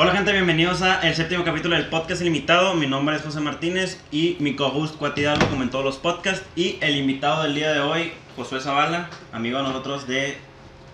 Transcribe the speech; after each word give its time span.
Hola 0.00 0.12
gente, 0.12 0.30
bienvenidos 0.32 0.80
a 0.82 1.00
el 1.00 1.12
séptimo 1.16 1.42
capítulo 1.42 1.74
del 1.74 1.86
podcast 1.86 2.20
ilimitado. 2.20 2.74
Mi 2.74 2.86
nombre 2.86 3.16
es 3.16 3.22
José 3.22 3.40
Martínez 3.40 4.00
y 4.12 4.36
mi 4.38 4.54
co-host 4.54 4.94
Cuatidalgo 4.96 5.48
como 5.48 5.64
en 5.64 5.70
todos 5.70 5.84
los 5.84 5.96
podcasts. 5.96 6.46
Y 6.54 6.78
el 6.80 6.96
invitado 6.96 7.42
del 7.42 7.56
día 7.56 7.72
de 7.72 7.80
hoy, 7.80 8.12
Josué 8.36 8.60
Zavala, 8.60 9.10
amigo 9.32 9.58
de 9.58 9.64
nosotros 9.64 10.06
de 10.06 10.38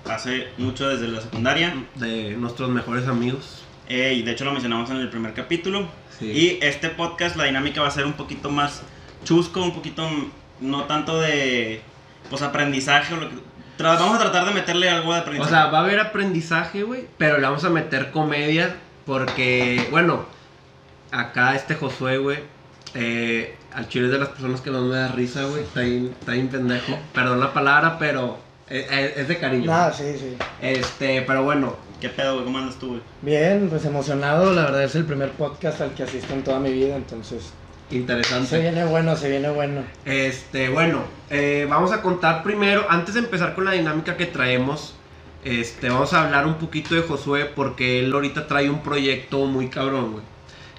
hace 0.09 0.48
mucho 0.57 0.89
desde 0.89 1.09
la 1.09 1.21
secundaria. 1.21 1.75
de 1.96 2.35
nuestros 2.39 2.71
mejores 2.71 3.07
amigos. 3.07 3.62
Eh, 3.91 4.14
y 4.14 4.23
de 4.23 4.32
hecho 4.32 4.46
lo 4.46 4.53
mencionamos 4.53 4.89
en 4.89 4.96
el 4.96 5.11
primer 5.11 5.34
capítulo. 5.34 5.86
Sí. 6.18 6.25
Y 6.30 6.59
este 6.62 6.89
podcast, 6.89 7.36
la 7.36 7.45
dinámica 7.45 7.82
va 7.82 7.89
a 7.89 7.91
ser 7.91 8.07
un 8.07 8.14
poquito 8.14 8.48
más 8.48 8.82
chusco, 9.23 9.62
un 9.62 9.75
poquito 9.75 10.09
no 10.61 10.84
tanto 10.84 11.21
de 11.21 11.82
pues 12.30 12.41
aprendizaje 12.41 13.12
o 13.12 13.18
lo 13.18 13.29
que... 13.29 13.34
Vamos 13.77 14.16
a 14.16 14.21
tratar 14.21 14.47
de 14.47 14.55
meterle 14.55 14.89
algo 14.89 15.12
de 15.12 15.19
O 15.19 15.23
aprendizaje. 15.23 15.51
sea, 15.55 15.66
va 15.66 15.80
a 15.80 15.83
haber 15.83 15.98
aprendizaje, 16.01 16.84
güey, 16.84 17.07
pero 17.19 17.37
le 17.39 17.43
vamos 17.43 17.65
a 17.65 17.71
meter 17.71 18.12
comedia 18.12 18.77
porque, 19.07 19.87
bueno, 19.91 20.25
acá 21.11 21.55
este 21.55 21.75
Josué, 21.75 22.19
güey, 22.19 22.39
eh, 22.95 23.57
al 23.73 23.89
chile 23.89 24.07
es 24.07 24.13
de 24.13 24.19
las 24.19 24.29
personas 24.29 24.61
que 24.61 24.71
no 24.71 24.80
me 24.83 24.97
da 24.97 25.09
risa, 25.09 25.45
güey, 25.45 25.63
está 25.63 25.80
bien, 25.80 26.15
está 26.19 26.33
bien 26.33 26.49
pendejo. 26.49 26.99
Perdón 27.13 27.41
la 27.41 27.53
palabra, 27.53 27.99
pero 27.99 28.39
es, 28.69 28.91
es- 28.91 29.17
es 29.19 29.29
de 29.29 29.39
cariño. 29.39 29.67
Nada, 29.67 29.93
sí, 29.93 30.15
sí. 30.19 30.37
Este, 30.61 31.23
pero 31.23 31.43
bueno, 31.45 31.77
¿Qué 32.01 32.11
pedo, 32.11 32.35
güey? 32.35 32.45
¿Cómo 32.45 32.59
andas 32.59 32.75
tú, 32.77 32.89
güey? 32.89 33.01
Bien, 33.23 33.69
pues 33.71 33.85
emocionado. 33.87 34.53
La 34.53 34.65
verdad 34.65 34.83
es 34.85 34.95
el 34.95 35.07
primer 35.07 35.30
podcast 35.30 35.80
al 35.80 35.93
que 35.95 36.02
asisto 36.02 36.35
en 36.35 36.45
toda 36.45 36.59
mi 36.59 36.71
vida, 36.71 36.97
entonces 36.97 37.52
interesante. 37.91 38.47
se 38.49 38.61
viene 38.61 38.85
bueno, 38.85 39.16
se 39.16 39.30
viene 39.30 39.49
bueno. 39.49 39.83
Este, 40.05 40.69
bueno, 40.69 40.99
eh, 41.30 41.66
vamos 41.71 41.93
a 41.93 42.02
contar 42.02 42.43
primero, 42.43 42.85
antes 42.91 43.15
de 43.15 43.21
empezar 43.21 43.55
con 43.55 43.65
la 43.65 43.71
dinámica 43.73 44.19
que 44.19 44.27
traemos, 44.27 44.95
este, 45.45 45.88
vamos 45.91 46.13
a 46.13 46.24
hablar 46.24 46.46
un 46.46 46.55
poquito 46.55 46.95
de 46.95 47.02
Josué 47.02 47.45
porque 47.45 48.01
él 48.01 48.13
ahorita 48.13 48.46
trae 48.46 48.71
un 48.71 48.82
proyecto 48.82 49.45
muy 49.46 49.68
cabrón, 49.68 50.13
güey, 50.13 50.24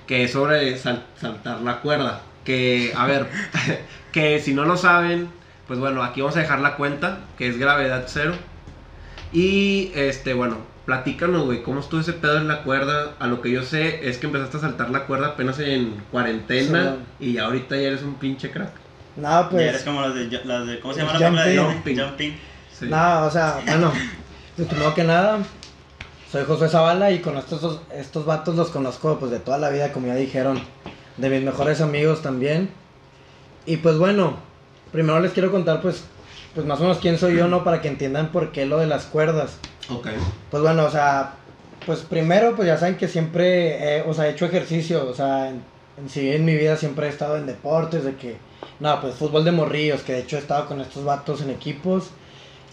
que 0.08 0.24
es 0.24 0.32
sobre 0.32 0.78
sal- 0.78 1.06
saltar 1.20 1.62
la 1.62 1.82
cuerda. 1.82 2.22
Que, 2.44 2.94
a 2.96 3.06
ver, 3.08 3.28
que 4.12 4.40
si 4.40 4.54
no 4.54 4.66
lo 4.66 4.78
saben, 4.78 5.30
pues 5.68 5.80
bueno, 5.80 6.04
aquí 6.04 6.22
vamos 6.22 6.38
a 6.38 6.42
dejar 6.42 6.60
la 6.60 6.76
cuenta, 6.76 7.20
que 7.38 7.48
es 7.48 7.58
gravedad 7.58 8.04
cero. 8.08 8.34
Y, 9.34 9.92
este, 9.96 10.34
bueno, 10.34 10.58
platícanos, 10.86 11.46
güey, 11.46 11.64
cómo 11.64 11.80
estuvo 11.80 12.00
ese 12.02 12.14
pedo 12.14 12.38
en 12.38 12.48
la 12.48 12.62
cuerda. 12.64 13.14
A 13.20 13.28
lo 13.28 13.42
que 13.42 13.52
yo 13.52 13.64
sé 13.64 14.08
es 14.08 14.18
que 14.18 14.28
empezaste 14.28 14.58
a 14.58 14.60
saltar 14.62 14.90
la 14.92 15.06
cuerda 15.06 15.28
apenas 15.30 15.60
en 15.60 15.96
cuarentena 16.12 16.96
Sí, 17.20 17.26
y 17.32 17.38
ahorita 17.38 17.76
ya 17.76 17.88
eres 17.88 18.04
un 18.04 18.16
pinche 18.16 18.52
crack. 18.52 18.72
Nada, 19.18 19.50
Ya 19.52 19.60
eres 19.62 19.72
pues. 19.72 19.84
como 19.84 20.02
las 20.02 20.14
de, 20.16 20.42
las 20.46 20.68
de 20.68 20.80
¿cómo 20.80 20.94
se 20.94 21.00
llama 21.02 21.14
la 21.14 21.20
película 21.20 21.46
de 21.46 21.58
Jumping. 21.58 21.84
Disney? 21.96 22.08
Jumping. 22.08 22.38
Sí. 22.80 22.86
Nada, 22.88 23.24
o 23.26 23.32
sea, 23.32 23.60
bueno, 23.66 23.92
pues 24.56 24.68
primero 24.68 24.94
que 24.94 25.04
nada, 25.04 25.40
soy 26.32 26.46
José 26.46 26.70
Zavala 26.70 27.12
y 27.12 27.20
con 27.20 27.38
estos, 27.38 27.82
estos 27.94 28.26
vatos 28.26 28.56
los 28.56 28.70
conozco 28.70 29.18
pues 29.20 29.32
de 29.32 29.40
toda 29.40 29.58
la 29.58 29.70
vida, 29.70 29.92
como 29.92 30.08
ya 30.08 30.16
dijeron, 30.16 30.60
de 31.18 31.30
mis 31.30 31.42
mejores 31.42 31.82
amigos 31.82 32.22
también. 32.22 32.70
Y 33.66 33.78
pues 33.78 33.98
bueno, 33.98 34.38
primero 34.92 35.20
les 35.20 35.34
quiero 35.34 35.52
contar 35.52 35.82
pues, 35.82 36.04
pues 36.54 36.66
más 36.66 36.80
o 36.80 36.84
menos 36.84 37.00
quién 37.00 37.18
soy 37.18 37.36
yo, 37.36 37.48
¿no? 37.48 37.64
Para 37.64 37.82
que 37.82 37.90
entiendan 37.90 38.32
por 38.32 38.52
qué 38.52 38.66
lo 38.66 38.78
de 38.78 38.88
las 38.88 39.06
cuerdas. 39.06 39.58
Ok. 39.90 40.08
Pues 40.52 40.64
bueno, 40.64 40.86
o 40.86 40.90
sea, 40.90 41.34
pues 41.86 42.00
primero, 42.00 42.56
pues 42.56 42.68
ya 42.68 42.78
saben 42.78 42.96
que 42.96 43.08
siempre, 43.08 43.98
eh, 43.98 44.04
o 44.08 44.14
sea, 44.14 44.28
he 44.28 44.32
hecho 44.32 44.46
ejercicio, 44.46 45.08
o 45.08 45.14
sea, 45.14 45.50
en, 45.50 45.62
en 45.98 46.10
sí 46.10 46.32
en 46.32 46.46
mi 46.46 46.56
vida 46.56 46.78
siempre 46.78 47.08
he 47.08 47.10
estado 47.10 47.38
en 47.38 47.46
deportes, 47.46 48.04
de 48.04 48.16
que, 48.16 48.38
no, 48.80 49.02
pues 49.02 49.16
fútbol 49.16 49.44
de 49.44 49.52
morrillos, 49.52 50.02
que 50.02 50.14
de 50.14 50.20
hecho 50.20 50.38
he 50.38 50.40
estado 50.40 50.68
con 50.68 50.80
estos 50.80 51.04
vatos 51.04 51.42
en 51.42 51.50
equipos. 51.50 52.12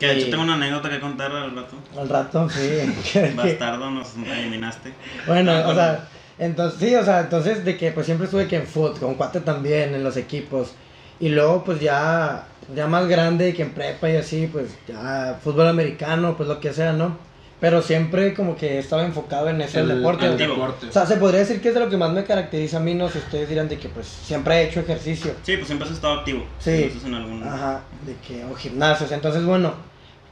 Que 0.08 0.14
de 0.14 0.18
hecho 0.20 0.30
tengo 0.30 0.42
una 0.42 0.54
anécdota 0.54 0.90
que 0.90 1.00
contar 1.00 1.30
al 1.32 1.54
rato. 1.54 1.76
Al 1.98 2.08
rato, 2.08 2.48
sí. 2.50 3.20
Bastardo, 3.36 3.90
nos 3.90 4.14
eliminaste. 4.16 4.92
bueno, 5.26 5.52
Ah, 5.52 5.68
o 5.68 5.74
sea, 5.74 6.08
entonces, 6.38 6.80
sí, 6.80 6.94
o 6.94 7.04
sea, 7.04 7.20
entonces 7.20 7.64
de 7.64 7.76
que 7.76 7.92
pues 7.92 8.06
siempre 8.06 8.24
estuve 8.24 8.48
que 8.48 8.56
en 8.56 8.66
foot, 8.66 8.98
con 8.98 9.14
cuate 9.14 9.40
también, 9.40 9.94
en 9.94 10.02
los 10.02 10.16
equipos. 10.16 10.72
Y 11.20 11.28
luego 11.28 11.62
pues 11.62 11.80
ya, 11.80 12.46
ya 12.74 12.86
más 12.88 13.06
grande 13.06 13.54
que 13.54 13.62
en 13.62 13.70
prepa 13.70 14.10
y 14.10 14.16
así, 14.16 14.48
pues 14.50 14.70
ya 14.88 15.38
fútbol 15.42 15.68
americano, 15.68 16.36
pues 16.36 16.48
lo 16.48 16.58
que 16.58 16.72
sea, 16.72 16.92
¿no? 16.92 17.16
Pero 17.60 17.80
siempre 17.80 18.34
como 18.34 18.56
que 18.56 18.80
estaba 18.80 19.04
enfocado 19.04 19.48
en 19.48 19.60
ese 19.60 19.78
El- 19.80 19.88
deporte. 19.88 20.26
el 20.26 20.36
deporte. 20.36 20.88
O 20.88 20.92
sea, 20.92 21.06
se 21.06 21.16
podría 21.18 21.38
decir 21.40 21.60
que 21.60 21.68
es 21.68 21.74
de 21.74 21.78
lo 21.80 21.88
que 21.88 21.96
más 21.96 22.10
me 22.10 22.24
caracteriza 22.24 22.78
a 22.78 22.80
mí, 22.80 22.92
no 22.94 23.08
si 23.08 23.18
ustedes 23.18 23.48
dirán 23.48 23.68
de 23.68 23.78
que 23.78 23.88
pues 23.88 24.08
siempre 24.08 24.56
he 24.56 24.68
hecho 24.68 24.80
ejercicio. 24.80 25.32
Sí, 25.44 25.54
pues 25.56 25.68
siempre 25.68 25.86
has 25.86 25.94
estado 25.94 26.18
activo. 26.18 26.44
Sí. 26.58 26.92
En 27.06 27.14
algún... 27.14 27.44
Ajá, 27.46 27.82
de 28.04 28.16
que, 28.26 28.44
o 28.46 28.56
gimnasios. 28.56 29.12
Entonces, 29.12 29.44
bueno, 29.44 29.74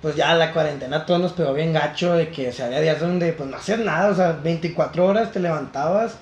pues 0.03 0.17
ya 0.17 0.35
la 0.35 0.53
cuarentena 0.53 0.99
a 0.99 1.07
todos 1.07 1.21
nos 1.21 1.33
pegó 1.33 1.53
bien 1.53 1.73
gacho, 1.73 2.15
de 2.15 2.29
que 2.31 2.49
o 2.49 2.53
sea, 2.53 2.67
había 2.67 2.81
días 2.81 3.01
donde 3.01 3.33
pues 3.33 3.49
no 3.49 3.57
hacías 3.57 3.79
nada, 3.81 4.11
o 4.11 4.15
sea, 4.15 4.33
24 4.33 5.05
horas 5.05 5.33
te 5.33 5.41
levantabas, 5.41 6.17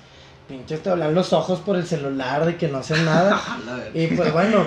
pinches 0.47 0.81
te 0.83 0.89
dolían 0.89 1.13
los 1.15 1.31
ojos 1.33 1.59
por 1.59 1.75
el 1.75 1.85
celular, 1.85 2.45
de 2.45 2.57
que 2.57 2.67
no 2.67 2.79
hacías 2.79 2.99
nada. 3.01 3.41
y 3.93 4.07
pues 4.07 4.33
bueno, 4.33 4.65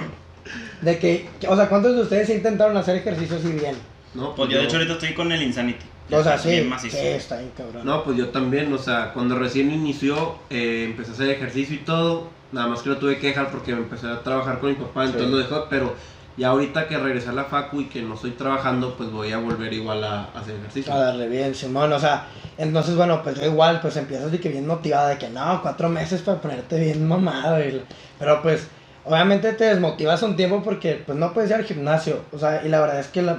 de 0.81 0.99
que, 0.99 1.29
o 1.49 1.57
sea, 1.57 1.69
¿cuántos 1.69 1.95
de 1.95 2.03
ustedes 2.03 2.31
intentaron 2.31 2.77
hacer 2.77 2.97
ejercicios 2.97 3.45
y 3.45 3.53
bien? 3.53 3.77
No, 4.15 4.35
Pues 4.35 4.51
yo 4.51 4.59
de 4.59 4.65
hecho 4.65 4.77
ahorita 4.77 4.95
estoy 4.95 5.15
con 5.15 5.31
el 5.33 5.43
Insanity. 5.43 5.87
O 6.11 6.23
sea, 6.23 6.37
sí, 6.37 6.51
bien 6.51 6.71
sí, 6.79 6.89
está 6.95 7.39
bien 7.39 7.53
cabrón. 7.57 7.87
No, 7.87 8.05
pues 8.05 8.19
yo 8.19 8.29
también, 8.29 8.71
o 8.73 8.77
sea, 8.79 9.13
cuando 9.15 9.39
recién 9.39 9.71
inició, 9.73 10.37
eh, 10.51 10.85
empecé 10.91 11.13
a 11.13 11.15
hacer 11.15 11.31
ejercicio 11.31 11.75
y 11.77 11.79
todo. 11.79 12.29
Nada 12.51 12.67
más 12.67 12.83
que 12.83 12.91
lo 12.91 12.99
tuve 12.99 13.19
que 13.19 13.29
dejar 13.29 13.51
porque 13.51 13.73
me 13.75 13.79
empecé 13.81 14.09
a 14.09 14.23
trabajar 14.23 14.59
con 14.59 14.69
mi 14.71 14.75
papá, 14.75 15.05
entonces 15.05 15.29
Sí. 15.29 15.33
lo 15.33 15.39
dejó. 15.39 15.67
Pero 15.71 15.95
ya 16.37 16.49
ahorita 16.49 16.89
que 16.89 16.97
regresé 16.99 17.29
a 17.29 17.33
la 17.33 17.45
facu 17.45 17.81
y 17.83 17.89
que 17.89 18.03
no 18.03 18.15
estoy 18.15 18.33
trabajando, 18.33 18.97
pues 18.97 19.11
voy 19.11 19.33
a 19.33 19.39
volver 19.39 19.73
igual 19.73 20.03
a, 20.05 20.25
a 20.25 20.41
hacer 20.41 20.57
ejercicio. 20.57 20.93
A 20.93 20.99
darle 20.99 21.29
bien, 21.29 21.55
Simón, 21.55 21.93
o 21.93 21.99
sea, 21.99 22.27
entonces, 22.57 22.97
bueno, 22.97 23.23
pues 23.23 23.39
yo 23.39 23.47
igual, 23.47 23.81
pues 23.81 23.97
empiezas 23.97 24.31
de 24.33 24.41
que 24.41 24.49
bien 24.49 24.67
motivada, 24.67 25.11
de 25.11 25.19
que 25.19 25.29
no, 25.29 25.61
cuatro 25.63 25.89
meses 25.89 26.23
para 26.23 26.41
ponerte 26.41 26.79
bien 26.79 27.07
mamado, 27.07 27.61
y- 27.61 27.83
pero 28.19 28.41
pues, 28.43 28.67
obviamente 29.05 29.53
te 29.53 29.65
desmotivas 29.65 30.23
un 30.23 30.37
tiempo 30.37 30.63
porque, 30.63 31.03
pues, 31.05 31.19
no 31.19 31.33
puedes 31.33 31.51
ir 31.51 31.57
al 31.57 31.65
gimnasio, 31.65 32.21
o 32.33 32.39
sea, 32.39 32.63
y 32.65 32.69
la 32.69 32.81
verdad 32.81 33.01
es 33.01 33.09
que 33.09 33.23
la, 33.23 33.39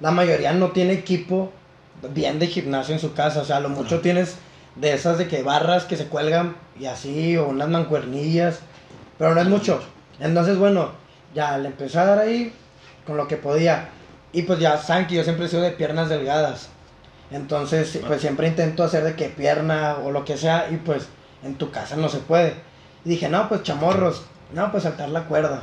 la 0.00 0.10
mayoría 0.10 0.52
no 0.52 0.68
tiene 0.70 0.92
equipo 0.94 1.50
bien 2.14 2.38
de 2.38 2.46
gimnasio 2.46 2.94
en 2.94 3.00
su 3.00 3.12
casa, 3.14 3.40
o 3.40 3.44
sea, 3.44 3.60
lo 3.60 3.68
mucho 3.68 3.96
No. 3.96 4.00
tienes 4.00 4.36
de 4.76 4.92
esas 4.94 5.18
de 5.18 5.28
que 5.28 5.42
barras 5.42 5.84
que 5.84 5.96
se 5.96 6.06
cuelgan 6.06 6.56
y 6.78 6.86
así, 6.86 7.36
o 7.36 7.48
unas 7.48 7.68
mancuernillas, 7.68 8.60
pero 9.18 9.34
no 9.34 9.40
es 9.40 9.48
mucho, 9.48 9.80
entonces, 10.18 10.56
bueno, 10.58 10.90
ya 11.34 11.58
le 11.58 11.68
empecé 11.68 11.98
a 11.98 12.04
dar 12.04 12.18
ahí 12.18 12.52
con 13.06 13.16
lo 13.16 13.28
que 13.28 13.36
podía, 13.36 13.88
y 14.32 14.42
pues 14.42 14.58
ya 14.58 14.78
saben 14.78 15.06
que 15.06 15.16
yo 15.16 15.24
siempre 15.24 15.46
he 15.46 15.48
sido 15.48 15.62
de 15.62 15.72
piernas 15.72 16.08
delgadas. 16.08 16.68
Entonces, 17.30 18.00
pues 18.06 18.20
siempre 18.20 18.48
intento 18.48 18.82
hacer 18.82 19.04
de 19.04 19.14
que 19.14 19.28
pierna 19.28 19.98
o 19.98 20.10
lo 20.10 20.24
que 20.24 20.36
sea 20.36 20.68
y 20.70 20.76
pues 20.76 21.08
en 21.42 21.54
tu 21.54 21.70
casa 21.70 21.96
no 21.96 22.08
se 22.08 22.18
puede. 22.18 22.54
Y 23.04 23.10
dije, 23.10 23.28
no, 23.28 23.48
pues 23.48 23.62
chamorros, 23.62 24.24
no, 24.52 24.70
pues 24.70 24.82
saltar 24.82 25.08
la 25.08 25.24
cuerda. 25.24 25.62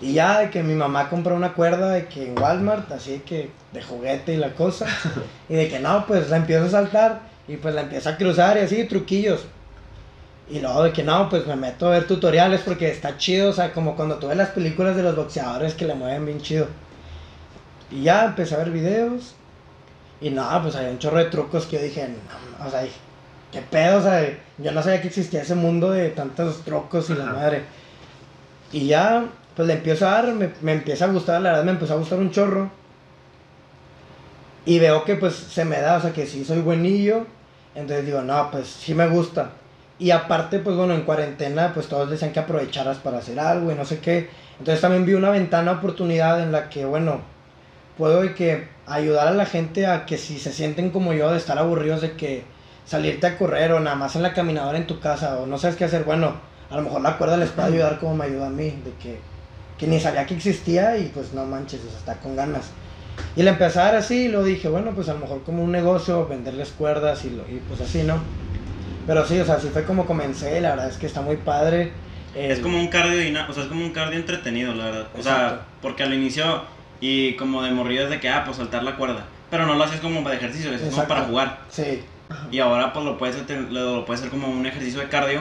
Y 0.00 0.14
ya 0.14 0.40
de 0.40 0.50
que 0.50 0.62
mi 0.62 0.74
mamá 0.74 1.10
compró 1.10 1.34
una 1.34 1.52
cuerda 1.52 1.90
de 1.90 2.06
que 2.06 2.28
en 2.28 2.38
Walmart, 2.38 2.90
así 2.92 3.20
que 3.20 3.50
de 3.72 3.82
juguete 3.82 4.34
y 4.34 4.36
la 4.38 4.54
cosa. 4.54 4.86
y 5.48 5.54
de 5.54 5.68
que 5.68 5.78
no, 5.78 6.06
pues 6.06 6.30
la 6.30 6.38
empiezo 6.38 6.66
a 6.66 6.70
saltar 6.70 7.20
y 7.46 7.56
pues 7.56 7.74
la 7.74 7.82
empiezo 7.82 8.08
a 8.08 8.16
cruzar 8.16 8.56
y 8.56 8.60
así, 8.60 8.84
truquillos. 8.84 9.44
Y 10.50 10.58
luego 10.58 10.82
de 10.82 10.92
que 10.92 11.04
no, 11.04 11.28
pues 11.28 11.46
me 11.46 11.54
meto 11.54 11.86
a 11.86 11.90
ver 11.90 12.08
tutoriales 12.08 12.62
porque 12.62 12.90
está 12.90 13.16
chido, 13.16 13.50
o 13.50 13.52
sea, 13.52 13.72
como 13.72 13.94
cuando 13.94 14.16
tuve 14.16 14.34
las 14.34 14.48
películas 14.48 14.96
de 14.96 15.04
los 15.04 15.14
boxeadores 15.14 15.74
que 15.74 15.86
le 15.86 15.94
mueven 15.94 16.26
bien 16.26 16.40
chido. 16.40 16.66
Y 17.90 18.02
ya 18.02 18.24
empecé 18.24 18.56
a 18.56 18.58
ver 18.58 18.70
videos. 18.70 19.34
Y 20.20 20.30
no, 20.30 20.44
pues 20.62 20.74
había 20.74 20.90
un 20.90 20.98
chorro 20.98 21.18
de 21.18 21.26
trucos 21.26 21.66
que 21.66 21.76
yo 21.76 21.82
dije, 21.82 22.08
no, 22.08 22.66
o 22.66 22.70
sea, 22.70 22.84
qué 23.52 23.60
pedo, 23.62 23.98
o 23.98 24.02
sea, 24.02 24.28
yo 24.58 24.72
no 24.72 24.82
sabía 24.82 25.00
que 25.00 25.08
existía 25.08 25.42
ese 25.42 25.54
mundo 25.54 25.92
de 25.92 26.10
tantos 26.10 26.62
trucos 26.64 27.08
y 27.10 27.14
la 27.14 27.26
madre. 27.26 27.62
Y 28.72 28.88
ya, 28.88 29.26
pues 29.54 29.68
le 29.68 29.74
empiezo 29.74 30.08
a 30.08 30.10
dar, 30.10 30.32
me, 30.34 30.50
me 30.62 30.72
empieza 30.72 31.04
a 31.04 31.08
gustar, 31.08 31.40
la 31.40 31.50
verdad 31.50 31.64
me 31.64 31.72
empezó 31.72 31.94
a 31.94 31.98
gustar 31.98 32.18
un 32.18 32.32
chorro. 32.32 32.70
Y 34.66 34.80
veo 34.80 35.04
que 35.04 35.14
pues 35.14 35.34
se 35.34 35.64
me 35.64 35.80
da, 35.80 35.96
o 35.96 36.00
sea, 36.00 36.12
que 36.12 36.26
sí 36.26 36.44
soy 36.44 36.60
buenillo. 36.60 37.24
Entonces 37.76 38.04
digo, 38.04 38.20
no, 38.22 38.50
pues 38.50 38.66
sí 38.66 38.94
me 38.94 39.06
gusta. 39.08 39.52
Y 40.00 40.12
aparte, 40.12 40.58
pues 40.60 40.76
bueno, 40.76 40.94
en 40.94 41.02
cuarentena, 41.02 41.72
pues 41.74 41.86
todos 41.86 42.08
decían 42.08 42.32
que 42.32 42.40
aprovecharas 42.40 42.96
para 42.96 43.18
hacer 43.18 43.38
algo 43.38 43.70
y 43.70 43.74
no 43.74 43.84
sé 43.84 43.98
qué. 44.00 44.30
Entonces 44.58 44.80
también 44.80 45.04
vi 45.04 45.12
una 45.12 45.28
ventana 45.28 45.72
oportunidad 45.72 46.42
en 46.42 46.52
la 46.52 46.70
que, 46.70 46.86
bueno, 46.86 47.20
puedo 47.98 48.34
que 48.34 48.66
ayudar 48.86 49.28
a 49.28 49.32
la 49.32 49.44
gente 49.44 49.86
a 49.86 50.06
que 50.06 50.16
si 50.16 50.38
se 50.38 50.54
sienten 50.54 50.88
como 50.90 51.12
yo 51.12 51.30
de 51.30 51.36
estar 51.36 51.58
aburridos 51.58 52.00
de 52.00 52.12
que 52.12 52.44
salirte 52.86 53.26
a 53.26 53.36
correr 53.36 53.72
o 53.72 53.80
nada 53.80 53.94
más 53.94 54.16
en 54.16 54.22
la 54.22 54.32
caminadora 54.32 54.78
en 54.78 54.86
tu 54.86 55.00
casa 55.00 55.38
o 55.38 55.46
no 55.46 55.58
sabes 55.58 55.76
qué 55.76 55.84
hacer, 55.84 56.04
bueno, 56.04 56.32
a 56.70 56.76
lo 56.76 56.82
mejor 56.82 57.02
la 57.02 57.18
cuerda 57.18 57.36
les 57.36 57.50
puede 57.50 57.68
ayudar 57.68 57.98
como 57.98 58.16
me 58.16 58.24
ayuda 58.24 58.46
a 58.46 58.50
mí, 58.50 58.70
de 58.70 58.92
que, 59.02 59.18
que 59.76 59.86
ni 59.86 60.00
sabía 60.00 60.24
que 60.24 60.34
existía 60.34 60.96
y 60.96 61.08
pues 61.08 61.34
no 61.34 61.44
manches, 61.44 61.82
o 61.84 61.94
está 61.94 62.14
con 62.16 62.36
ganas. 62.36 62.70
Y 63.36 63.42
le 63.42 63.50
empecé 63.50 63.78
a 63.78 63.84
dar 63.84 63.96
así 63.96 64.28
lo 64.28 64.42
dije, 64.42 64.68
bueno, 64.70 64.92
pues 64.94 65.10
a 65.10 65.12
lo 65.12 65.20
mejor 65.20 65.42
como 65.42 65.62
un 65.62 65.72
negocio, 65.72 66.26
venderles 66.26 66.70
cuerdas 66.70 67.24
y, 67.26 67.30
lo, 67.30 67.42
y 67.42 67.60
pues 67.68 67.82
así, 67.82 68.02
¿no? 68.02 68.14
Pero 69.10 69.26
sí, 69.26 69.40
o 69.40 69.44
sea, 69.44 69.56
así 69.56 69.66
fue 69.70 69.82
como 69.82 70.06
comencé, 70.06 70.60
la 70.60 70.70
verdad 70.70 70.88
es 70.88 70.96
que 70.96 71.06
está 71.06 71.20
muy 71.20 71.36
padre. 71.36 71.90
Es 72.32 72.60
como 72.60 72.78
un 72.78 72.86
cardio, 72.86 73.18
o 73.48 73.52
sea, 73.52 73.64
es 73.64 73.68
como 73.68 73.84
un 73.84 73.90
cardio 73.90 74.16
entretenido, 74.20 74.72
la 74.72 74.84
verdad. 74.84 75.08
O 75.18 75.20
sea, 75.20 75.32
Exacto. 75.34 75.64
porque 75.82 76.04
al 76.04 76.14
inicio 76.14 76.62
y 77.00 77.32
como 77.34 77.60
de 77.64 77.72
morrido 77.72 78.04
es 78.04 78.10
de 78.10 78.20
que, 78.20 78.28
ah, 78.28 78.44
pues 78.44 78.58
saltar 78.58 78.84
la 78.84 78.94
cuerda. 78.94 79.24
Pero 79.50 79.66
no 79.66 79.74
lo 79.74 79.82
haces 79.82 79.98
como 80.00 80.22
para 80.22 80.36
ejercicio, 80.36 80.70
es 80.70 80.76
como 80.78 80.92
Exacto. 80.92 81.08
para 81.12 81.26
jugar. 81.26 81.58
Sí, 81.70 82.04
Y 82.52 82.60
ahora 82.60 82.92
pues 82.92 83.04
lo 83.04 83.18
puedes, 83.18 83.34
hacer- 83.34 83.72
lo 83.72 84.04
puedes 84.04 84.20
hacer 84.20 84.30
como 84.30 84.46
un 84.46 84.64
ejercicio 84.64 85.00
de 85.00 85.08
cardio, 85.08 85.40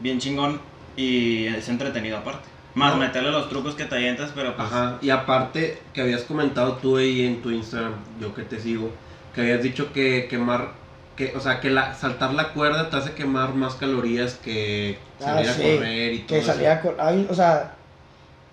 bien 0.00 0.18
chingón, 0.18 0.60
y 0.96 1.46
es 1.46 1.68
entretenido 1.68 2.16
aparte. 2.18 2.48
Más 2.74 2.94
No. 2.94 2.98
meterle 3.00 3.30
los 3.30 3.48
trucos 3.48 3.76
que 3.76 3.84
te 3.84 3.94
avientas, 3.94 4.32
pero 4.34 4.56
pues... 4.56 4.66
Ajá, 4.66 4.98
y 5.00 5.10
aparte 5.10 5.80
que 5.94 6.00
habías 6.00 6.22
comentado 6.22 6.72
tú 6.82 6.96
ahí 6.96 7.24
en 7.24 7.42
tu 7.42 7.52
Instagram, 7.52 7.92
yo 8.20 8.34
que 8.34 8.42
te 8.42 8.58
sigo, 8.58 8.90
que 9.36 9.42
habías 9.42 9.62
dicho 9.62 9.92
que 9.92 10.26
quemar, 10.28 10.72
que, 11.18 11.34
o 11.36 11.40
sea, 11.40 11.60
que 11.60 11.68
la, 11.70 11.94
saltar 11.94 12.32
la 12.32 12.54
cuerda 12.54 12.88
te 12.90 12.96
hace 12.96 13.12
quemar 13.14 13.54
más 13.54 13.74
calorías 13.74 14.34
que 14.36 14.98
Ah, 15.20 15.42
salir 15.42 15.50
sí, 15.50 15.62
a 15.62 15.74
correr 15.74 16.14
y 16.14 16.18
todo 16.20 16.38
que 16.38 16.38
eso. 16.38 16.52
salía 16.52 16.74
a 16.74 17.08
ay, 17.08 17.26
o 17.28 17.34
sea, 17.34 17.74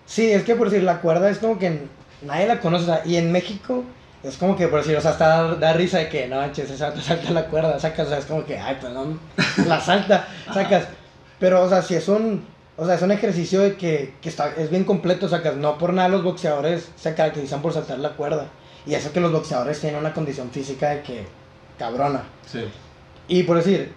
sí, 0.05 0.31
es 0.31 0.43
que 0.43 0.55
por 0.55 0.69
decir, 0.69 0.83
la 0.83 1.01
cuerda 1.01 1.29
es 1.29 1.37
como 1.39 1.59
que 1.59 1.87
nadie 2.21 2.47
la 2.47 2.59
conoce, 2.59 2.83
o 2.83 2.87
sea, 2.87 3.01
y 3.05 3.17
en 3.17 3.31
México 3.31 3.83
es 4.23 4.37
como 4.37 4.55
que 4.57 4.67
por 4.67 4.79
decir, 4.79 4.97
o 4.97 5.01
sea, 5.01 5.11
hasta 5.11 5.27
da, 5.27 5.55
da 5.55 5.73
risa 5.73 5.99
de 5.99 6.09
que 6.09 6.27
no 6.27 6.37
manches, 6.37 6.79
vato 6.79 6.99
salta 7.01 7.31
la 7.31 7.45
cuerda, 7.47 7.79
sacas, 7.79 8.07
o 8.07 8.09
sea, 8.09 8.19
es 8.19 8.25
como 8.25 8.45
que, 8.45 8.57
ay, 8.59 8.77
no, 8.93 9.19
la 9.67 9.79
salta, 9.79 10.27
sacas, 10.53 10.87
pero, 11.39 11.63
o 11.63 11.69
sea, 11.69 11.83
si 11.83 11.95
es 11.95 12.07
un, 12.07 12.45
o 12.77 12.85
sea, 12.85 12.95
es 12.95 13.01
un 13.03 13.11
ejercicio 13.11 13.61
de 13.61 13.75
que, 13.77 14.15
que 14.21 14.29
está, 14.29 14.53
es 14.57 14.71
bien 14.71 14.83
completo, 14.85 15.29
sacas, 15.29 15.55
no 15.57 15.77
por 15.77 15.93
nada 15.93 16.09
los 16.09 16.23
boxeadores 16.23 16.89
se 16.95 17.13
caracterizan 17.13 17.61
por 17.61 17.73
saltar 17.73 17.99
la 17.99 18.11
cuerda, 18.13 18.47
y 18.87 18.95
eso 18.95 19.13
que 19.13 19.19
los 19.21 19.31
boxeadores 19.31 19.79
tienen 19.79 19.99
una 19.99 20.13
condición 20.13 20.49
física 20.51 20.89
de 20.89 21.01
que, 21.03 21.27
cabrona, 21.77 22.23
Sí. 22.45 22.65
y 23.27 23.43
por 23.43 23.57
decir, 23.57 23.93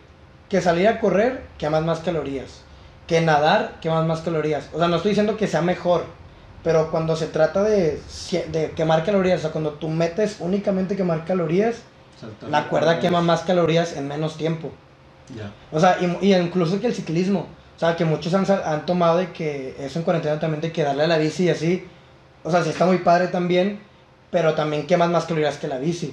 que 0.49 0.61
salir 0.61 0.89
a 0.89 1.01
correr 1.01 1.43
quemas 1.59 1.85
más 1.85 2.01
calorías. 2.01 2.63
Que 3.07 3.21
nadar 3.21 3.79
quemas 3.81 4.07
más 4.07 4.21
calorías. 4.21 4.69
O 4.73 4.79
sea, 4.79 4.89
no 4.89 4.97
estoy 4.97 5.11
diciendo 5.11 5.37
que 5.37 5.47
sea 5.47 5.63
mejor. 5.63 6.05
Pero 6.65 6.91
cuando 6.91 7.17
se 7.17 7.27
trata 7.27 7.63
de, 7.63 8.01
de 8.51 8.73
quemar 8.73 9.05
calorías, 9.05 9.39
o 9.39 9.43
sea, 9.43 9.51
cuando 9.53 9.73
tú 9.75 9.89
metes 9.89 10.37
únicamente 10.41 10.97
quemar 10.97 11.25
calorías, 11.25 11.77
la 12.51 12.69
cuerda 12.69 12.99
quema 12.99 13.21
más 13.23 13.43
calorías 13.43 13.97
en 13.97 14.09
menos 14.09 14.37
tiempo. 14.37 14.71
Ya. 15.35 15.53
O 15.71 15.79
sea, 15.81 15.99
y, 16.01 16.27
y 16.27 16.35
incluso 16.35 16.81
que 16.81 16.89
el 16.89 16.95
ciclismo. 16.95 17.47
O 17.77 17.79
sea, 17.79 17.95
que 17.95 18.05
muchos 18.05 18.35
han, 18.35 18.45
han 18.65 18.85
tomado 18.87 19.19
de 19.19 19.31
que 19.33 19.77
eso 19.79 19.99
en 20.01 20.05
cuarentena 20.05 20.41
también 20.41 20.61
de 20.61 20.73
que 20.73 20.83
darle 20.83 21.05
a 21.05 21.07
la 21.07 21.19
bici 21.19 21.45
y 21.45 21.51
así. 21.51 21.87
O 22.43 22.51
sea, 22.51 22.63
sí 22.65 22.71
está 22.71 22.87
muy 22.87 22.99
padre 22.99 23.29
también, 23.29 23.81
pero 24.31 24.55
también 24.55 24.87
quemas 24.87 25.11
más 25.11 25.27
calorías 25.27 25.59
que 25.59 25.69
la 25.69 25.79
bici. 25.79 26.13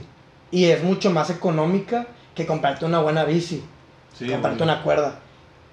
Y 0.52 0.66
es 0.66 0.84
mucho 0.84 1.10
más 1.12 1.30
económica 1.30 2.08
que 2.34 2.46
comprarte 2.46 2.86
una 2.86 3.00
buena 3.00 3.24
bici 3.24 3.64
Sí, 4.18 4.28
comprarte 4.28 4.60
bueno. 4.60 4.74
una 4.74 4.84
cuerda. 4.84 5.16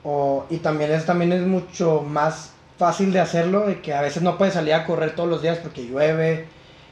O, 0.04 0.46
y 0.50 0.56
también 0.58 0.90
es, 0.90 1.06
también 1.06 1.32
es 1.32 1.42
mucho 1.42 2.02
más 2.02 2.50
fácil 2.78 3.12
de 3.12 3.20
hacerlo, 3.20 3.66
de 3.66 3.80
que 3.80 3.94
a 3.94 4.00
veces 4.00 4.22
no 4.22 4.36
puedes 4.36 4.54
salir 4.54 4.74
a 4.74 4.84
correr 4.84 5.14
todos 5.14 5.28
los 5.28 5.42
días 5.42 5.58
porque 5.58 5.86
llueve, 5.86 6.46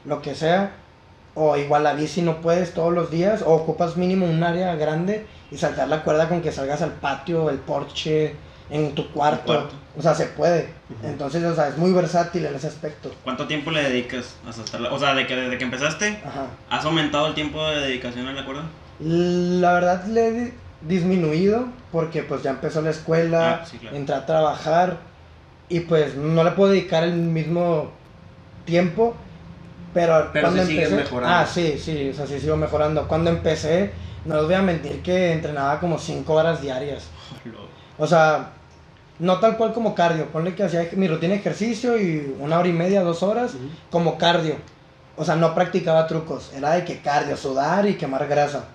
lo 0.05 0.21
que 0.21 0.35
sea. 0.35 0.71
O 1.33 1.57
igual 1.57 1.83
la 1.83 1.93
bici 1.93 2.21
no 2.21 2.41
puedes 2.41 2.73
todos 2.73 2.93
los 2.93 3.09
días, 3.11 3.41
o 3.41 3.51
ocupas 3.53 3.97
mínimo 3.97 4.25
un 4.25 4.43
área 4.43 4.75
grande 4.75 5.25
y 5.49 5.57
saltar 5.57 5.87
la 5.87 6.03
cuerda 6.03 6.29
con 6.29 6.41
que 6.41 6.51
salgas 6.51 6.81
al 6.81 6.91
patio, 6.91 7.49
el 7.49 7.57
porche, 7.57 8.35
en 8.71 8.95
tu 8.95 9.07
cuarto. 9.11 9.45
cuarto. 9.45 9.75
O 9.97 10.01
sea, 10.01 10.15
se 10.15 10.25
puede. 10.27 10.69
Ujú. 10.89 11.05
Entonces, 11.07 11.43
o 11.43 11.53
sea, 11.53 11.67
es 11.67 11.77
muy 11.77 11.91
versátil 11.93 12.45
en 12.45 12.55
ese 12.55 12.67
aspecto. 12.67 13.11
¿Cuánto 13.23 13.45
tiempo 13.45 13.69
le 13.71 13.83
dedicas 13.83 14.35
a 14.47 14.53
saltarla? 14.53 14.91
O 14.93 14.97
sea, 14.97 15.13
de 15.13 15.27
que 15.27 15.35
desde 15.35 15.57
que 15.57 15.63
empezaste, 15.65 16.19
Ajá. 16.25 16.45
¿has 16.69 16.85
aumentado 16.85 17.27
el 17.27 17.33
tiempo 17.33 17.63
de 17.67 17.81
dedicación 17.81 18.27
a 18.27 18.33
la 18.33 18.45
cuerda? 18.45 18.63
La 18.99 19.73
verdad 19.73 20.05
le 20.05 20.27
he 20.27 20.31
di- 20.31 20.53
disminuido 20.81 21.65
porque 21.91 22.23
pues 22.23 22.41
ya 22.43 22.51
empezó 22.51 22.81
la 22.81 22.91
escuela, 22.91 23.61
Ah, 23.61 23.65
sí, 23.65 23.77
claro. 23.77 23.95
entré 23.97 24.15
a 24.15 24.25
trabajar 24.25 24.97
y 25.67 25.81
pues 25.81 26.15
no 26.15 26.43
le 26.43 26.51
puedo 26.51 26.71
dedicar 26.71 27.03
el 27.03 27.13
mismo 27.15 27.91
tiempo, 28.65 29.15
pero, 29.93 30.29
Pero 30.31 30.47
cuando 30.47 30.63
sí 30.63 30.69
sigues 30.69 30.89
empecé, 30.91 31.03
mejorando. 31.03 31.35
ah 31.37 31.45
sí, 31.45 31.77
sí, 31.77 32.09
o 32.09 32.13
sea, 32.13 32.25
sí 32.27 32.39
sigo 32.39 32.55
mejorando. 32.55 33.07
Cuando 33.07 33.29
empecé, 33.29 33.91
no 34.23 34.35
les 34.35 34.45
voy 34.45 34.53
a 34.53 34.61
mentir 34.61 35.01
que 35.01 35.33
entrenaba 35.33 35.79
como 35.81 35.97
5 35.97 36.33
horas 36.33 36.61
diarias. 36.61 37.07
O 37.97 38.07
sea, 38.07 38.51
no 39.21 39.39
tal 39.39 39.55
cual 39.55 39.71
como 39.71 39.93
cardio, 39.93 40.25
ponle 40.29 40.55
que 40.55 40.63
hacía 40.63 40.89
mi 40.93 41.07
rutina 41.07 41.33
de 41.33 41.39
ejercicio 41.39 41.95
y 42.01 42.35
una 42.39 42.57
hora 42.57 42.67
y 42.67 42.73
media, 42.73 43.03
dos 43.03 43.21
horas, 43.21 43.53
como 43.91 44.17
cardio. 44.17 44.55
O 45.15 45.23
sea, 45.23 45.35
no 45.35 45.53
practicaba 45.53 46.07
trucos, 46.07 46.51
era 46.55 46.71
de 46.71 46.83
que 46.83 47.01
cardio, 47.01 47.37
sudar 47.37 47.85
y 47.87 47.93
quemar 47.93 48.27
grasa. 48.27 48.65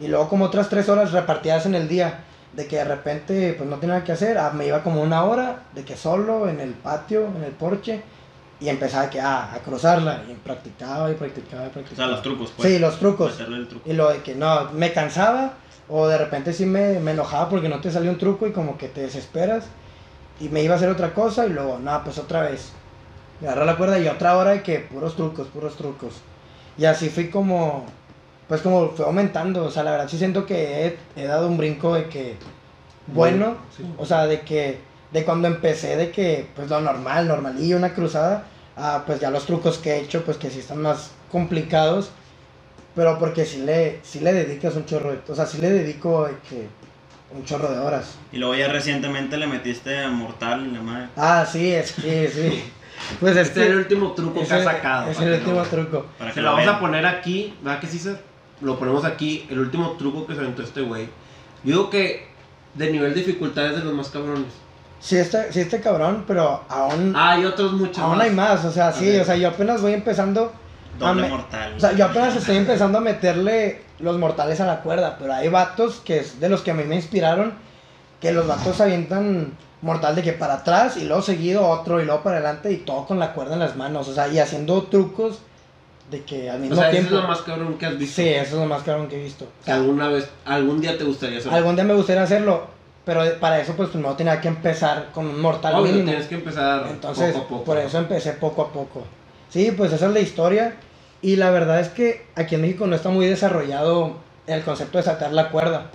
Y 0.00 0.08
luego 0.08 0.30
como 0.30 0.46
otras 0.46 0.70
tres 0.70 0.88
horas 0.88 1.12
repartidas 1.12 1.66
en 1.66 1.74
el 1.74 1.88
día, 1.88 2.20
de 2.54 2.66
que 2.66 2.76
de 2.76 2.84
repente 2.84 3.52
pues 3.52 3.68
no 3.68 3.76
tenía 3.76 3.96
nada 3.96 4.04
que 4.06 4.12
hacer, 4.12 4.38
ah, 4.38 4.50
me 4.54 4.66
iba 4.66 4.82
como 4.82 5.02
una 5.02 5.24
hora, 5.24 5.64
de 5.74 5.84
que 5.84 5.94
solo 5.94 6.48
en 6.48 6.60
el 6.60 6.70
patio, 6.70 7.26
en 7.26 7.44
el 7.44 7.52
porche, 7.52 8.00
y 8.60 8.70
empezaba 8.70 9.10
que, 9.10 9.20
ah, 9.20 9.52
a 9.52 9.58
cruzarla, 9.58 10.22
y 10.26 10.32
practicaba 10.34 11.10
y 11.10 11.14
practicaba 11.14 11.64
y 11.64 11.66
O 11.66 11.70
practicaba. 11.70 11.96
sea, 11.96 12.06
los 12.06 12.22
trucos, 12.22 12.52
pues. 12.56 12.66
Sí, 12.66 12.78
los 12.78 12.98
trucos. 12.98 13.32
Meterle 13.32 13.56
el 13.58 13.68
truco. 13.68 13.90
Y 13.90 13.92
lo 13.92 14.08
de 14.08 14.22
que 14.22 14.34
no, 14.34 14.70
me 14.72 14.90
cansaba 14.94 15.52
o 15.90 16.08
de 16.08 16.16
repente 16.16 16.54
sí 16.54 16.64
me, 16.64 16.98
me 17.00 17.10
enojaba 17.10 17.50
porque 17.50 17.68
no 17.68 17.82
te 17.82 17.90
salió 17.90 18.10
un 18.10 18.16
truco 18.16 18.46
y 18.46 18.52
como 18.52 18.78
que 18.78 18.88
te 18.88 19.02
desesperas 19.02 19.66
y 20.42 20.48
me 20.48 20.62
iba 20.62 20.74
a 20.74 20.76
hacer 20.76 20.90
otra 20.90 21.14
cosa 21.14 21.46
y 21.46 21.50
luego, 21.50 21.78
no, 21.78 22.02
pues 22.04 22.18
otra 22.18 22.42
vez. 22.42 22.72
Me 23.40 23.48
agarré 23.48 23.64
la 23.66 23.76
cuerda 23.76 23.98
y 23.98 24.08
otra 24.08 24.36
hora 24.36 24.50
de 24.52 24.62
que 24.62 24.80
puros 24.80 25.16
trucos, 25.16 25.46
puros 25.48 25.76
trucos. 25.76 26.14
Y 26.76 26.84
así 26.84 27.08
fui 27.08 27.28
como, 27.30 27.86
pues 28.48 28.60
como 28.60 28.90
fue 28.90 29.04
aumentando, 29.06 29.64
o 29.64 29.70
sea, 29.70 29.82
la 29.84 29.92
verdad 29.92 30.08
sí 30.08 30.18
siento 30.18 30.46
que 30.46 30.86
he, 30.86 30.98
he 31.16 31.26
dado 31.26 31.48
un 31.48 31.56
brinco 31.58 31.94
de 31.94 32.08
que, 32.08 32.36
bueno, 33.08 33.56
Sí. 33.76 33.84
o 33.98 34.06
sea, 34.06 34.26
de 34.26 34.40
que, 34.40 34.78
de 35.12 35.24
cuando 35.24 35.48
empecé 35.48 35.96
de 35.96 36.10
que, 36.10 36.46
pues 36.56 36.68
lo 36.70 36.80
normal, 36.80 37.28
normalillo, 37.28 37.76
una 37.76 37.94
cruzada, 37.94 38.44
a 38.76 39.02
pues 39.06 39.20
ya 39.20 39.30
los 39.30 39.44
trucos 39.44 39.78
que 39.78 39.92
he 39.94 40.00
hecho, 40.00 40.24
pues 40.24 40.36
que 40.38 40.50
sí 40.50 40.60
están 40.60 40.80
más 40.80 41.10
complicados, 41.30 42.10
pero 42.94 43.18
porque 43.18 43.44
sí 43.44 43.58
le, 43.58 44.00
sí 44.02 44.20
le 44.20 44.32
dedicas 44.32 44.76
un 44.76 44.86
chorro, 44.86 45.10
de, 45.12 45.20
o 45.28 45.34
sea, 45.34 45.46
sí 45.46 45.58
le 45.58 45.70
dedico 45.70 46.26
de 46.26 46.34
que 46.48 46.68
un 47.34 47.44
chorro 47.44 47.70
de 47.70 47.78
horas. 47.78 48.16
Y 48.32 48.38
luego 48.38 48.54
ya 48.54 48.68
recientemente 48.68 49.36
le 49.36 49.46
metiste 49.46 49.98
a 50.04 50.08
Mortal 50.10 50.66
y 50.66 50.70
la 50.74 50.82
madre. 50.82 51.08
Ah, 51.16 51.46
sí, 51.50 51.72
es, 51.72 51.90
sí, 51.90 52.26
sí. 52.32 52.64
Pues 53.18 53.36
es 53.36 53.48
Este 53.48 53.62
es 53.62 53.66
el 53.66 53.72
que 53.72 53.78
último 53.78 54.12
truco 54.12 54.46
que 54.46 54.54
ha 54.54 54.62
sacado. 54.62 55.10
Es 55.10 55.18
el 55.18 55.24
que 55.24 55.38
último 55.38 55.56
lo- 55.60 55.64
truco. 55.64 56.06
Para 56.18 56.30
que 56.30 56.34
Se 56.34 56.40
lo 56.40 56.46
lo 56.50 56.52
vamos 56.52 56.66
vean. 56.66 56.76
a 56.76 56.80
poner 56.80 57.06
aquí, 57.06 57.54
¿verdad 57.62 57.80
que 57.80 57.86
sí, 57.88 57.98
Ser? 57.98 58.20
Lo 58.60 58.78
ponemos 58.78 59.04
aquí, 59.04 59.44
el 59.50 59.58
último 59.58 59.92
truco 59.98 60.24
que 60.24 60.34
se 60.34 60.40
aventó 60.40 60.62
este 60.62 60.82
güey. 60.82 61.06
Yo 61.64 61.72
digo 61.78 61.90
que 61.90 62.28
de 62.74 62.92
nivel 62.92 63.12
de 63.12 63.20
dificultad 63.20 63.66
es 63.66 63.76
de 63.78 63.84
los 63.84 63.92
más 63.92 64.08
cabrones. 64.10 64.46
Sí, 65.00 65.16
este, 65.16 65.52
sí, 65.52 65.60
este 65.60 65.80
cabrón, 65.80 66.24
pero 66.28 66.62
aún, 66.68 67.12
Ah, 67.16 67.32
hay 67.32 67.44
otros 67.44 67.72
muchos 67.72 67.98
aún 67.98 68.18
más. 68.18 68.26
hay 68.28 68.30
más, 68.34 68.64
o 68.64 68.70
sea, 68.70 68.92
sí, 68.92 69.16
o 69.18 69.24
sea, 69.24 69.34
yo 69.34 69.48
apenas 69.48 69.82
voy 69.82 69.94
empezando 69.94 70.52
Doble 70.96 71.26
a 71.26 71.28
mortal. 71.28 71.74
O 71.76 71.80
sea, 71.80 71.92
yo 71.92 72.04
apenas 72.04 72.36
estoy 72.36 72.56
empezando 72.58 72.98
a 72.98 73.00
meterle 73.00 73.82
los 74.02 74.18
mortales 74.18 74.60
a 74.60 74.66
la 74.66 74.80
cuerda, 74.82 75.16
pero 75.18 75.32
hay 75.32 75.48
vatos 75.48 76.00
que 76.04 76.18
es 76.18 76.40
de 76.40 76.48
los 76.48 76.60
que 76.62 76.72
a 76.72 76.74
mí 76.74 76.84
me 76.84 76.96
inspiraron, 76.96 77.54
que 78.20 78.32
los 78.32 78.46
vatos 78.46 78.80
avientan 78.80 79.56
mortal 79.80 80.14
de 80.14 80.22
que 80.22 80.32
para 80.32 80.54
atrás 80.54 80.96
y 80.96 81.04
luego 81.06 81.22
seguido 81.22 81.66
otro 81.68 82.00
y 82.00 82.04
luego 82.04 82.22
para 82.22 82.36
adelante 82.36 82.70
y 82.72 82.78
todo 82.78 83.06
con 83.06 83.18
la 83.18 83.32
cuerda 83.32 83.54
en 83.54 83.60
las 83.60 83.76
manos, 83.76 84.08
o 84.08 84.14
sea, 84.14 84.28
y 84.28 84.38
haciendo 84.38 84.82
trucos 84.84 85.38
de 86.10 86.22
que 86.24 86.50
al 86.50 86.56
O 86.56 86.60
mismo 86.60 86.76
sea, 86.76 86.90
eso 86.90 86.98
es 86.98 87.06
tiempo... 87.08 87.22
lo 87.22 87.28
más 87.28 87.40
cabrón 87.42 87.78
que 87.78 87.86
has 87.86 87.98
visto. 87.98 88.16
Sí, 88.22 88.28
eso 88.28 88.54
es 88.56 88.60
lo 88.60 88.66
más 88.66 88.82
cabrón 88.82 89.08
que 89.08 89.18
he 89.18 89.22
visto. 89.24 89.46
O 89.62 89.64
sea, 89.64 89.74
alguna 89.76 90.08
vez, 90.08 90.28
algún 90.44 90.80
día 90.80 90.96
te 90.98 91.04
gustaría 91.04 91.38
hacer. 91.38 91.52
algún 91.52 91.74
día 91.74 91.84
me 91.84 91.94
gustaría 91.94 92.22
hacerlo, 92.22 92.66
pero 93.04 93.22
para 93.40 93.60
eso 93.60 93.72
pues 93.74 93.88
primero 93.88 94.14
tenía 94.14 94.40
que 94.40 94.48
empezar 94.48 95.08
con 95.14 95.26
un 95.26 95.40
mortal 95.40 95.74
Obvio, 95.74 95.86
mínimo. 95.92 96.10
tienes 96.10 96.26
que 96.26 96.34
empezar 96.36 96.86
Entonces, 96.90 97.32
poco 97.32 97.44
a 97.44 97.48
poco. 97.48 97.64
por 97.64 97.78
eso 97.78 97.98
empecé 97.98 98.32
poco 98.34 98.62
a 98.62 98.72
poco. 98.72 99.02
Sí, 99.48 99.72
pues 99.76 99.92
esa 99.92 100.06
es 100.06 100.12
la 100.12 100.20
historia. 100.20 100.76
Y 101.22 101.36
la 101.36 101.50
verdad 101.50 101.80
es 101.80 101.88
que 101.88 102.26
aquí 102.34 102.56
en 102.56 102.62
México 102.62 102.86
no 102.86 102.96
está 102.96 103.08
muy 103.08 103.26
desarrollado 103.26 104.16
el 104.46 104.62
concepto 104.62 104.98
de 104.98 105.04
saltar 105.04 105.32
la 105.32 105.50
cuerda. 105.50 105.86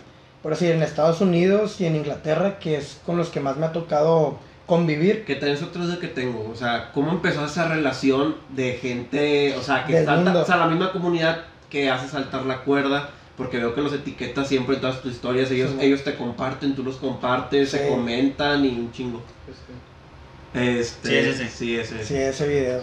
Por 0.42 0.52
decir, 0.54 0.72
en 0.72 0.82
Estados 0.82 1.20
Unidos 1.20 1.82
y 1.82 1.86
en 1.86 1.98
Inglaterra, 1.98 2.60
que 2.60 2.78
es 2.78 3.00
con 3.06 3.18
los 3.18 3.30
que 3.30 3.42
más 3.42 3.58
me 3.58 3.66
ha 3.66 3.72
tocado 3.74 4.40
convivir, 4.66 5.26
Que 5.26 5.36
también 5.36 5.58
es 5.58 5.64
otro 5.64 5.86
de 5.86 5.98
que 6.00 6.08
tengo. 6.08 6.50
O 6.50 6.56
sea, 6.56 6.92
¿cómo 6.94 7.12
empezó 7.12 7.46
esa 7.46 7.68
relación 7.68 8.36
de 8.50 8.74
gente, 8.74 9.56
o 9.58 9.62
sea, 9.62 9.86
que 9.86 10.04
salta, 10.06 10.38
o 10.42 10.46
sea, 10.46 10.58
la 10.58 10.68
misma 10.68 10.92
comunidad 10.92 11.40
que 11.70 11.90
hace 11.90 12.08
saltar 12.08 12.46
la 12.46 12.64
cuerda? 12.64 13.10
Porque 13.38 13.58
veo 13.58 13.76
que 13.76 13.82
los 13.82 13.94
etiquetas 13.94 14.48
siempre 14.48 14.76
en 14.76 14.82
todas 14.82 15.02
tus 15.02 15.14
historias. 15.14 15.52
Ellos, 15.52 15.72
Sí. 15.72 15.86
ellos 15.86 16.04
te 16.04 16.16
comparten, 16.16 16.76
tú 16.76 16.84
los 16.84 16.96
compartes, 16.98 17.70
Sí. 17.70 17.78
se 17.78 17.88
comentan 17.90 18.64
y 18.66 18.70
un 18.70 18.92
chingo. 18.92 19.22
Este, 20.54 21.10
Sí, 21.10 21.16
ese 21.16 21.44
sí. 21.46 21.50
Sí, 21.58 21.76
ese. 21.80 22.04
sí, 22.04 22.16
ese 22.16 22.48
video. 22.48 22.82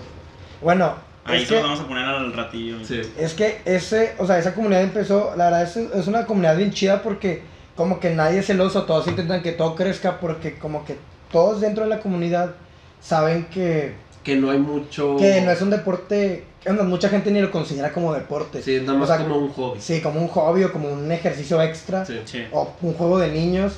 Bueno, 0.62 0.94
Ahí 1.24 1.42
es 1.42 1.50
los 1.50 1.62
vamos 1.62 1.80
a 1.80 1.86
poner 1.88 2.04
al 2.04 2.32
ratillo. 2.32 2.84
Sí. 2.84 3.00
es 3.18 3.34
que 3.34 3.60
ese, 3.64 4.14
o 4.18 4.26
sea, 4.26 4.38
esa 4.38 4.54
comunidad 4.54 4.82
empezó, 4.82 5.32
la 5.36 5.44
verdad 5.46 5.62
es, 5.62 5.76
es 5.76 6.06
una 6.06 6.26
comunidad 6.26 6.56
bien 6.56 6.70
chida 6.72 7.02
porque 7.02 7.42
como 7.76 7.98
que 8.00 8.10
nadie 8.10 8.40
es 8.40 8.46
celoso, 8.46 8.84
todos 8.84 9.06
intentan 9.08 9.42
que 9.42 9.52
todo 9.52 9.74
crezca 9.74 10.20
porque 10.20 10.58
como 10.58 10.84
que 10.84 10.96
todos 11.32 11.60
dentro 11.60 11.84
de 11.84 11.90
la 11.90 12.00
comunidad 12.00 12.52
saben 13.00 13.46
que 13.46 13.94
Que 14.22 14.36
no 14.36 14.50
hay 14.50 14.58
mucho. 14.58 15.16
que 15.16 15.40
no 15.40 15.50
es 15.50 15.60
un 15.62 15.70
deporte, 15.70 16.44
que 16.62 16.70
no, 16.72 16.84
mucha 16.84 17.08
gente 17.08 17.30
ni 17.30 17.40
lo 17.40 17.50
considera 17.50 17.92
como 17.92 18.12
deporte. 18.12 18.62
Sí, 18.62 18.76
es 18.76 18.82
nada 18.82 18.98
más 18.98 19.10
O 19.10 19.14
sea, 19.16 19.22
como 19.24 19.38
un 19.38 19.48
hobby. 19.50 19.80
Sí, 19.80 20.00
como 20.00 20.20
un 20.20 20.28
hobby 20.28 20.64
o 20.64 20.72
como 20.72 20.88
un 20.90 21.10
ejercicio 21.10 21.60
extra 21.62 22.04
Sí. 22.04 22.20
Sí. 22.26 22.44
o 22.52 22.72
un 22.82 22.94
juego 22.94 23.18
de 23.18 23.30
niños, 23.32 23.74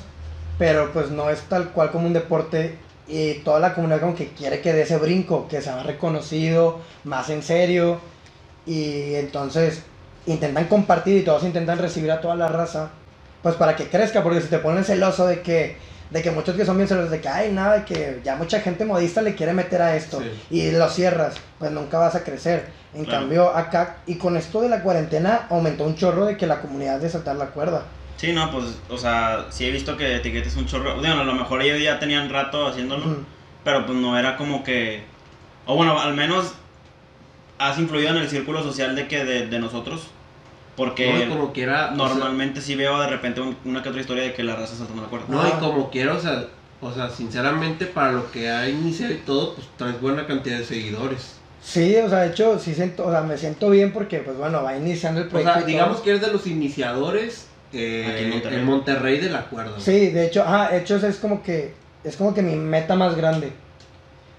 pero 0.59 0.91
pues 0.91 1.09
no 1.11 1.29
es 1.29 1.41
tal 1.43 1.69
cual 1.69 1.91
como 1.91 2.07
un 2.07 2.13
deporte 2.13 2.75
y 3.07 3.35
toda 3.35 3.59
la 3.59 3.73
comunidad 3.73 4.01
como 4.01 4.15
que 4.15 4.27
quiere 4.29 4.59
que 4.61 4.73
dé 4.73 4.81
ese 4.81 4.97
brinco, 4.97 5.47
que 5.47 5.61
sea 5.61 5.81
reconocido, 5.83 6.79
más 7.03 7.29
en 7.29 7.41
serio 7.43 7.99
y 8.65 9.15
entonces 9.15 9.81
intentan 10.25 10.65
compartir 10.65 11.17
y 11.17 11.21
todos 11.23 11.43
intentan 11.43 11.77
recibir 11.79 12.11
a 12.11 12.19
toda 12.19 12.35
la 12.35 12.47
raza 12.49 12.89
pues 13.41 13.55
para 13.55 13.75
que 13.77 13.87
crezca, 13.87 14.23
porque 14.23 14.41
si 14.41 14.47
te 14.47 14.59
pones 14.59 14.87
celoso 14.87 15.25
de 15.25 15.41
que, 15.41 15.77
de 16.09 16.21
que 16.21 16.31
muchos 16.31 16.55
que 16.55 16.65
son 16.65 16.75
bien 16.75 16.89
celosos, 16.89 17.11
de 17.11 17.21
que, 17.21 17.29
ay, 17.29 17.51
nada, 17.53 17.75
de 17.77 17.85
que 17.85 18.19
ya 18.25 18.35
mucha 18.35 18.59
gente 18.59 18.83
modista 18.83 19.21
le 19.21 19.35
quiere 19.35 19.53
meter 19.53 19.81
a 19.81 19.95
esto, 19.95 20.19
Sí. 20.21 20.43
y 20.49 20.71
lo 20.71 20.89
cierras, 20.89 21.35
pues 21.59 21.71
nunca 21.71 21.97
vas 21.99 22.15
a 22.15 22.23
crecer. 22.23 22.65
En 22.93 23.05
Claro. 23.05 23.19
cambio, 23.21 23.55
acá, 23.55 23.97
y 24.05 24.15
con 24.15 24.35
esto 24.35 24.59
de 24.61 24.69
la 24.69 24.81
cuarentena, 24.81 25.45
aumentó 25.49 25.85
un 25.85 25.95
chorro 25.95 26.25
de 26.25 26.35
que 26.35 26.47
la 26.47 26.59
comunidad 26.61 26.99
de 26.99 27.09
saltar 27.09 27.35
la 27.37 27.45
cuerda. 27.47 27.83
Sí, 28.17 28.33
no, 28.33 28.51
pues, 28.51 28.79
o 28.89 28.97
sea, 28.97 29.45
sí 29.49 29.65
he 29.65 29.71
visto 29.71 29.95
que 29.95 30.15
etiquetes 30.15 30.55
un 30.55 30.65
chorro. 30.65 30.99
Digo, 31.01 31.13
a 31.13 31.23
lo 31.23 31.33
mejor 31.33 31.61
ellos 31.61 31.81
ya 31.81 31.99
tenían 31.99 32.29
rato 32.29 32.65
haciéndolo, 32.67 33.17
pero 33.63 33.85
pues 33.85 33.97
no 33.97 34.17
era 34.17 34.35
como 34.37 34.63
que. 34.63 35.03
O 35.65 35.75
bueno, 35.75 35.99
al 35.99 36.13
menos 36.15 36.53
has 37.59 37.77
influido 37.79 38.09
en 38.09 38.17
el 38.17 38.29
círculo 38.29 38.63
social 38.63 38.95
de 38.95 39.07
que 39.07 39.23
de, 39.23 39.47
de 39.47 39.59
nosotros. 39.59 40.07
Porque 40.75 41.11
No, 41.11 41.23
y 41.23 41.27
como 41.27 41.53
quiera. 41.53 41.91
o 41.93 41.95
sea, 41.97 42.07
normalmente 42.07 42.61
sí 42.61 42.75
veo 42.75 42.99
de 42.99 43.07
repente 43.07 43.41
un- 43.41 43.57
una 43.65 43.81
que 43.81 43.89
otra 43.89 44.01
historia 44.01 44.23
de 44.23 44.33
que 44.33 44.43
la 44.43 44.55
raza 44.55 44.75
saltando 44.75 45.01
la 45.03 45.07
cuerda. 45.09 45.25
No, 45.27 45.41
Ah. 45.41 45.53
y 45.55 45.59
como 45.59 45.89
quiera, 45.89 46.13
o 46.13 46.19
sea, 46.19 46.45
o 46.81 46.91
sea, 46.93 47.09
sinceramente, 47.09 47.85
para 47.87 48.11
lo 48.11 48.31
que 48.31 48.49
ha 48.51 48.69
iniciado 48.69 49.11
y 49.13 49.17
todo, 49.17 49.55
pues 49.55 49.67
traes 49.75 49.99
buena 49.99 50.27
cantidad 50.27 50.59
de 50.59 50.65
seguidores. 50.65 51.37
Sí, 51.63 51.95
o 51.97 52.07
sea, 52.09 52.19
de 52.19 52.29
hecho, 52.29 52.59
sí 52.59 52.75
siento, 52.75 53.07
o 53.07 53.11
sea, 53.11 53.21
me 53.21 53.37
siento 53.39 53.71
bien 53.71 53.91
porque, 53.91 54.19
pues 54.19 54.37
bueno, 54.37 54.61
va 54.63 54.77
iniciando 54.77 55.21
el 55.21 55.27
O 55.27 55.29
proyecto. 55.31 55.53
sea, 55.53 55.61
y 55.61 55.63
todo. 55.63 55.71
digamos 55.71 55.97
que 56.01 56.09
eres 56.11 56.21
de 56.21 56.31
los 56.31 56.45
iniciadores 56.45 57.47
eh, 57.73 58.07
Aquí 58.13 58.23
en 58.23 58.29
Monterrey. 58.31 58.59
en 58.59 58.65
Monterrey 58.65 59.17
de 59.19 59.29
la 59.29 59.45
cuerda. 59.45 59.71
güey. 59.71 59.81
Sí, 59.81 60.09
de 60.11 60.25
hecho, 60.25 60.43
de 60.43 60.77
esa 60.95 61.07
es 61.07 61.17
como 61.17 61.41
que 61.43 61.73
es 62.03 62.15
como 62.15 62.33
que 62.33 62.41
mi 62.41 62.55
meta 62.55 62.95
más 62.95 63.15
grande. 63.15 63.51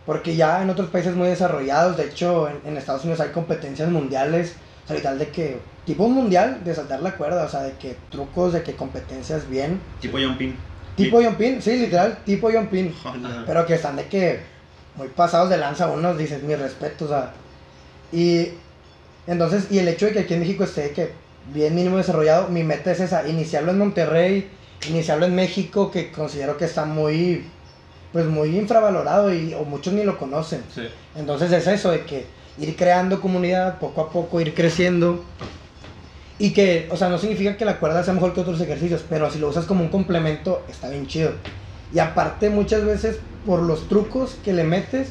Porque 0.06 0.35
ya 0.37 0.62
en 0.62 0.70
otros 0.70 0.88
países 0.88 1.14
muy 1.14 1.28
desarrollados, 1.28 1.97
de 1.99 2.06
hecho, 2.06 2.49
en, 2.49 2.61
en 2.64 2.76
Estados 2.78 3.02
Unidos 3.04 3.20
hay 3.20 3.28
competencias 3.28 3.90
mundiales, 3.90 4.54
o 4.88 4.97
sea, 4.97 5.14
de 5.14 5.28
que 5.28 5.58
tipo 5.85 6.04
un 6.04 6.14
mundial 6.14 6.62
de 6.64 6.75
saltar 6.75 7.02
la 7.02 7.14
cuerda, 7.14 7.44
o 7.44 7.49
sea, 7.49 7.61
de 7.62 7.73
que 7.73 7.97
trucos, 8.11 8.54
de 8.54 8.62
que 8.62 8.73
competencias 8.75 9.49
bien, 9.50 9.78
Tipo 10.00 10.16
jumping. 10.18 10.56
tipo 10.97 11.23
jumping, 11.23 11.61
sí, 11.61 11.76
literal, 11.76 12.18
tipo 12.25 12.50
jumping, 12.50 12.94
Ajá. 13.04 13.44
pero 13.47 13.66
que 13.66 13.75
están 13.75 13.97
de 13.97 14.06
que 14.06 14.40
muy 14.97 15.08
pasados 15.08 15.50
de 15.50 15.58
lanza 15.58 15.88
unos, 15.88 16.16
dices, 16.16 16.42
mi 16.42 16.54
respeto, 16.54 17.04
o 17.04 17.08
sea, 17.08 17.32
y 18.11 18.49
entonces, 19.26 19.66
y 19.70 19.78
el 19.78 19.88
hecho 19.88 20.06
de 20.06 20.12
que 20.12 20.18
aquí 20.20 20.32
en 20.35 20.40
México 20.40 20.64
esté 20.64 20.90
que 20.92 21.12
bien 21.52 21.75
mínimo 21.75 21.97
desarrollado, 21.97 22.49
mi 22.49 22.62
meta 22.62 22.93
es 22.93 23.00
esa, 23.00 23.26
iniciarlo 23.28 23.73
en 23.73 23.78
Monterrey, 23.78 24.49
iniciarlo 24.88 25.26
en 25.26 25.35
México, 25.35 25.90
que 25.90 26.12
considero 26.12 26.57
que 26.57 26.64
está 26.64 26.85
muy, 26.85 27.45
pues 28.12 28.26
muy 28.26 28.57
infravalorado 28.57 29.33
y 29.33 29.55
o 29.55 29.64
muchos 29.64 29.93
ni 29.95 30.05
lo 30.05 30.19
conocen. 30.19 30.62
Sí. 30.75 30.88
Entonces 31.17 31.52
es 31.52 31.67
eso, 31.67 31.90
de 31.90 32.05
que 32.05 32.26
ir 32.59 32.76
creando 32.76 33.21
comunidad, 33.21 33.78
poco 33.78 34.00
a 34.02 34.11
poco 34.11 34.40
ir 34.40 34.55
creciendo. 34.55 35.25
Y 36.40 36.52
que, 36.52 36.88
o 36.90 36.97
sea, 36.97 37.09
no 37.09 37.19
significa 37.19 37.57
que 37.57 37.64
la 37.64 37.81
cuerda 37.81 38.05
sea 38.05 38.14
mejor 38.14 38.33
que 38.33 38.40
otros 38.40 38.61
ejercicios, 38.61 39.05
pero 39.09 39.28
si 39.31 39.40
lo 39.40 39.49
usas 39.49 39.64
como 39.64 39.83
un 39.83 39.88
complemento, 39.88 40.62
está 40.69 40.88
bien 40.88 41.07
chido. 41.09 41.33
Y 41.93 41.99
aparte, 41.99 42.49
muchas 42.49 42.85
veces, 42.85 43.19
por 43.45 43.61
los 43.61 43.88
trucos 43.88 44.37
que 44.45 44.52
le 44.52 44.62
metes, 44.62 45.09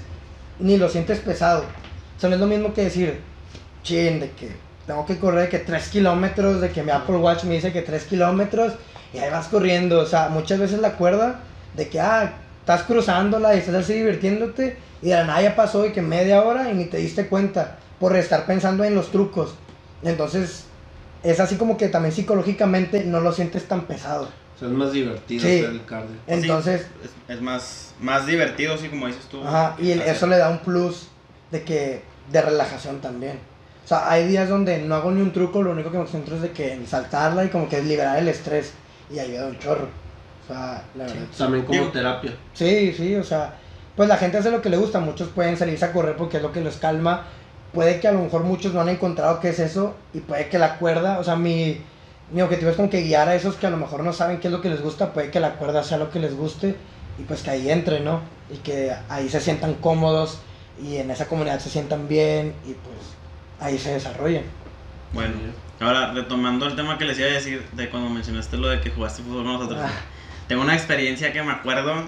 ni 0.60 0.78
lo 0.78 0.88
sientes 0.88 1.20
pesado. 1.20 1.64
O 2.16 2.20
sea, 2.20 2.30
no 2.30 2.36
es 2.36 2.42
lo 2.42 2.48
mismo 2.48 2.74
que 2.74 2.84
decir, 2.84 3.20
chin, 3.84 4.22
de 4.22 4.32
que 4.32 4.67
tengo 4.88 5.06
que 5.06 5.18
correr 5.20 5.42
de 5.44 5.50
que 5.50 5.60
3 5.60 5.90
kilómetros, 5.90 6.62
de 6.62 6.70
que 6.72 6.82
mi 6.82 6.92
Apple 6.92 7.18
Watch 7.18 7.44
me 7.44 7.56
dice 7.56 7.74
que 7.74 7.82
3 7.82 8.06
kilómetros, 8.06 8.74
y 9.14 9.18
ahí 9.20 9.30
vas 9.30 9.48
corriendo. 9.50 10.00
O 10.00 10.06
sea, 10.06 10.30
muchas 10.30 10.60
veces 10.60 10.80
la 10.80 10.94
cuerda, 10.94 11.42
de 11.76 11.90
que, 11.90 12.00
ah, 12.00 12.34
estás 12.62 12.84
cruzándola 12.84 13.54
y 13.54 13.60
estás 13.60 13.76
así 13.76 13.94
divirtiéndote, 13.94 14.78
y 15.02 15.10
de 15.10 15.16
la 15.16 15.26
nada 15.26 15.42
ya 15.42 15.56
pasó 15.56 15.82
de 15.84 15.92
que 15.92 16.02
media 16.02 16.42
hora 16.42 16.72
y 16.72 16.74
ni 16.74 16.86
te 16.86 16.98
diste 16.98 17.28
cuenta, 17.28 17.78
por 18.00 18.16
estar 18.16 18.46
pensando 18.46 18.84
en 18.86 18.96
los 18.96 19.12
trucos. 19.12 19.56
Entonces, 20.04 20.64
es 21.24 21.40
así 21.42 21.58
como 21.58 21.78
que 21.78 21.90
también 21.90 22.14
psicológicamente 22.14 23.04
no 23.04 23.20
lo 23.20 23.34
sientes 23.34 23.68
tan 23.68 23.82
pesado. 23.88 24.30
O 24.56 24.60
sea, 24.60 24.70
es 24.70 24.74
más 24.74 24.92
divertido 24.94 25.42
Sí. 25.46 25.60
hacer 25.60 25.70
el 25.72 25.86
cardio. 25.86 26.16
Entonces, 26.28 26.82
Sí, 26.82 27.10
es, 27.28 27.36
es 27.36 27.42
más, 27.42 27.94
más 28.00 28.26
divertido, 28.26 28.78
sí, 28.78 28.88
como 28.88 29.08
dices 29.08 29.26
tú. 29.30 29.44
Ajá, 29.46 29.76
y 29.80 29.92
el- 29.92 30.02
eso 30.02 30.28
le 30.28 30.38
da 30.38 30.50
un 30.50 30.60
plus 30.60 31.10
de 31.52 31.64
que 31.64 32.04
de 32.32 32.42
relajación 32.42 33.00
también. 33.02 33.38
O 33.88 33.90
sea, 33.90 34.12
hay 34.12 34.28
días 34.28 34.50
donde 34.50 34.80
no 34.80 34.96
hago 34.96 35.12
ni 35.12 35.22
un 35.22 35.32
truco, 35.32 35.64
lo 35.64 35.72
único 35.72 35.90
que 35.90 35.98
me 35.98 36.04
concentro 36.04 36.36
es 36.36 36.42
de 36.42 36.52
que 36.52 36.74
en 36.74 36.86
saltarla 36.86 37.46
y 37.46 37.48
como 37.48 37.70
que 37.70 37.82
liberar 37.82 38.18
el 38.18 38.28
estrés 38.28 38.74
y 39.10 39.18
ayuda 39.18 39.48
un 39.48 39.58
chorro. 39.60 39.88
O 40.44 40.48
sea, 40.48 40.84
la 40.96 41.06
verdad. 41.06 41.22
También 41.38 41.64
como 41.64 41.80
Digo- 41.80 41.92
terapia. 41.94 42.36
Sí, 42.54 42.92
sí, 42.92 43.16
o 43.16 43.24
sea, 43.24 43.54
pues 43.96 44.10
la 44.10 44.18
gente 44.18 44.40
hace 44.40 44.52
lo 44.52 44.62
que 44.62 44.68
le 44.70 44.76
gusta, 44.76 45.00
muchos 45.00 45.30
pueden 45.30 45.56
salirse 45.56 45.86
a 45.86 45.94
correr 45.94 46.18
porque 46.18 46.36
es 46.36 46.44
lo 46.44 46.52
que 46.52 46.60
los 46.60 46.76
calma. 46.76 47.28
Puede 47.74 48.02
que 48.02 48.10
a 48.10 48.12
lo 48.12 48.20
mejor 48.24 48.44
muchos 48.44 48.74
no 48.74 48.82
han 48.82 48.90
encontrado 48.90 49.40
qué 49.40 49.50
es 49.50 49.60
eso 49.60 49.96
y 50.14 50.20
puede 50.20 50.50
que 50.50 50.60
la 50.60 50.78
cuerda, 50.80 51.20
o 51.20 51.24
sea, 51.24 51.38
mi, 51.38 51.82
mi 52.34 52.42
objetivo 52.42 52.72
es 52.72 52.76
como 52.76 52.90
que 52.90 53.04
guiar 53.04 53.30
a 53.30 53.36
esos 53.36 53.56
que 53.56 53.68
a 53.68 53.70
lo 53.70 53.78
mejor 53.78 54.04
no 54.04 54.12
saben 54.12 54.42
qué 54.42 54.50
es 54.50 54.52
lo 54.52 54.60
que 54.62 54.70
les 54.70 54.82
gusta, 54.82 55.14
puede 55.14 55.32
que 55.32 55.40
la 55.40 55.54
cuerda 55.54 55.82
sea 55.86 55.98
lo 55.98 56.10
que 56.12 56.20
les 56.20 56.36
guste 56.36 56.76
y 57.18 57.24
pues 57.24 57.42
que 57.42 57.52
ahí 57.52 57.70
entren, 57.72 58.04
¿no? 58.04 58.20
Y 58.52 58.58
que 58.58 58.94
ahí 59.08 59.30
se 59.30 59.40
sientan 59.40 59.76
cómodos 59.76 60.40
y 60.84 60.98
en 60.98 61.10
esa 61.10 61.28
comunidad 61.28 61.60
se 61.60 61.70
sientan 61.70 62.10
bien 62.10 62.54
y 62.66 62.74
pues 62.74 62.98
ahí 63.60 63.78
se 63.78 63.94
desarrollen. 63.94 64.44
Bueno, 65.14 65.34
ahora 65.80 66.12
retomando 66.14 66.66
el 66.68 66.76
tema 66.76 66.98
que 66.98 67.06
les 67.06 67.18
iba 67.20 67.28
a 67.28 67.32
decir 67.32 67.66
de 67.74 67.90
cuando 67.90 68.10
mencionaste 68.10 68.58
lo 68.58 68.68
de 68.68 68.82
que 68.82 68.90
jugaste 68.90 69.24
fútbol 69.24 69.44
con 69.44 69.54
nosotros. 69.54 69.80
Ah. 69.84 69.92
Tengo 70.48 70.62
una 70.62 70.74
experiencia 70.76 71.32
que 71.34 71.42
me 71.44 71.52
acuerdo. 71.52 72.08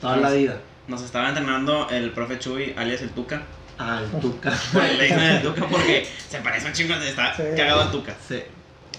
Toda 0.00 0.16
la 0.16 0.30
vida. 0.30 0.60
Nos 0.88 1.02
estaba 1.02 1.28
entrenando 1.28 1.88
el 1.90 2.10
profe 2.10 2.38
Chuy, 2.38 2.74
alias 2.76 3.02
el 3.02 3.10
Tuca. 3.10 3.42
Ah, 3.78 4.00
el 4.02 4.20
tuca. 4.20 4.52
Le 4.74 5.02
dicen 5.04 5.20
el 5.20 5.42
Tuca 5.42 5.66
porque 5.66 6.06
se 6.28 6.38
parece 6.40 6.66
un 6.66 6.72
chingo, 6.72 6.94
está 6.94 7.34
Sí. 7.34 7.42
cagado 7.56 7.82
al 7.82 7.90
Tuca. 7.90 8.14
sí. 8.28 8.42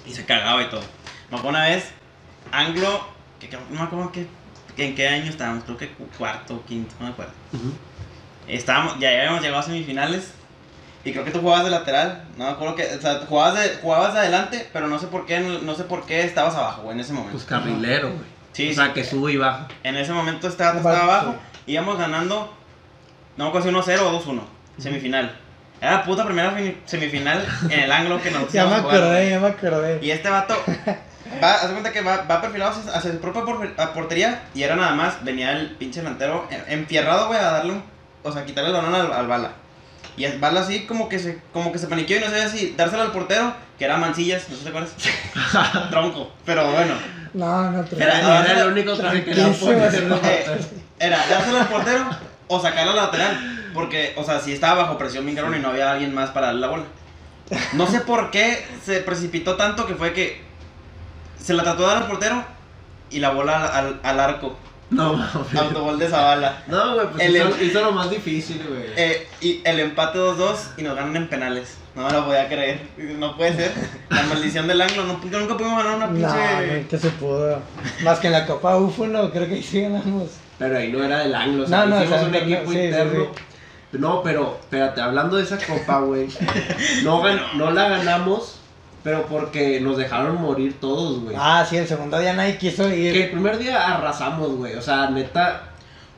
Y 0.06 0.12
se 0.14 0.26
cagaba 0.26 0.64
y 0.64 0.70
todo. 0.70 0.82
Me 1.30 1.38
acuerdo 1.38 1.50
una 1.50 1.66
vez, 1.68 1.90
Anglo, 2.52 3.06
que, 3.40 3.48
que- 3.50 3.58
no 3.70 3.80
me 3.80 3.82
acuerdo 3.82 4.12
qué, 4.12 4.26
en 4.78 4.96
qué 4.96 5.08
año 5.08 5.30
estábamos, 5.30 5.64
creo 5.66 5.78
que 5.78 5.90
cu- 5.90 6.08
cuarto 6.18 6.56
o 6.56 6.66
quinto, 6.66 6.96
no 7.00 7.06
me 7.08 7.12
acuerdo. 7.12 7.34
Estábamos, 8.48 8.98
ya 9.00 9.10
habíamos 9.10 9.42
llegado 9.42 9.60
a 9.60 9.64
semifinales. 9.64 10.34
Y 11.04 11.12
creo 11.14 11.24
que 11.26 11.32
tú 11.32 11.40
jugabas 11.42 11.64
de 11.66 11.72
lateral, 11.72 12.24
no 12.38 12.46
me 12.46 12.52
acuerdo 12.52 12.76
que, 12.76 12.84
o 12.86 13.02
sea, 13.02 13.20
jugabas 13.28 13.56
de, 13.62 13.70
jugabas 13.82 14.14
de 14.14 14.20
adelante, 14.20 14.70
pero 14.72 14.88
no 14.88 15.00
sé 15.00 15.08
por 15.08 15.26
qué, 15.26 15.40
no 15.40 15.74
sé 15.76 15.84
por 15.86 16.06
qué 16.06 16.24
estabas 16.24 16.54
abajo, 16.56 16.84
güey, 16.84 16.96
en 16.96 17.02
ese 17.02 17.14
momento. 17.14 17.34
Pues 17.34 17.46
carrilero, 17.46 18.10
güey. 18.10 18.22
Sí, 18.52 18.72
o 18.72 18.74
sea, 18.76 18.94
que 18.94 19.04
sube 19.04 19.32
y 19.32 19.38
baja. 19.38 19.68
En 19.84 19.96
ese 19.98 20.12
momento 20.14 20.48
estaba, 20.48 20.72
Aparte, 20.80 20.90
estaba 20.90 21.04
abajo, 21.22 21.36
íbamos 21.66 21.98
ganando, 21.98 22.54
no 23.38 23.44
me 23.46 23.50
acuerdo 23.50 23.70
si 23.84 23.92
1-0 23.92 24.00
o 24.02 24.22
2-1, 24.24 24.42
semifinal. 24.78 25.36
Era 25.80 25.92
la 25.94 26.04
puta 26.04 26.24
primera 26.26 26.54
semifinal 26.86 27.44
en 27.70 27.80
el 27.80 27.92
ángulo 27.92 28.22
que 28.22 28.30
nos 28.30 28.52
Ya 28.54 28.68
me 28.68 28.76
acordé, 28.76 29.30
ya 29.32 29.40
me 29.40 29.48
acordé. 29.48 30.00
Y 30.04 30.12
este 30.12 30.30
vato 30.30 30.56
va, 31.42 31.54
haz 31.56 31.64
de 31.68 31.72
cuenta 31.72 31.92
que 31.92 32.02
va, 32.02 32.18
va 32.30 32.40
perfilado 32.42 32.72
hacia, 32.72 32.94
hacia 32.94 33.12
su 33.14 33.20
propia 33.20 33.44
portería 33.94 34.44
y 34.54 34.62
era 34.62 34.76
nada 34.76 34.94
más, 34.94 35.24
venía 35.24 35.54
el 35.54 35.72
pinche 35.78 36.02
delantero 36.02 36.48
en- 36.52 36.64
enfierrado, 36.80 37.28
güey, 37.28 37.40
a 37.40 37.52
darle 37.52 37.72
un, 37.74 37.84
o 38.22 38.32
sea, 38.32 38.46
quitarle 38.46 38.70
el 38.70 38.76
balón 38.76 38.94
al, 38.94 39.12
al 39.12 39.28
bala. 39.28 39.52
Y 40.22 40.26
el 40.26 40.38
bala 40.38 40.60
así 40.62 40.82
como 40.82 41.10
que 41.10 41.18
se, 41.18 41.40
como 41.52 41.72
que 41.72 41.80
se 41.80 41.88
paniqueó 41.88 42.18
y 42.18 42.20
no 42.20 42.28
sabía 42.28 42.48
si 42.48 42.76
dárselo 42.78 43.02
al 43.02 43.12
portero, 43.12 43.56
que 43.80 43.86
era 43.86 43.98
Mancillas, 43.98 44.44
no 44.50 44.54
sé 44.56 44.58
si 44.58 44.64
te 44.66 44.70
acuerdas. 44.70 44.94
Tronco, 45.90 46.32
pero 46.46 46.72
bueno. 46.72 46.94
No, 47.34 47.72
no, 47.72 47.84
Era- 47.98 48.20
Era, 48.20 48.62
el 48.62 48.68
único 48.68 48.96
que 48.96 49.02
¿no? 50.08 50.18
Eh, 50.24 50.46
era 51.00 51.26
dárselo 51.28 51.58
al 51.62 51.68
portero 51.70 52.06
o 52.48 52.60
sacarlo 52.62 52.92
al 52.92 52.98
lateral. 52.98 53.72
Porque, 53.74 54.14
o 54.16 54.24
sea, 54.24 54.40
si 54.40 54.54
estaba 54.54 54.84
bajo 54.84 55.00
presión 55.00 55.26
bien 55.26 55.36
cabrón 55.36 55.56
y 55.56 55.60
no 55.60 55.70
había 55.70 55.92
alguien 55.92 56.14
más 56.14 56.30
para 56.30 56.48
darle 56.48 56.62
la 56.62 56.68
bola. 56.68 56.84
No 57.74 57.88
sé 57.88 58.02
por 58.02 58.30
qué 58.30 58.64
se 58.86 59.00
precipitó 59.00 59.56
tanto 59.56 59.88
que 59.88 59.96
fue 59.96 60.14
que 60.14 60.40
se 61.44 61.56
la 61.56 61.64
trató 61.64 61.82
de 61.82 61.88
dar 61.88 61.98
al 62.04 62.08
portero 62.08 62.44
y 63.10 63.18
la 63.20 63.30
bola 63.32 63.66
al, 63.66 63.86
al- 63.88 64.00
al 64.04 64.20
arco. 64.20 64.60
No, 64.92 65.14
mames. 65.14 65.56
Autogol 65.58 65.98
de 65.98 66.08
Zavala. 66.10 66.64
No, 66.68 66.96
güey, 66.96 67.08
pues 67.12 67.26
El- 67.26 67.36
hizo, 67.38 67.64
hizo 67.64 67.82
lo 67.82 67.92
más 67.94 68.10
difícil, 68.12 68.62
güey. 68.68 68.84
Eh, 68.96 69.28
y 69.42 69.62
el 69.64 69.80
empate 69.80 70.20
2-2 70.20 70.58
y 70.78 70.84
nos 70.84 70.96
ganan 70.96 71.16
en 71.16 71.28
penales. 71.30 71.78
No 71.96 72.04
me 72.06 72.12
lo 72.12 72.26
podía 72.26 72.48
creer. 72.48 72.82
No 73.18 73.36
puede 73.36 73.54
ser. 73.56 73.72
La 74.10 74.22
maldición 74.24 74.68
del 74.68 74.82
ángulo. 74.82 75.04
No, 75.06 75.40
nunca 75.40 75.58
pudimos 75.58 75.84
ganar 75.84 75.96
una 75.98 76.08
No, 76.08 76.14
pinche. 76.14 76.82
no, 76.84 76.88
que 76.90 76.98
se 76.98 77.10
pudo. 77.12 77.60
Más 78.04 78.20
que 78.20 78.28
en 78.28 78.34
la 78.34 78.46
Copa 78.46 78.78
UFO, 78.78 79.08
no, 79.08 79.30
creo 79.32 79.48
que 79.48 79.56
ahí 79.56 79.64
sí 79.64 79.82
ganamos. 79.82 80.30
Pero 80.60 80.78
ahí 80.78 80.92
no 80.92 81.04
era 81.04 81.20
del 81.20 81.34
ángulo, 81.36 81.64
o 81.64 81.68
sea, 81.68 81.80
No, 81.80 81.86
no, 81.88 81.96
hicimos 82.04 82.14
o 82.14 82.20
sea, 82.20 82.26
un 82.28 82.32
no, 82.34 82.38
equipo 82.38 82.72
sí, 82.72 82.78
sí, 82.78 82.84
interno. 82.86 83.28
sí. 83.34 83.98
No, 83.98 84.24
pero, 84.24 84.58
espérate, 84.62 85.02
hablando 85.02 85.36
de 85.38 85.44
esa 85.44 85.58
copa, 85.58 86.00
güey. 86.00 86.28
No, 87.04 87.22
gan- 87.24 87.42
no 87.56 87.72
la 87.72 87.90
ganamos, 87.90 88.61
pero 89.04 89.26
porque 89.26 89.80
nos 89.82 89.98
dejaron 89.98 90.42
morir 90.42 90.80
todos, 90.80 91.22
güey. 91.24 91.36
Ah, 91.40 91.66
sí, 91.68 91.78
el 91.78 91.88
segundo 91.88 92.20
día 92.20 92.34
nadie 92.34 92.58
quiso 92.58 92.88
ir. 92.94 93.14
Que 93.14 93.24
el 93.26 93.32
primer 93.32 93.58
día 93.58 93.96
arrasamos, 93.96 94.56
güey. 94.58 94.76
O 94.76 94.82
sea, 94.82 95.10
neta. 95.10 95.64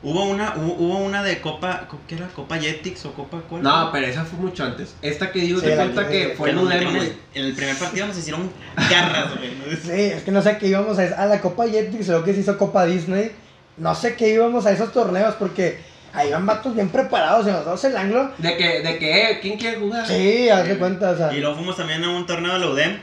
Hubo 0.02 0.24
una, 0.26 0.52
hubo, 0.58 0.74
hubo 0.74 0.98
una 0.98 1.22
de 1.22 1.40
Copa. 1.40 1.88
¿Qué 2.06 2.16
era? 2.16 2.26
¿Copa 2.28 2.58
Jetix 2.58 3.06
o 3.06 3.14
Copa 3.14 3.38
cuál? 3.48 3.62
No, 3.62 3.88
pero 3.90 4.06
esa 4.06 4.22
fue 4.26 4.38
mucho 4.38 4.62
antes. 4.62 4.94
Esta 5.00 5.32
que 5.32 5.38
digo, 5.40 5.60
Sí, 5.60 5.64
te 5.64 5.76
la 5.76 5.84
cuenta 5.84 6.08
que- 6.08 6.28
que 6.28 6.34
fue 6.34 6.50
en 6.50 6.62
metieron 6.62 6.94
güey. 6.96 7.06
en, 7.08 7.18
en 7.40 7.44
el 7.46 7.54
primer 7.54 7.74
partido 7.78 8.06
nos 8.06 8.18
hicieron 8.18 8.50
garras, 8.90 9.30
güey. 9.34 9.50
Sí, 9.82 9.90
es 10.12 10.22
que 10.22 10.30
no 10.30 10.42
sé 10.42 10.58
qué 10.58 10.66
íbamos 10.68 10.98
a, 10.98 11.02
a 11.22 11.24
la 11.26 11.40
Copa 11.40 11.66
Jetix, 11.66 12.04
creo 12.06 12.22
que 12.22 12.34
se 12.34 12.40
hizo 12.40 12.58
Copa 12.58 12.84
Disney. 12.84 13.32
No 13.78 13.94
sé 13.94 14.14
qué 14.14 14.28
íbamos 14.28 14.66
a 14.66 14.72
esos 14.72 14.92
torneos 14.92 15.34
porque 15.38 15.78
ahí 16.14 16.30
van 16.30 16.46
vatos 16.46 16.74
bien 16.74 16.88
preparados 16.88 17.46
en 17.46 17.52
los 17.54 17.64
dos 17.64 17.84
el 17.84 17.96
ángulo. 17.96 18.30
De 18.38 18.56
que, 18.56 18.80
de 18.80 18.98
que, 18.98 19.38
¿quién 19.42 19.58
quiere 19.58 19.78
jugar? 19.78 20.06
Sí, 20.06 20.48
haz 20.48 20.66
de 20.68 20.78
cuenta, 20.78 21.10
o 21.10 21.16
sea. 21.16 21.32
Y 21.34 21.40
luego 21.40 21.56
fuimos 21.56 21.76
también 21.76 22.02
a 22.04 22.10
un 22.10 22.26
torneo 22.26 22.52
de 22.54 22.58
la 22.60 22.66
UDEM. 22.68 22.98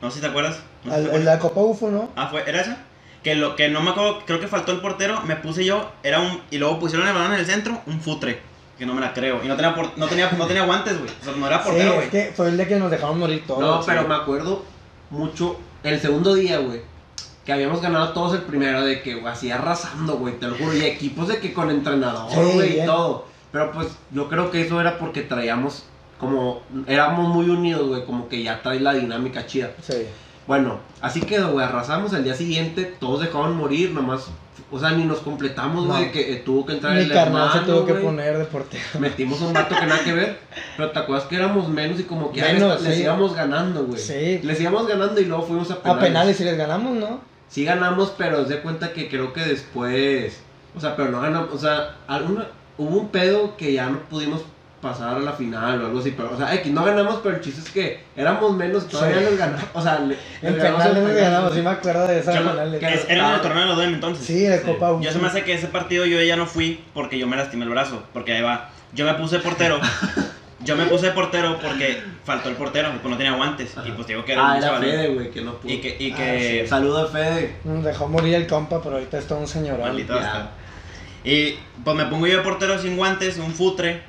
No 0.00 0.10
sé 0.10 0.16
si 0.16 0.20
te 0.20 0.28
acuerdas. 0.28 0.60
No 0.84 0.92
te 0.94 0.98
acuerdas. 1.00 1.24
la 1.24 1.38
Copa 1.38 1.60
UFO, 1.60 1.90
¿no? 1.90 2.10
Ah, 2.16 2.28
fue, 2.30 2.44
¿era 2.48 2.60
esa? 2.60 2.78
Que 3.22 3.34
lo 3.34 3.56
que 3.56 3.68
no 3.68 3.80
me 3.80 3.90
acuerdo, 3.90 4.20
creo 4.24 4.38
que 4.40 4.46
faltó 4.46 4.70
el 4.72 4.80
portero, 4.80 5.20
me 5.22 5.34
puse 5.36 5.64
yo, 5.64 5.90
era 6.04 6.20
un. 6.20 6.40
Y 6.50 6.58
luego 6.58 6.78
pusieron 6.78 7.06
el 7.08 7.14
balón 7.14 7.32
en 7.34 7.40
el 7.40 7.46
centro, 7.46 7.80
un 7.86 8.00
futre. 8.00 8.40
Que 8.78 8.86
no 8.86 8.94
me 8.94 9.00
la 9.00 9.12
creo. 9.12 9.40
Y 9.44 9.48
no 9.48 9.56
tenía, 9.56 9.74
por- 9.74 9.98
no 9.98 10.06
tenía, 10.06 10.30
no 10.30 10.46
tenía 10.46 10.62
guantes, 10.64 10.96
güey. 10.98 11.10
O 11.20 11.24
sea, 11.24 11.34
no 11.36 11.46
era 11.48 11.58
Sí, 11.58 11.64
portero, 11.68 11.90
es 11.90 11.96
güey. 11.96 12.10
que 12.10 12.32
fue 12.32 12.46
el 12.48 12.56
de 12.56 12.68
que 12.68 12.76
nos 12.76 12.90
dejaron 12.92 13.18
morir 13.18 13.42
todos. 13.44 13.60
No, 13.60 13.84
pero 13.84 14.02
sí. 14.02 14.08
me 14.08 14.14
acuerdo 14.14 14.64
mucho 15.10 15.58
el 15.82 16.00
segundo 16.00 16.34
día, 16.36 16.58
güey. 16.58 16.80
Que 17.48 17.54
habíamos 17.54 17.80
ganado 17.80 18.10
todos 18.12 18.34
el 18.34 18.42
primero, 18.42 18.84
de 18.84 19.00
que 19.00 19.22
así 19.26 19.50
arrasando, 19.50 20.18
güey, 20.18 20.38
te 20.38 20.46
lo 20.48 20.54
juro. 20.58 20.76
Y 20.76 20.82
equipos 20.82 21.28
de 21.28 21.38
que 21.38 21.54
con 21.54 21.70
entrenador, 21.70 22.30
Sí, 22.30 22.36
güey, 22.52 22.82
y 22.82 22.84
todo. 22.84 23.24
Pero 23.50 23.72
pues 23.72 23.88
yo 24.10 24.28
creo 24.28 24.50
que 24.50 24.60
eso 24.60 24.78
era 24.82 24.98
porque 24.98 25.22
traíamos 25.22 25.84
como. 26.20 26.60
Éramos 26.86 27.34
muy 27.34 27.48
unidos, 27.48 27.88
güey, 27.88 28.04
como 28.04 28.28
que 28.28 28.42
ya 28.42 28.60
trae 28.60 28.80
la 28.80 28.92
dinámica 28.92 29.46
chida. 29.46 29.70
Sí. 29.82 29.94
Bueno, 30.46 30.78
así 31.00 31.22
quedó, 31.22 31.52
güey, 31.52 31.64
arrasamos 31.64 32.12
el 32.12 32.22
día 32.24 32.34
siguiente, 32.34 32.84
todos 33.00 33.20
dejaban 33.20 33.56
morir, 33.56 33.92
nomás. 33.92 34.26
O 34.70 34.78
sea, 34.78 34.90
ni 34.90 35.04
nos 35.04 35.20
completamos, 35.20 35.86
No. 35.86 35.94
güey, 35.94 36.12
que 36.12 36.34
eh, 36.34 36.42
tuvo 36.44 36.66
que 36.66 36.74
entrar 36.74 36.96
Mi 36.96 37.00
el 37.04 37.10
carnal 37.10 37.50
se 37.52 37.58
hermano, 37.60 37.72
tuvo 37.78 37.86
que 37.86 37.92
güey. 37.92 38.04
poner 38.04 38.36
de 38.36 38.44
portero. 38.44 38.82
Metimos 39.00 39.40
un 39.40 39.54
vato 39.54 39.74
que 39.74 39.86
nada 39.86 40.04
que 40.04 40.12
ver, 40.12 40.38
pero 40.76 40.90
te 40.90 40.98
acuerdas 40.98 41.24
que 41.26 41.36
éramos 41.36 41.66
menos 41.70 41.98
y 41.98 42.02
como 42.02 42.30
que 42.30 42.42
Menos, 42.42 42.74
les, 42.74 42.82
les 42.82 42.96
sí. 42.96 43.02
íbamos 43.04 43.34
ganando, 43.34 43.86
güey. 43.86 43.98
Sí. 43.98 44.40
Les 44.42 44.60
íbamos 44.60 44.86
ganando 44.86 45.18
y 45.18 45.24
luego 45.24 45.44
fuimos 45.44 45.70
a 45.70 45.80
penales. 45.80 46.02
A 46.02 46.04
penales 46.06 46.36
si 46.36 46.44
les 46.44 46.58
ganamos, 46.58 46.94
¿no? 46.94 47.37
Sí 47.48 47.64
ganamos, 47.64 48.12
pero 48.16 48.42
os 48.42 48.48
de 48.48 48.60
cuenta 48.60 48.92
que 48.92 49.08
creo 49.08 49.32
que 49.32 49.40
después, 49.40 50.40
o 50.76 50.80
sea, 50.80 50.94
pero 50.96 51.10
no 51.10 51.20
ganamos, 51.20 51.54
o 51.54 51.58
sea, 51.58 51.96
alguna, 52.06 52.46
hubo 52.76 52.96
un 52.98 53.08
pedo 53.08 53.56
que 53.56 53.72
ya 53.72 53.88
no 53.88 54.00
pudimos 54.00 54.42
pasar 54.82 55.16
a 55.16 55.18
la 55.18 55.32
final 55.32 55.82
o 55.82 55.86
algo 55.86 55.98
así, 55.98 56.12
pero, 56.16 56.30
o 56.32 56.36
sea, 56.36 56.54
X, 56.54 56.70
no 56.72 56.84
ganamos, 56.84 57.18
pero 57.22 57.34
el 57.36 57.40
chiste 57.40 57.60
es 57.62 57.70
que 57.70 58.04
éramos 58.14 58.54
menos, 58.54 58.86
todavía 58.86 59.18
Sí. 59.18 59.24
les 59.24 59.38
ganamos, 59.38 59.64
o 59.74 59.82
sea, 59.82 59.98
le- 59.98 60.16
En 60.42 60.54
penales 60.54 60.72
nos 60.94 60.94
penal. 60.94 61.14
ganamos, 61.16 61.54
sí 61.54 61.62
me 61.62 61.70
acuerdo 61.70 62.06
de 62.06 62.18
esa 62.20 62.32
era 62.38 63.28
en 63.28 63.34
el 63.34 63.40
torneo 63.40 63.62
de 63.62 63.66
los 63.66 63.78
DM 63.78 63.94
entonces. 63.94 64.24
Sí, 64.26 64.40
de 64.42 64.62
Copa 64.62 64.92
UFO. 64.92 65.02
Yo 65.02 65.10
se 65.10 65.18
me 65.18 65.26
hace 65.26 65.42
que 65.42 65.54
ese 65.54 65.66
partido 65.66 66.04
yo 66.06 66.20
ya 66.22 66.36
no 66.36 66.46
fui 66.46 66.84
porque 66.94 67.18
yo 67.18 67.26
me 67.26 67.36
lastimé 67.36 67.64
el 67.64 67.70
brazo. 67.70 68.02
Porque 68.12 68.34
ahí 68.34 68.42
va. 68.42 68.70
Yo 68.94 69.04
me 69.04 69.14
puse 69.14 69.38
portero. 69.40 69.80
yo 70.68 70.76
me 70.76 70.84
puse 70.86 71.10
portero 71.10 71.58
porque 71.60 72.02
faltó 72.24 72.48
el 72.48 72.54
portero, 72.56 72.90
pues 72.92 73.04
no 73.04 73.16
tenía 73.16 73.32
guantes. 73.32 73.74
Y 73.86 73.90
pues 73.92 74.06
digo 74.06 74.24
que 74.24 74.32
era 74.32 74.42
Ah, 74.46 74.50
un 74.52 74.56
era 74.58 74.66
chavalín. 74.68 74.90
Fede, 74.90 75.08
güey, 75.14 75.30
que 75.30 75.40
no 75.42 75.54
pudo. 75.54 75.72
Y 75.72 75.80
que, 75.80 75.96
y 75.98 76.12
Ah, 76.12 76.16
que 76.16 76.66
Saludo 76.68 77.06
a 77.06 77.10
Fede. 77.10 77.56
Nos 77.64 77.82
dejó 77.84 78.06
morir 78.08 78.34
el 78.34 78.46
compa, 78.46 78.80
pero 78.82 78.96
ahorita 78.96 79.18
es 79.18 79.26
todo 79.26 79.38
un 79.38 79.48
señor. 79.48 79.78
Maldito. 79.78 80.18
Y 81.24 81.58
pues 81.84 81.96
me 81.96 82.04
pongo 82.06 82.26
yo 82.26 82.36
de 82.38 82.42
portero 82.42 82.78
sin 82.78 82.96
guantes, 82.96 83.38
un 83.38 83.52
futre. 83.52 84.02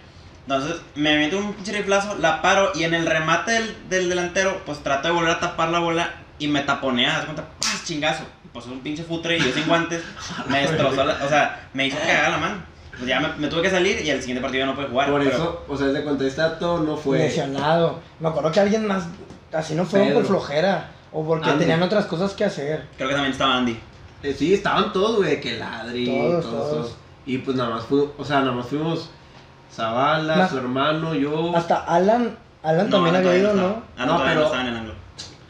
Entonces 0.48 0.82
me 0.96 1.16
meto 1.18 1.38
un 1.38 1.54
pinche 1.54 1.72
riflazo, 1.74 2.18
la 2.20 2.42
paro 2.42 2.72
y 2.76 2.84
en 2.84 2.94
el 2.94 3.06
remate 3.06 3.52
del, 3.52 3.76
del 3.90 4.10
delantero, 4.10 4.62
pues 4.66 4.80
trato 4.82 5.08
de 5.08 5.14
volver 5.14 5.32
a 5.32 5.40
tapar 5.40 5.70
la 5.70 5.80
bola 5.80 6.12
y 6.40 6.48
me 6.48 6.62
taponea, 6.62 7.14
¿das 7.18 7.26
cuenta? 7.26 7.44
¡Paz! 7.60 7.84
Chingazo. 7.86 8.24
Pues 8.52 8.66
un 8.66 8.80
pinche 8.80 9.04
futre 9.04 9.38
y 9.38 9.42
yo 9.42 9.52
sin 9.54 9.68
guantes, 9.68 10.02
me 10.48 10.62
destrozó, 10.62 11.04
la- 11.04 11.20
o 11.24 11.30
sea, 11.30 11.70
me 11.74 11.86
hizo 11.86 11.98
cagar 12.00 12.32
la 12.32 12.38
mano. 12.40 12.56
Pues 13.00 13.08
ya 13.10 13.20
me, 13.22 13.30
me 13.38 13.48
tuve 13.48 13.62
que 13.64 13.70
salir 13.72 14.02
y 14.06 14.10
el 14.10 14.20
siguiente 14.20 14.42
partido 14.42 14.66
ya 14.66 14.72
no 14.72 14.76
pude 14.76 14.88
jugar. 14.88 15.10
Por 15.10 15.24
pero- 15.24 15.36
eso, 15.36 15.64
o 15.68 15.78
sea, 15.78 15.88
desde 15.88 16.04
cuando 16.04 16.26
este 16.26 16.42
dato 16.42 16.80
no 16.80 16.96
fue. 16.98 17.18
Lesionado. 17.20 18.00
Me 18.20 18.28
acuerdo 18.30 18.52
que 18.52 18.60
alguien 18.60 18.86
más, 18.86 19.06
así 19.54 19.74
no 19.74 19.86
fueron 19.86 20.14
por 20.14 20.26
flojera. 20.26 20.92
O 21.12 21.26
porque 21.26 21.50
Andy. 21.50 21.60
tenían 21.62 21.82
otras 21.82 22.06
cosas 22.06 22.34
que 22.34 22.46
hacer. 22.46 22.86
Creo 22.98 23.10
que 23.10 23.16
también 23.16 23.32
estaba 23.32 23.56
Andy. 23.58 23.80
Eh, 24.22 24.36
sí, 24.38 24.54
estaban 24.54 24.92
todos, 24.94 25.18
güey, 25.18 25.40
que 25.42 25.58
ladri. 25.58 26.06
Todos, 26.06 26.44
todos, 26.46 26.70
todos. 26.72 26.96
Y 27.26 27.38
pues 27.40 27.56
nada 27.58 27.70
más 27.72 27.84
fuimos, 27.86 28.10
o 28.18 28.26
sea, 28.26 28.42
nada 28.42 28.52
más 28.52 28.68
fuimos 28.68 29.10
Zavala, 29.74 30.48
su 30.50 30.58
hermano, 30.58 31.14
yo. 31.16 31.56
Hasta 31.56 31.78
Alan, 31.86 32.38
Alan 32.64 32.90
también 32.90 33.16
Alan 33.16 33.28
había 33.28 33.40
ido, 33.40 33.54
¿no? 33.54 33.82
Ah, 33.98 34.06
No, 34.06 34.18
pero- 34.24 34.36
no 34.42 34.46
estaba 34.46 34.62
en 34.64 34.68
el 34.68 34.76
ángulo. 34.76 34.94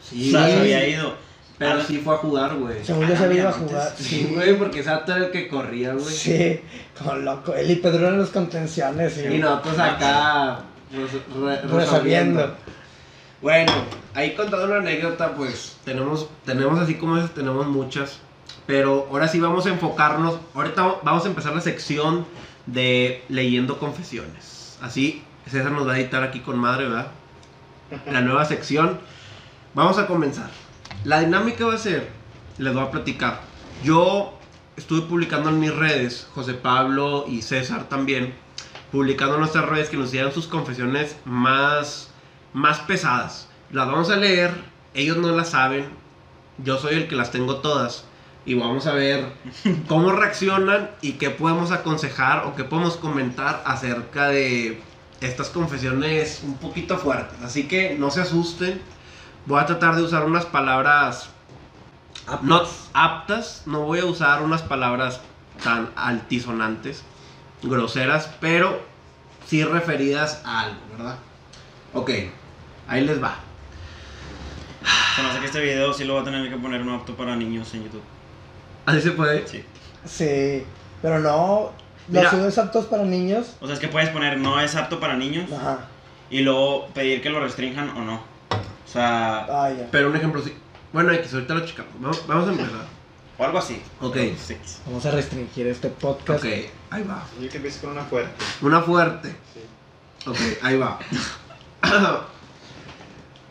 Sí, 0.00 0.28
O 0.34 0.38
sea, 0.38 0.46
se 0.46 0.58
había 0.60 0.86
ido. 0.88 1.14
Pero 1.60 1.72
Alan- 1.74 1.86
sí 1.86 1.98
fue 1.98 2.14
a 2.14 2.18
jugar, 2.18 2.54
güey. 2.56 2.82
Según 2.84 3.06
yo 3.06 3.14
se 3.16 3.22
Ah, 3.22 3.26
había 3.26 3.38
ido 3.42 3.48
a 3.50 3.52
mira, 3.56 3.68
jugar. 3.68 3.92
Sí, 3.96 4.32
güey, 4.34 4.56
porque 4.58 4.82
Sato 4.82 5.14
era 5.14 5.26
el 5.26 5.30
que 5.30 5.46
corría, 5.46 5.92
güey. 5.92 6.04
Sí, 6.06 6.60
como 6.98 7.14
loco. 7.16 7.54
Él 7.54 7.70
y 7.70 7.76
Pedro 7.76 8.06
eran 8.08 8.18
los 8.18 8.30
contenciones. 8.30 9.12
Sí. 9.12 9.26
Y 9.26 9.38
nosotros 9.38 9.78
acá 9.78 10.60
re- 10.90 11.02
Resolviendo. 11.02 11.76
resolviendo. 11.78 12.54
Bueno, 13.42 13.72
ahí 14.14 14.34
contando 14.34 14.66
una 14.66 14.76
anécdota, 14.78 15.34
pues 15.34 15.76
tenemos, 15.84 16.28
tenemos 16.44 16.78
así 16.80 16.94
como 16.96 17.16
esas, 17.18 17.30
tenemos 17.32 17.66
muchas. 17.66 18.18
Pero 18.66 19.06
ahora 19.10 19.28
sí 19.28 19.38
vamos 19.40 19.66
a 19.66 19.68
enfocarnos. 19.68 20.38
Ahorita 20.54 20.96
vamos 21.02 21.24
a 21.24 21.28
empezar 21.28 21.54
la 21.54 21.60
sección 21.60 22.26
de 22.66 23.22
leyendo 23.28 23.78
confesiones. 23.78 24.78
Así, 24.80 25.22
César 25.46 25.72
nos 25.72 25.86
va 25.86 25.92
a 25.94 25.98
editar 25.98 26.22
aquí 26.22 26.40
con 26.40 26.58
madre, 26.58 26.84
¿verdad? 26.84 27.08
La 28.10 28.20
nueva 28.20 28.44
sección. 28.44 28.98
Vamos 29.74 29.98
a 29.98 30.06
comenzar. 30.06 30.48
La 31.04 31.20
dinámica 31.20 31.64
va 31.64 31.74
a 31.74 31.78
ser, 31.78 32.10
les 32.58 32.74
voy 32.74 32.82
a 32.82 32.90
platicar. 32.90 33.40
Yo 33.82 34.34
estuve 34.76 35.00
publicando 35.08 35.48
en 35.48 35.58
mis 35.58 35.74
redes, 35.74 36.28
José 36.34 36.52
Pablo 36.52 37.24
y 37.26 37.40
César 37.40 37.88
también, 37.88 38.34
publicando 38.92 39.36
en 39.36 39.40
nuestras 39.40 39.66
redes 39.66 39.88
que 39.88 39.96
nos 39.96 40.10
dieran 40.10 40.30
sus 40.30 40.46
confesiones 40.46 41.16
más, 41.24 42.10
más 42.52 42.80
pesadas. 42.80 43.48
Las 43.72 43.86
vamos 43.86 44.10
a 44.10 44.16
leer, 44.16 44.52
ellos 44.92 45.16
no 45.16 45.34
las 45.34 45.48
saben, 45.50 45.86
yo 46.58 46.76
soy 46.76 46.96
el 46.96 47.08
que 47.08 47.16
las 47.16 47.30
tengo 47.30 47.56
todas. 47.56 48.04
Y 48.44 48.52
vamos 48.52 48.86
a 48.86 48.92
ver 48.92 49.24
cómo 49.88 50.12
reaccionan 50.12 50.90
y 51.00 51.12
qué 51.12 51.30
podemos 51.30 51.72
aconsejar 51.72 52.44
o 52.44 52.54
qué 52.56 52.64
podemos 52.64 52.98
comentar 52.98 53.62
acerca 53.64 54.28
de 54.28 54.82
estas 55.22 55.48
confesiones 55.48 56.42
un 56.44 56.58
poquito 56.58 56.98
fuertes. 56.98 57.40
Así 57.42 57.68
que 57.68 57.96
no 57.98 58.10
se 58.10 58.20
asusten. 58.20 58.82
Voy 59.46 59.60
a 59.60 59.66
tratar 59.66 59.96
de 59.96 60.02
usar 60.02 60.24
unas 60.24 60.46
palabras 60.46 61.30
no 62.42 62.62
aptas. 62.92 63.62
No 63.66 63.82
voy 63.82 64.00
a 64.00 64.06
usar 64.06 64.42
unas 64.42 64.62
palabras 64.62 65.20
tan 65.62 65.90
altisonantes, 65.96 67.02
groseras, 67.62 68.30
pero 68.40 68.80
sí 69.46 69.64
referidas 69.64 70.42
a 70.44 70.60
algo, 70.60 70.80
¿verdad? 70.96 71.16
Ok, 71.92 72.10
ahí 72.88 73.04
les 73.04 73.22
va. 73.22 73.36
Se 75.16 75.22
me 75.22 75.28
hace 75.28 75.40
que 75.40 75.46
este 75.46 75.60
video 75.60 75.92
sí 75.92 76.04
lo 76.04 76.14
va 76.14 76.20
a 76.22 76.24
tener 76.24 76.48
que 76.48 76.56
poner 76.56 76.84
no 76.84 76.94
apto 76.94 77.14
para 77.14 77.36
niños 77.36 77.74
en 77.74 77.84
YouTube. 77.84 78.02
Así 78.86 79.00
se 79.02 79.10
puede. 79.10 79.46
Sí. 79.46 79.64
Sí, 80.04 80.64
pero 81.02 81.18
no. 81.18 81.72
Mira. 82.08 82.22
Los 82.22 82.32
subes 82.32 82.58
aptos 82.58 82.86
para 82.86 83.04
niños. 83.04 83.56
O 83.60 83.66
sea, 83.66 83.74
es 83.74 83.80
que 83.80 83.88
puedes 83.88 84.08
poner 84.10 84.38
no 84.38 84.60
es 84.60 84.74
apto 84.76 84.98
para 84.98 85.16
niños 85.16 85.52
Ajá. 85.52 85.80
y 86.30 86.40
luego 86.40 86.86
pedir 86.88 87.20
que 87.20 87.28
lo 87.28 87.40
restrinjan 87.40 87.90
o 87.90 88.02
no. 88.02 88.29
O 88.90 88.92
sea, 88.92 89.46
Ah, 89.48 89.70
ya. 89.70 89.86
Pero 89.92 90.10
un 90.10 90.16
ejemplo 90.16 90.42
sí. 90.42 90.52
Bueno, 90.92 91.12
X, 91.12 91.32
ahorita 91.34 91.54
lo 91.54 91.64
checamos. 91.64 91.92
Vamos, 92.00 92.26
vamos 92.26 92.48
a 92.48 92.50
empezar. 92.50 92.86
o 93.38 93.44
algo 93.44 93.58
así. 93.58 93.80
Ok. 94.00 94.16
Sí. 94.36 94.56
Vamos 94.86 95.06
a 95.06 95.12
restringir 95.12 95.68
este 95.68 95.88
podcast. 95.90 96.44
Ok, 96.44 96.50
ahí 96.90 97.02
va. 97.04 97.22
Yo 97.40 97.48
que 97.48 97.56
empiezo 97.58 97.82
con 97.82 97.90
una 97.90 98.02
fuerte. 98.02 98.32
Una 98.60 98.80
fuerte. 98.82 99.36
Sí. 99.54 99.60
Ok, 100.28 100.36
ahí 100.62 100.76
va. 100.76 100.98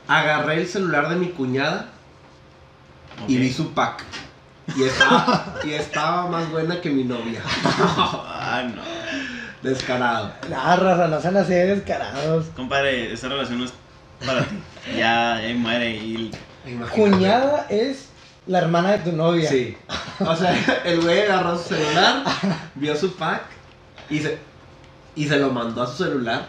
Agarré 0.07 0.55
el 0.61 0.67
celular 0.67 1.07
de 1.09 1.15
mi 1.15 1.29
cuñada 1.29 1.85
y 3.27 3.37
vi 3.37 3.51
su 3.53 3.73
pack. 3.73 4.03
Y 4.75 4.83
estaba, 4.83 5.55
y 5.63 5.71
estaba 5.71 6.27
más 6.27 6.49
buena 6.51 6.81
que 6.81 6.89
mi 6.89 7.03
novia. 7.03 7.41
Ah, 7.65 8.63
no. 8.75 8.81
Descarado. 9.61 10.33
Nah, 10.49 10.75
raza, 10.75 11.07
no 11.07 11.21
sean 11.21 11.37
así 11.37 11.53
de 11.53 11.75
descarados. 11.75 12.47
Compadre, 12.55 13.11
esa 13.13 13.27
relación 13.29 13.59
no 13.59 13.65
es 13.65 13.73
para 14.25 14.45
ti. 14.45 14.55
Ya, 14.97 15.35
ahí 15.35 15.53
muere 15.53 15.91
y... 15.95 16.31
Imagínate. 16.65 16.95
Cuñada 16.95 17.67
es 17.69 18.09
la 18.47 18.59
hermana 18.59 18.91
de 18.91 18.97
tu 18.99 19.11
novia. 19.15 19.49
Sí. 19.49 19.77
O 20.19 20.35
sea, 20.35 20.55
el 20.83 21.01
güey 21.01 21.21
agarró 21.21 21.57
su 21.57 21.75
celular, 21.75 22.23
vio 22.75 22.95
su 22.95 23.15
pack 23.15 23.43
y 24.09 24.19
se, 24.19 24.37
y 25.15 25.27
se 25.27 25.37
lo 25.37 25.51
mandó 25.51 25.83
a 25.83 25.87
su 25.87 26.03
celular. 26.03 26.47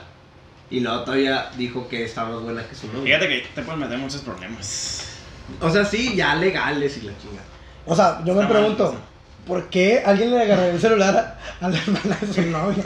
Y 0.70 0.80
luego 0.80 1.02
todavía 1.02 1.50
dijo 1.56 1.88
que 1.88 2.04
estaba 2.04 2.30
más 2.30 2.42
buena 2.42 2.66
que 2.66 2.74
su 2.74 2.86
novia. 2.88 3.18
Fíjate 3.18 3.28
que 3.28 3.48
te 3.54 3.62
puedes 3.62 3.80
meter 3.80 3.98
muchos 3.98 4.20
problemas. 4.22 5.06
O 5.60 5.70
sea, 5.70 5.84
sí, 5.84 6.14
ya 6.14 6.34
legales 6.36 6.96
y 6.96 7.00
la 7.02 7.12
chingada. 7.18 7.46
O 7.86 7.96
sea, 7.96 8.22
yo 8.24 8.34
me 8.34 8.42
Está 8.42 8.52
mal, 8.54 8.62
pregunto. 8.62 8.96
¿Por 9.46 9.68
qué 9.68 10.02
alguien 10.04 10.30
le 10.30 10.42
agarró 10.42 10.64
el 10.64 10.80
celular 10.80 11.38
a 11.60 11.68
la 11.68 11.76
hermana 11.78 12.16
de 12.20 12.32
su 12.32 12.42
novia? 12.42 12.82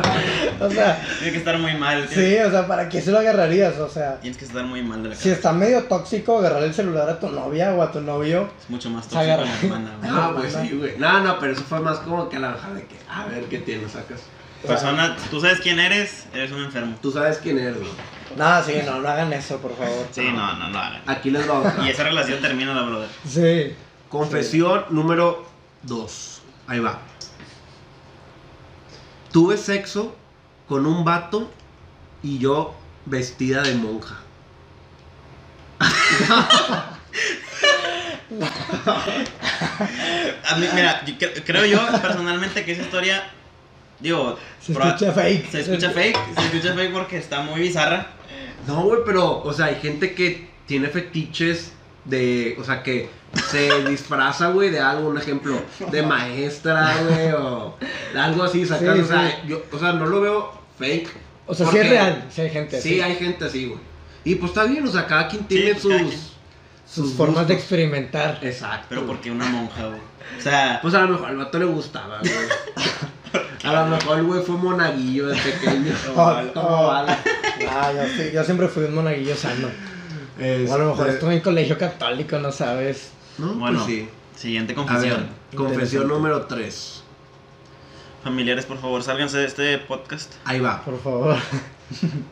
o 0.60 0.70
sea, 0.70 1.00
Tiene 1.18 1.32
que 1.32 1.38
estar 1.38 1.58
muy 1.58 1.74
mal. 1.74 2.06
sí, 2.08 2.36
o 2.38 2.50
sea, 2.50 2.66
¿para 2.66 2.88
qué 2.88 3.00
se 3.00 3.10
lo 3.10 3.18
agarrarías? 3.18 3.76
O 3.78 3.88
sea, 3.88 4.16
Tienes 4.20 4.38
que 4.38 4.44
estar 4.44 4.64
muy 4.64 4.82
mal 4.82 5.02
de 5.02 5.10
la 5.10 5.14
si 5.14 5.22
cabeza. 5.24 5.36
está 5.36 5.52
medio 5.52 5.84
tóxico 5.84 6.38
agarrar 6.38 6.62
el 6.62 6.74
celular 6.74 7.08
a 7.08 7.18
tu 7.20 7.28
novia 7.30 7.72
o 7.74 7.82
a 7.82 7.92
tu 7.92 8.00
novio, 8.00 8.48
Es 8.62 8.70
mucho 8.70 8.90
más 8.90 9.02
tóxico 9.04 9.20
agarra. 9.20 9.44
la 9.44 9.54
hermana. 9.60 9.90
güey. 10.00 10.10
Ah, 10.14 10.32
pues 10.34 10.52
sí, 10.54 10.76
güey. 10.76 10.98
No, 10.98 11.20
no, 11.22 11.38
pero 11.38 11.52
eso 11.52 11.62
fue 11.62 11.80
más 11.80 11.98
como 11.98 12.28
que 12.28 12.36
a 12.36 12.40
la 12.40 12.48
baja 12.52 12.72
de 12.74 12.84
que, 12.86 12.96
a 13.10 13.26
ver 13.26 13.44
qué 13.44 13.58
tienes, 13.58 13.92
sacas. 13.92 14.20
Persona, 14.66 15.16
tú 15.30 15.40
sabes 15.40 15.60
quién 15.60 15.78
eres, 15.78 16.26
eres 16.34 16.50
un 16.50 16.64
enfermo. 16.64 16.96
Tú 17.00 17.12
sabes 17.12 17.38
quién 17.38 17.58
eres, 17.58 17.76
güey. 17.78 17.90
nada, 18.36 18.60
sí, 18.64 18.72
no, 18.84 19.00
no 19.00 19.08
hagan 19.08 19.32
eso, 19.32 19.58
por 19.58 19.76
favor. 19.76 20.06
Sí, 20.10 20.22
no, 20.34 20.54
no, 20.56 20.68
no 20.70 20.78
hagan. 20.78 21.00
Aquí 21.06 21.30
les 21.30 21.48
va 21.48 21.60
otra. 21.60 21.76
Y 21.86 21.90
esa 21.90 22.02
relación 22.02 22.40
termina 22.40 22.74
la 22.74 22.82
brother. 22.82 23.08
Sí. 23.28 23.72
Confesión 24.08 24.84
número 24.90 25.46
2. 25.82 26.42
Ahí 26.66 26.78
va. 26.80 26.98
Tuve 29.32 29.56
sexo 29.56 30.14
con 30.68 30.86
un 30.86 31.04
vato 31.04 31.50
y 32.22 32.38
yo 32.38 32.74
vestida 33.06 33.62
de 33.62 33.74
monja. 33.74 34.18
A 40.50 40.56
mí, 40.56 40.66
mira, 40.74 41.04
yo 41.04 41.14
cre- 41.14 41.42
creo 41.44 41.64
yo 41.66 41.80
personalmente 42.00 42.64
que 42.64 42.72
esa 42.72 42.82
historia, 42.82 43.30
digo, 44.00 44.38
Se 44.60 44.72
proba- 44.74 44.88
escucha 44.94 45.12
fake. 45.12 45.50
Se 45.50 45.60
escucha 45.60 45.90
fake, 45.90 46.18
se 46.34 46.44
escucha 46.46 46.74
fake 46.74 46.92
porque 46.92 47.16
está 47.18 47.40
muy 47.42 47.60
bizarra. 47.60 48.08
No, 48.66 48.82
güey, 48.82 49.00
pero, 49.06 49.42
o 49.42 49.52
sea, 49.52 49.66
hay 49.66 49.76
gente 49.76 50.14
que 50.14 50.48
tiene 50.66 50.88
fetiches 50.88 51.72
de, 52.08 52.56
o 52.58 52.64
sea, 52.64 52.82
que 52.82 53.08
se 53.50 53.84
disfraza, 53.88 54.48
güey, 54.48 54.70
de 54.70 54.80
algo, 54.80 55.08
un 55.08 55.18
ejemplo, 55.18 55.60
de 55.90 56.02
maestra, 56.02 56.94
güey, 57.08 57.32
o 57.32 57.76
algo 58.16 58.42
así, 58.42 58.64
sacas, 58.66 58.96
Sí, 58.96 59.02
o 59.02 59.06
sea, 59.06 59.30
sí. 59.30 59.48
yo, 59.48 59.62
o 59.70 59.78
sea, 59.78 59.92
no 59.92 60.06
lo 60.06 60.20
veo 60.20 60.52
fake. 60.78 61.08
O 61.46 61.54
sea, 61.54 61.66
sí 61.66 61.72
porque 61.72 61.86
es 61.86 61.90
real, 61.90 62.24
sí 62.30 62.40
hay 62.42 62.50
gente 62.50 62.80
Sí, 62.80 63.00
así. 63.00 63.00
hay 63.00 63.16
gente 63.16 63.44
así, 63.44 63.66
güey. 63.66 63.80
Y 64.24 64.34
pues 64.34 64.50
está 64.50 64.64
bien, 64.64 64.86
o 64.86 64.90
sea, 64.90 65.06
cada 65.06 65.28
quien 65.28 65.44
tiene 65.44 65.72
pues, 65.72 65.84
cada 65.86 65.98
sus, 66.00 66.08
quien. 66.08 66.20
Sus 66.86 67.12
formas 67.14 67.46
de 67.48 67.54
experimentar. 67.54 68.38
Exacto. 68.42 68.86
Pero 68.90 69.06
porque 69.06 69.30
una 69.30 69.46
monja, 69.46 69.86
güey. 69.86 70.00
O 70.38 70.42
sea, 70.42 70.78
Pues 70.82 70.92
a 70.94 71.02
lo 71.02 71.08
mejor 71.08 71.28
al 71.28 71.36
vato 71.36 71.58
le 71.58 71.64
gustaba, 71.66 72.18
güey. 72.20 72.32
A 73.64 73.72
lo 73.72 73.86
mejor 73.86 74.18
el 74.18 74.24
güey 74.24 74.42
fue 74.42 74.56
monaguillo 74.56 75.26
de 75.26 75.36
pequeño. 75.36 75.92
Oh, 76.16 76.40
oh. 76.54 76.86
vale. 76.86 77.12
Ah, 77.68 77.92
yo, 77.94 78.02
sí, 78.16 78.30
yo 78.32 78.42
siempre 78.44 78.68
fui 78.68 78.84
un 78.84 78.94
monaguillo 78.94 79.34
sano. 79.36 79.68
O 80.38 80.72
a 80.74 80.78
lo 80.78 80.90
mejor 80.90 81.06
Este, 81.06 81.18
estuve 81.18 81.34
en 81.34 81.40
colegio 81.40 81.78
católico, 81.78 82.38
no 82.38 82.52
sabes. 82.52 83.10
No, 83.38 83.54
bueno, 83.54 83.78
pues 83.84 83.90
sí. 83.90 84.08
siguiente 84.36 84.74
confesión. 84.74 85.28
ver, 85.50 85.56
confesión 85.56 86.08
número 86.08 86.46
3. 86.46 87.02
Familiares, 88.22 88.66
por 88.66 88.78
favor, 88.78 89.02
sálganse 89.02 89.38
de 89.38 89.46
este 89.46 89.78
podcast. 89.78 90.32
Ahí 90.44 90.60
va. 90.60 90.82
Por 90.84 91.00
favor. 91.00 91.36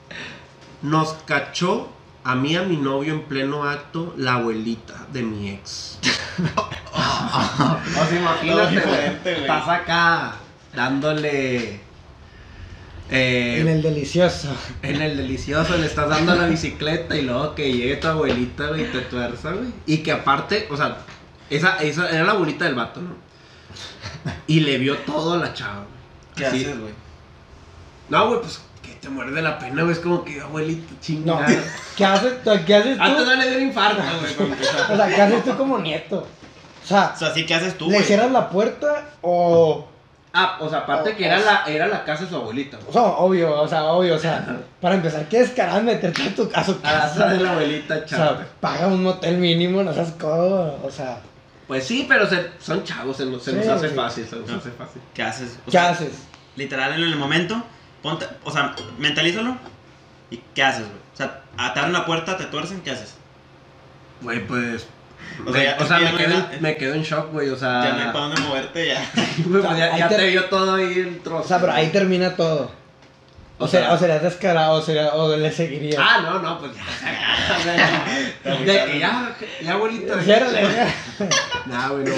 Nos 0.82 1.12
cachó 1.26 1.88
a 2.22 2.34
mí 2.34 2.52
y 2.52 2.56
a 2.56 2.62
mi 2.62 2.76
novio 2.76 3.14
en 3.14 3.22
pleno 3.22 3.64
acto 3.64 4.12
la 4.16 4.34
abuelita 4.34 5.06
de 5.12 5.22
mi 5.22 5.50
ex. 5.50 5.98
o 6.38 8.08
sea, 8.08 8.18
imagínate, 8.18 8.46
Todo 8.46 8.62
güey. 8.62 8.74
diferente, 8.74 9.30
güey. 9.32 9.40
Estás 9.42 9.68
acá 9.68 10.34
dándole. 10.74 11.80
Eh, 13.10 13.58
En 13.60 13.68
el 13.68 13.82
delicioso. 13.82 14.48
En 14.82 15.00
el 15.02 15.16
delicioso 15.16 15.76
le 15.76 15.86
estás 15.86 16.08
dando 16.08 16.34
la 16.34 16.46
bicicleta 16.46 17.16
y 17.16 17.22
luego 17.22 17.54
que 17.54 17.72
llegue 17.72 17.96
tu 17.96 18.08
abuelita, 18.08 18.68
güey, 18.68 18.82
y 18.82 18.86
te 18.86 19.00
tuerza, 19.02 19.52
güey. 19.52 19.68
Y 19.86 19.98
que 19.98 20.12
aparte, 20.12 20.66
o 20.70 20.76
sea, 20.76 20.98
esa, 21.50 21.76
esa 21.76 22.08
era 22.10 22.24
la 22.24 22.32
abuelita 22.32 22.64
del 22.64 22.74
vato, 22.74 23.00
¿no? 23.00 23.14
Y 24.46 24.60
le 24.60 24.78
vio 24.78 24.96
todo 24.98 25.34
a 25.34 25.36
la 25.36 25.52
chava, 25.54 25.74
güey. 25.84 25.86
¿Qué 26.36 26.46
Así. 26.46 26.64
haces, 26.64 26.78
güey? 26.80 26.92
No, 28.08 28.28
güey, 28.28 28.40
pues 28.40 28.60
que 28.82 28.92
te 28.94 29.08
muerde 29.08 29.40
la 29.42 29.58
pena, 29.58 29.82
güey. 29.82 29.92
Es 29.94 30.00
como 30.00 30.24
que 30.24 30.40
abuelita 30.40 30.92
No. 30.92 31.00
chingada. 31.00 31.46
¿Qué 31.96 32.04
haces, 32.04 32.34
¿Qué 32.66 32.74
haces 32.74 32.96
tú? 32.98 33.02
Antes 33.02 33.26
no 33.26 33.34
le 33.36 33.48
dio 33.50 33.58
un 33.58 33.64
infarto, 33.64 34.02
güey. 34.20 34.50
O 34.92 34.96
sea, 34.96 35.06
¿qué 35.14 35.22
haces 35.22 35.44
tú 35.44 35.56
como 35.56 35.78
nieto? 35.78 36.26
O 36.84 36.86
sea, 36.88 37.12
O 37.14 37.18
sea, 37.18 37.34
sí, 37.34 37.44
¿qué 37.46 37.54
haces 37.54 37.76
tú, 37.78 37.86
¿le 37.88 37.94
güey? 37.96 38.04
cierras 38.06 38.30
la 38.30 38.48
puerta 38.48 39.10
o.? 39.22 39.88
Ah, 40.38 40.58
o 40.60 40.68
sea, 40.68 40.80
aparte 40.80 41.16
que 41.16 41.24
era 41.26 41.38
la, 41.38 41.64
era 41.66 41.86
la 41.86 42.04
casa 42.04 42.24
de 42.24 42.28
su 42.30 42.36
abuelita, 42.36 42.76
güey. 42.76 42.88
O 42.90 42.92
sea, 42.92 43.02
obvio, 43.02 43.60
o 43.62 43.66
sea, 43.66 43.84
obvio, 43.84 44.14
o 44.16 44.18
sea, 44.18 44.46
para 44.82 44.96
empezar, 44.96 45.26
qué 45.28 45.38
descarado 45.38 45.82
meterte 45.82 46.22
a 46.28 46.34
tu, 46.34 46.50
a 46.54 46.62
su 46.62 46.72
A 46.82 46.92
la 46.92 47.00
casa 47.00 47.14
de 47.28 47.30
casa. 47.36 47.42
la 47.42 47.50
abuelita, 47.52 47.94
O 47.96 48.04
chava. 48.04 48.36
sea, 48.36 48.46
paga 48.60 48.86
un 48.88 49.02
motel 49.02 49.38
mínimo, 49.38 49.82
no 49.82 49.94
seas 49.94 50.12
codo, 50.12 50.78
o 50.84 50.90
sea, 50.90 51.20
Pues 51.66 51.84
sí, 51.84 52.04
pero 52.08 52.28
se- 52.28 52.50
son 52.60 52.84
chavos, 52.84 53.16
se 53.16 53.24
nos, 53.26 53.42
se 53.42 53.52
nos 53.54 53.66
hace 53.66 53.88
sí. 53.88 53.94
fácil, 53.94 54.26
se 54.26 54.36
nos 54.36 54.50
hace 54.50 54.70
fácil. 54.72 55.00
¿Qué 55.14 55.22
haces? 55.22 55.58
O 55.62 55.64
¿qué 55.66 55.70
sea, 55.72 55.88
haces? 55.88 56.12
Literal, 56.56 56.92
en 56.92 57.00
el 57.02 57.16
momento, 57.16 57.62
ponte, 58.02 58.26
o 58.44 58.50
sea, 58.50 58.74
mentalízalo. 58.98 59.56
¿Y 60.30 60.36
qué 60.54 60.62
haces, 60.62 60.82
güey? 60.86 60.98
O 61.14 61.16
sea, 61.16 61.40
ataron 61.56 61.92
la 61.92 62.04
puerta, 62.04 62.36
te 62.36 62.44
tuercen, 62.44 62.82
¿qué 62.82 62.90
haces? 62.90 63.14
Güey, 64.20 64.46
pues. 64.46 64.86
O 65.46 65.50
O 65.50 65.52
sea, 65.52 65.78
sea, 65.86 66.00
ya- 66.00 66.00
que 66.00 66.04
ya 66.04 66.12
me, 66.12 66.18
quedo, 66.18 66.28
nada- 66.38 66.50
me 66.60 66.76
quedo 66.76 66.94
en 66.94 67.02
shock, 67.02 67.32
güey. 67.32 67.48
O 67.50 67.56
sea. 67.56 67.82
Ya 67.84 67.92
no 67.92 67.98
hay 68.00 68.06
para 68.06 68.20
dónde 68.26 68.40
moverte, 68.42 68.86
ya. 68.88 69.10
Güey, 69.46 69.62
pues 69.62 69.78
ya, 69.78 69.92
Ahí 69.92 69.98
ya 70.00 70.08
te- 70.08 70.16
te 70.16 70.26
vio 70.28 70.44
todo 70.46 70.74
ahí 70.74 70.98
el 70.98 71.20
trozo. 71.20 71.44
O 71.44 71.46
sea, 71.48 71.58
pero 71.60 71.72
ahí 71.72 71.88
termina 71.88 72.34
todo. 72.34 72.70
O, 73.58 73.64
O 73.64 73.68
sea, 73.68 73.80
sea- 73.80 73.92
o 73.94 73.98
serías 73.98 74.22
descarado, 74.22 74.74
o, 74.76 74.82
sería, 74.82 75.14
o 75.14 75.34
le 75.36 75.50
seguirías. 75.50 75.98
Ah, 75.98 76.20
no, 76.22 76.38
no, 76.40 76.58
pues 76.58 76.72
ya. 76.74 78.54
de 78.60 78.92
que 78.92 78.98
ya, 78.98 79.36
ya. 79.62 79.78
Ciérrale, 80.22 80.60
Nah, 81.66 81.88
güey, 81.88 82.04
no. 82.04 82.12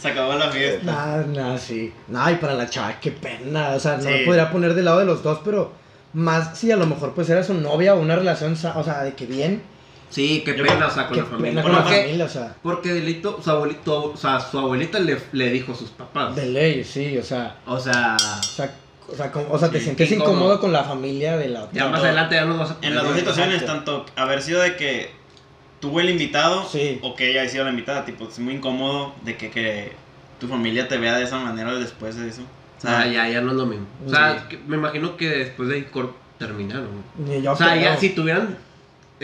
Se 0.00 0.08
acabó 0.08 0.34
la 0.34 0.48
fiesta. 0.50 0.90
Nah, 0.90 1.16
nah, 1.26 1.58
sí. 1.58 1.92
Nah, 2.08 2.30
y 2.30 2.36
para 2.36 2.54
la 2.54 2.68
chava, 2.68 2.94
qué 3.00 3.10
pena. 3.10 3.70
O 3.70 3.80
sea, 3.80 3.96
no 3.96 4.02
Sí. 4.04 4.08
me 4.08 4.18
podría 4.24 4.50
poner 4.50 4.74
del 4.74 4.84
lado 4.86 5.00
de 5.00 5.04
los 5.04 5.22
dos, 5.22 5.40
pero 5.44 5.72
más 6.12 6.58
si 6.58 6.72
a 6.72 6.76
lo 6.76 6.86
mejor 6.86 7.12
pues 7.14 7.28
era 7.30 7.42
su 7.44 7.54
novia 7.54 7.94
o 7.94 8.00
una 8.00 8.16
relación, 8.16 8.52
o 8.54 8.82
sea, 8.84 9.02
de 9.02 9.14
que 9.14 9.26
bien. 9.26 9.62
Sí, 10.10 10.42
qué 10.44 10.54
pena, 10.54 10.74
creo- 10.76 10.88
o 10.88 10.90
sea, 10.90 11.06
con 11.06 11.14
Qué 11.16 11.22
la 11.22 11.26
familia. 11.28 11.62
con 11.62 11.72
la 11.72 11.82
porque- 11.82 12.00
familia, 12.02 12.24
o 12.24 12.28
sea, 12.28 12.56
Porque 12.62 12.92
delito, 12.92 13.40
su 13.42 13.50
abuelito, 13.50 14.12
o 14.12 14.16
sea, 14.16 14.40
su 14.40 14.58
abuelita 14.58 14.98
le, 14.98 15.16
le 15.32 15.50
dijo 15.50 15.72
a 15.72 15.74
sus 15.76 15.90
papás. 15.90 16.34
de 16.36 16.46
ley, 16.46 16.84
sí, 16.84 17.16
o 17.16 17.22
sea. 17.22 17.56
O 17.66 17.78
sea, 17.78 18.16
O 18.16 18.42
sea, 18.42 18.74
o 19.08 19.14
sea, 19.16 19.30
como- 19.32 19.46
o 19.50 19.58
sea 19.58 19.70
te 19.70 19.78
Sí, 19.78 19.84
sientes 19.84 20.08
qué 20.08 20.14
incómodo. 20.16 20.34
incómodo 20.36 20.60
con 20.60 20.72
la 20.72 20.84
familia 20.84 21.36
de 21.38 21.48
la 21.48 21.62
otra. 21.64 21.72
ya 21.74 21.88
más 21.88 22.00
adelante 22.02 22.34
ya 22.34 22.44
nos 22.44 22.58
vas 22.58 22.70
a 22.72 22.76
En 22.82 22.94
las 22.94 23.04
dos 23.04 23.16
situaciones, 23.16 23.64
tanto 23.64 24.04
haber 24.16 24.42
sido 24.42 24.60
de 24.60 24.76
que 24.76 25.10
tuvo 25.80 26.00
el 26.00 26.10
invitado 26.10 26.68
Sí. 26.68 26.98
o 27.02 27.14
que 27.14 27.30
ella 27.30 27.42
haya 27.42 27.50
sido 27.50 27.64
la 27.64 27.70
invitada, 27.70 28.04
tipo, 28.04 28.28
es 28.28 28.38
muy 28.38 28.54
incómodo 28.54 29.14
de 29.22 29.36
que, 29.36 29.50
que 29.50 29.92
tu 30.40 30.48
familia 30.48 30.88
te 30.88 30.98
vea 30.98 31.16
de 31.16 31.24
esa 31.24 31.38
manera 31.38 31.72
después 31.74 32.16
de 32.16 32.28
eso. 32.28 32.42
O 32.78 32.80
sea, 32.80 33.02
sea, 33.02 33.12
ya, 33.12 33.28
ya 33.28 33.40
no 33.42 33.50
es 33.52 33.56
lo 33.56 33.66
mismo. 33.66 33.86
O 34.06 34.10
sea, 34.10 34.38
Sí. 34.40 34.56
que- 34.56 34.62
me 34.66 34.76
imagino 34.76 35.16
que 35.16 35.28
después 35.28 35.68
de 35.68 35.76
ahí 35.76 35.86
terminaron. 36.38 36.88
Ni 37.18 37.42
yo 37.42 37.52
O 37.52 37.56
sea, 37.56 37.76
ya 37.76 37.88
creo. 37.90 38.00
si 38.00 38.08
tuvieran. 38.10 38.56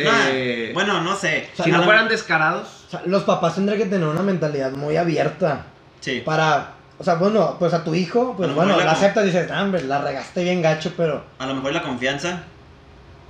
Eh, 0.05 0.71
bueno, 0.75 1.01
no 1.01 1.17
sé. 1.17 1.49
O 1.53 1.57
sea, 1.57 1.65
si 1.65 1.71
no 1.73 1.83
fueran 1.83 2.09
descarados. 2.09 2.85
O 2.87 2.91
sea, 2.91 3.03
los 3.07 3.23
papás 3.25 3.55
tendrían 3.55 3.79
que 3.83 3.87
tener 3.87 4.07
una 4.07 4.23
mentalidad 4.23 4.71
muy 4.73 4.97
abierta 4.97 5.67
Sí. 6.01 6.23
para, 6.25 6.73
o 6.99 7.05
sea, 7.05 7.15
bueno, 7.15 7.57
pues 7.59 7.73
a 7.75 7.83
tu 7.83 7.95
hijo, 7.95 8.35
pues 8.37 8.55
bueno, 8.55 8.77
la 8.77 8.85
la- 8.85 8.93
aceptas 8.93 9.25
y 9.25 9.27
dices, 9.29 9.51
ah, 9.51 9.63
hombre, 9.63 9.83
la 9.85 10.01
regaste 10.03 10.45
bien 10.45 10.63
gacho, 10.63 10.93
pero 10.97 11.25
A 11.39 11.47
lo 11.47 11.55
mejor 11.55 11.73
la 11.73 11.83
confianza 11.83 12.43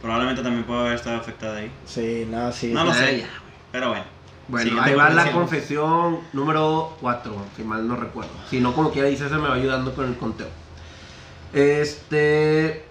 probablemente 0.02 0.42
también 0.42 0.64
puede 0.64 0.80
haber 0.80 0.94
estado 0.94 1.16
afectada 1.16 1.58
ahí. 1.58 1.70
sí, 1.86 2.26
no, 2.30 2.52
sí. 2.52 2.72
No 2.72 2.84
lo 2.84 2.92
sé. 2.92 3.20
ya. 3.20 3.28
Pero 3.72 3.88
bueno. 3.88 4.04
Bueno, 4.48 4.64
Siguiente 4.68 4.90
ahí 4.90 4.96
va 4.96 5.10
la 5.10 5.32
confesión. 5.32 5.90
confesión 6.12 6.18
número 6.32 6.96
4, 7.00 7.34
si 7.56 7.64
mal 7.64 7.88
no 7.88 7.96
recuerdo. 7.96 8.30
Si 8.48 8.60
no, 8.60 8.72
como 8.74 8.92
quiera 8.92 9.08
dice, 9.08 9.28
se 9.28 9.34
me 9.34 9.48
va 9.48 9.54
ayudando 9.54 9.92
con 9.94 10.06
el 10.06 10.16
conteo. 10.16 10.46
Este. 11.52 12.84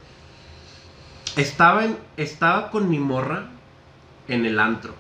Estaba, 1.38 1.86
en, 1.86 1.98
estaba 2.18 2.72
con 2.72 2.90
mi 2.90 2.98
morra 3.00 3.50
en 4.28 4.46
el 4.46 4.60
antro. 4.60 4.94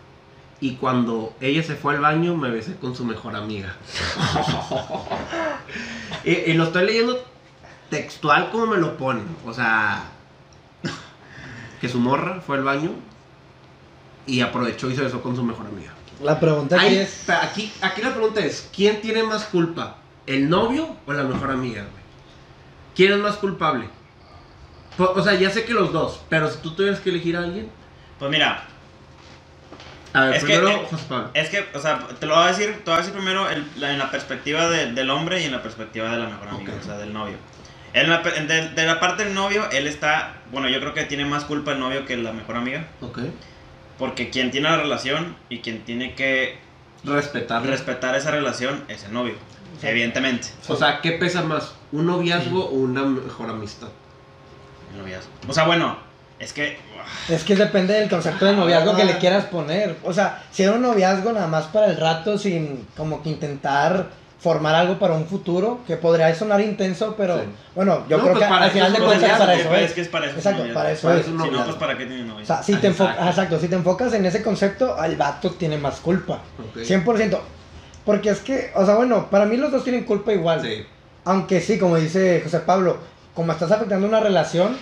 Y 0.62 0.76
cuando 0.76 1.36
ella 1.42 1.64
se 1.64 1.76
fue 1.76 1.96
al 1.96 2.02
baño, 2.02 2.36
me 2.36 2.50
besé 2.50 2.76
con 2.76 2.96
su 2.96 3.06
mejor 3.06 3.36
amiga. 3.36 3.76
y, 6.24 6.32
y 6.32 6.54
lo 6.54 6.66
estoy 6.66 6.86
leyendo 6.86 7.24
textual 7.90 8.50
como 8.52 8.68
me 8.68 8.78
lo 8.78 8.98
ponen. 8.98 9.26
O 9.46 9.54
sea, 9.54 10.06
que 11.80 11.90
su 11.90 12.00
morra 12.00 12.42
fue 12.42 12.58
al 12.58 12.64
baño 12.64 12.92
y 14.26 14.42
aprovechó 14.42 14.90
y 14.90 14.96
se 14.96 15.02
besó 15.02 15.22
con 15.22 15.36
su 15.36 15.44
mejor 15.44 15.68
amiga. 15.68 15.92
La 16.22 16.40
pregunta 16.40 16.78
aquí 16.78 16.86
Ay, 16.88 16.98
es, 16.98 17.30
aquí, 17.30 17.72
aquí 17.82 18.02
la 18.02 18.14
pregunta 18.14 18.40
es, 18.40 18.70
¿quién 18.74 19.02
tiene 19.02 19.24
más 19.24 19.46
culpa? 19.46 19.98
¿El 20.26 20.50
novio 20.50 20.96
o 21.06 21.14
la 21.14 21.24
mejor 21.24 21.52
amiga, 21.52 21.82
güey? 21.82 22.04
¿Quién 22.96 23.14
es 23.14 23.20
más 23.20 23.36
culpable? 23.36 23.90
O 24.98 25.22
sea, 25.22 25.34
ya 25.36 25.50
sé 25.50 25.66
que 25.66 25.74
los 25.74 25.92
dos, 25.92 26.22
pero 26.30 26.50
si 26.50 26.58
tú 26.60 26.72
tuvieras 26.72 27.02
que 27.02 27.10
elegir 27.10 27.36
a 27.36 27.40
alguien... 27.40 27.70
Pues 28.18 28.32
mira, 28.32 28.66
A 30.16 30.26
ver, 30.26 30.36
Es 30.36 30.44
que, 30.44 30.58
primero, 30.58 30.70
eh, 30.82 30.88
José 30.90 31.06
Pablo. 31.10 31.30
es 31.34 31.50
que, 31.50 31.66
o 31.74 31.80
sea, 31.80 32.08
te 32.20 32.26
lo 32.26 32.36
voy 32.36 32.44
a 32.46 32.48
decir, 32.48 32.74
te 32.84 32.84
voy 32.86 32.94
a 32.94 32.98
decir 32.98 33.14
primero 33.14 33.50
el- 33.50 33.66
la- 33.78 33.92
en 33.92 34.00
la 34.00 34.10
perspectiva 34.12 34.68
de- 34.70 34.94
del 34.94 35.10
hombre 35.10 35.42
y 35.42 35.46
en 35.46 35.52
la 35.52 35.62
perspectiva 35.62 36.10
de 36.12 36.18
la 36.18 36.28
mejor 36.28 36.48
amiga, 36.48 36.74
o 36.80 36.84
sea, 36.84 36.98
del 36.98 37.12
novio. 37.14 37.36
En 37.94 38.10
la 38.10 38.20
de, 38.20 38.70
de 38.70 38.86
la 38.86 39.00
parte 39.00 39.24
del 39.26 39.34
novio, 39.34 39.70
él 39.72 39.88
está, 39.88 40.34
bueno, 40.52 40.70
yo 40.70 40.80
creo 40.80 40.94
que 40.94 41.04
tiene 41.06 41.26
más 41.26 41.44
culpa 41.46 41.72
el 41.74 41.80
novio 41.80 42.06
que 42.06 42.18
la 42.18 42.32
mejor 42.34 42.56
amiga, 42.58 42.88
Ok. 43.02 43.20
porque 43.98 44.30
quien 44.30 44.52
tiene 44.52 44.70
la 44.70 44.78
relación 44.78 45.36
y 45.50 45.60
quien 45.60 45.84
tiene 45.84 46.14
que 46.16 46.58
Respetar. 47.04 47.66
respetar 47.66 48.16
esa 48.16 48.32
relación 48.32 48.84
es 48.88 49.04
el 49.04 49.14
novio, 49.14 49.36
evidentemente. 49.82 50.48
o 50.68 50.76
sea, 50.76 51.02
¿qué 51.02 51.12
pesa 51.14 51.44
más? 51.44 51.74
¿Un 51.92 52.06
noviazgo 52.08 52.66
o 52.66 52.72
una 52.74 53.04
mejor 53.04 53.50
amistad? 53.50 53.90
el 54.94 55.00
noviazgo. 55.02 55.30
O 55.48 55.54
sea, 55.54 55.66
bueno, 55.66 55.98
es 56.40 56.54
que 56.54 56.78
es 57.30 57.44
que 57.44 57.56
depende 57.56 57.94
del 57.94 58.10
concepto 58.10 58.46
de 58.46 58.54
noviazgo 58.56 58.96
que 58.96 59.06
le 59.06 59.18
quieras 59.18 59.46
poner. 59.46 59.96
O 60.04 60.14
sea, 60.14 60.44
si 60.52 60.64
era 60.64 60.74
un 60.74 60.82
noviazgo 60.82 61.32
nada 61.32 61.48
más 61.48 61.66
para 61.66 61.88
el 61.88 61.98
rato, 61.98 62.38
sin 62.38 62.88
como 62.98 63.22
que 63.24 63.30
intentar 63.30 64.08
formar 64.40 64.76
algo 64.76 65.00
para 65.00 65.14
un 65.16 65.26
futuro, 65.26 65.80
que 65.88 65.98
podría 65.98 66.34
sonar 66.36 66.62
intenso, 66.62 67.16
pero 67.18 67.40
Sí. 67.40 67.46
bueno, 67.74 68.04
yo 68.08 68.18
No, 68.18 68.24
creo 68.24 68.34
pues 68.36 68.44
que 68.46 68.50
para 68.52 68.64
al 68.66 68.70
eso 68.70 68.74
final 68.74 68.88
es 68.94 69.00
de 69.00 69.06
cuentas 69.06 69.22
noviazgo, 69.22 69.40
para 69.46 69.54
es, 69.56 69.60
eso 69.66 69.76
es. 69.76 69.82
es 69.84 69.92
que 69.94 70.02
es 70.02 70.08
para 70.10 70.26
eso. 70.28 70.36
Exacto, 70.36 70.66
es 70.66 70.74
para 70.74 70.92
eso 70.92 71.08
Para 71.08 71.20
es. 71.20 71.26
Si 71.26 71.32
no, 71.32 71.64
pues 71.66 71.76
para 71.78 71.98
qué 71.98 72.06
tiene. 72.06 72.32
O 72.32 72.46
sea, 72.46 72.62
si 72.62 72.76
te, 72.76 72.88
enfo- 72.92 73.10
Exacto. 73.10 73.26
exacto, 73.30 73.60
si 73.60 73.68
te 73.70 73.76
enfocas 73.76 74.14
en 74.14 74.26
ese 74.26 74.44
concepto, 74.44 75.04
el 75.04 75.16
vato 75.16 75.52
tiene 75.52 75.78
más 75.78 75.96
culpa. 76.00 76.42
Ok. 76.60 76.84
100%. 76.84 77.40
Porque 78.06 78.30
es 78.30 78.40
que, 78.42 78.72
o 78.76 78.86
sea, 78.86 78.96
bueno, 78.96 79.28
para 79.32 79.46
mí 79.46 79.58
los 79.58 79.72
dos 79.72 79.84
tienen 79.84 80.04
culpa 80.04 80.32
igual. 80.32 80.62
Sí. 80.62 80.86
Aunque 81.24 81.60
sí, 81.60 81.80
como 81.80 81.96
dice 81.96 82.42
José 82.44 82.60
Pablo, 82.60 82.98
como 83.34 83.52
estás 83.52 83.72
afectando 83.72 84.06
una 84.06 84.20
relación, 84.20 84.78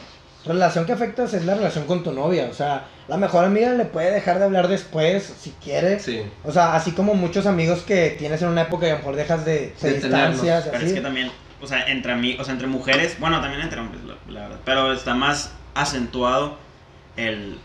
relación 0.46 0.86
que 0.86 0.92
afectas 0.92 1.34
es 1.34 1.46
la 1.46 1.56
relación 1.56 1.86
con 1.86 2.04
tu 2.04 2.12
novia. 2.12 2.48
O 2.50 2.54
sea, 2.54 2.86
la 3.08 3.18
mejor 3.18 3.46
amiga 3.46 3.72
le 3.74 3.86
puede 3.86 4.12
dejar 4.12 4.40
de 4.40 4.46
hablar 4.46 4.68
después 4.68 5.24
si 5.40 5.52
quiere. 5.64 6.00
Sí. 6.00 6.22
O 6.44 6.52
sea, 6.52 6.76
así 6.76 6.92
como 6.92 7.14
muchos 7.16 7.46
amigos 7.46 7.82
que 7.82 8.16
tienes 8.18 8.42
en 8.42 8.50
una 8.50 8.64
época 8.64 8.86
y 8.88 8.90
a 8.90 8.94
lo 8.94 9.00
mejor 9.00 9.16
dejas 9.16 9.46
de, 9.46 9.74
se 9.78 9.88
De 9.90 9.94
distancias. 10.00 10.64
Pero 10.66 10.78
así. 10.78 10.86
es 10.88 10.94
que 10.94 11.02
también, 11.02 11.32
o 11.62 11.68
sea, 11.68 11.84
entre 11.88 12.12
amigos, 12.14 12.42
o 12.42 12.44
sea, 12.46 12.54
entre 12.54 12.68
mujeres, 12.68 13.18
bueno, 13.20 13.40
también 13.42 13.62
entre 13.62 13.80
hombres, 13.80 14.04
la, 14.04 14.16
la 14.34 14.42
verdad. 14.42 14.60
Pero 14.66 14.92
está 14.94 15.14
más 15.16 15.52
acentuado 15.76 16.58
el, 17.16 17.58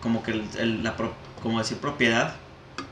como 0.00 0.22
que 0.22 0.30
el, 0.32 0.44
el- 0.58 0.82
la, 0.84 0.96
pro- 0.96 1.12
como 1.42 1.58
decir 1.58 1.78
propiedad. 1.78 2.34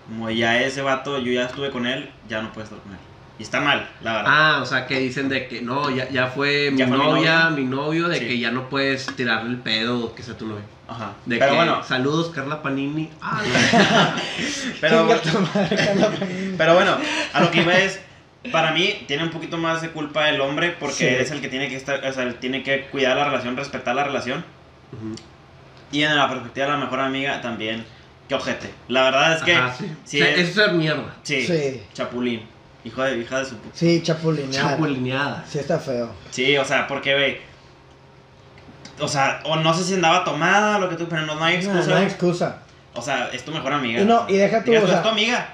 Como 0.09 0.29
ya 0.29 0.61
ese 0.61 0.83
vato, 0.83 1.19
yo 1.19 1.31
ya 1.33 1.45
estuve 1.45 1.71
con 1.71 1.87
él, 1.87 2.11
ya 2.29 2.43
no 2.43 2.53
puedes 2.53 2.69
estar 2.69 2.83
con 2.83 2.93
él. 2.93 2.99
Y 3.41 3.43
está 3.43 3.59
mal, 3.63 3.89
la 4.03 4.13
verdad. 4.17 4.33
Ah, 4.37 4.59
o 4.63 4.67
sea, 4.67 4.87
que 4.87 4.99
dicen 5.01 5.31
de 5.31 5.49
que 5.49 5.63
no, 5.63 5.89
ya, 5.89 6.07
ya 6.11 6.27
fue 6.27 6.71
mi 6.71 6.77
Ya 6.79 6.87
fue 6.89 6.99
mi 6.99 7.03
novia, 7.03 7.45
novio. 7.49 7.57
mi 7.57 7.65
novio, 7.65 8.09
de 8.09 8.19
Sí. 8.19 8.27
que 8.27 8.39
ya 8.39 8.51
no 8.51 8.69
puedes 8.69 9.07
tirarle 9.17 9.49
el 9.49 9.57
pedo 9.57 10.15
que 10.15 10.23
sea 10.23 10.37
tu 10.37 10.47
novio. 10.47 10.63
Ajá. 10.87 11.13
De 11.25 11.39
pero 11.39 11.53
que, 11.53 11.57
bueno, 11.57 11.83
saludos 11.83 12.29
Carla 12.35 12.61
Panini. 12.63 13.09
Ah, 13.23 13.41
pero, 14.81 15.09
Carla 15.09 16.11
Panini. 16.19 16.55
pero 16.59 16.75
bueno, 16.75 16.97
a 17.33 17.41
lo 17.41 17.51
que 17.51 17.63
iba 17.63 17.75
es, 17.79 18.01
para 18.53 18.73
mí 18.73 19.05
tiene 19.07 19.23
un 19.23 19.31
poquito 19.31 19.57
más 19.57 19.81
de 19.83 19.91
culpa 19.91 20.29
el 20.29 20.41
hombre 20.43 20.77
porque 20.79 20.95
Sí. 20.95 21.07
es 21.07 21.31
el 21.31 21.41
que 21.41 21.49
tiene 21.49 21.69
que 21.71 21.77
estar, 21.77 22.05
o 22.05 22.13
sea, 22.13 22.31
tiene 22.41 22.63
que 22.63 22.87
cuidar 22.89 23.17
la 23.17 23.25
relación, 23.25 23.57
respetar 23.57 23.95
la 23.95 24.05
relación. 24.05 24.45
Ujú. 24.93 25.15
Y 25.93 26.03
en 26.03 26.15
la 26.17 26.29
perspectiva 26.29 26.67
de 26.67 26.73
la 26.73 26.79
mejor 26.79 27.01
amiga 27.01 27.41
también, 27.41 27.85
que 28.29 28.35
ojete. 28.35 28.71
La 28.89 29.05
verdad 29.05 29.33
es 29.37 29.43
que, 29.43 29.55
Ajá, 29.55 29.75
sí. 30.05 30.21
O 30.21 30.25
sea, 30.25 30.35
es- 30.35 30.49
eso 30.51 30.67
es 30.67 30.73
mierda. 30.73 31.15
sí, 31.23 31.43
Sí. 31.47 31.83
chapulín, 31.95 32.43
hijo 32.85 33.03
de 33.03 33.19
hija 33.19 33.39
de 33.41 33.45
su 33.45 33.57
puta. 33.57 33.75
Sí, 33.77 34.03
chapulinear. 34.03 34.71
Chapulineada. 34.71 35.45
Sí, 35.49 35.59
está 35.59 35.79
feo. 35.79 36.11
Sí, 36.31 36.57
o 36.57 36.65
sea, 36.65 36.87
porque, 36.87 37.15
ve, 37.15 37.43
o 39.01 39.09
sea, 39.09 39.41
o 39.45 39.57
no 39.57 39.73
sé 39.75 39.85
si 39.85 39.95
andaba 39.95 40.25
tomada, 40.25 40.79
lo 40.79 40.89
que 40.89 40.97
tú, 40.97 41.07
pero 41.09 41.23
no, 41.23 41.35
no 41.37 41.45
hay 41.45 41.57
No, 41.59 41.63
excusa. 41.71 41.91
no 41.91 41.97
hay 41.97 42.05
excusa. 42.05 42.59
O 42.95 43.03
sea, 43.03 43.29
es 43.33 43.45
tu 43.45 43.53
mejor 43.53 43.73
amiga. 43.73 44.01
Y 44.01 44.05
no, 44.05 44.27
y 44.29 44.37
deja 44.37 44.61
Digas 44.61 44.85
o 44.85 44.87
sea- 44.87 44.97
es 44.97 45.03
tu 45.03 45.09
amiga, 45.09 45.49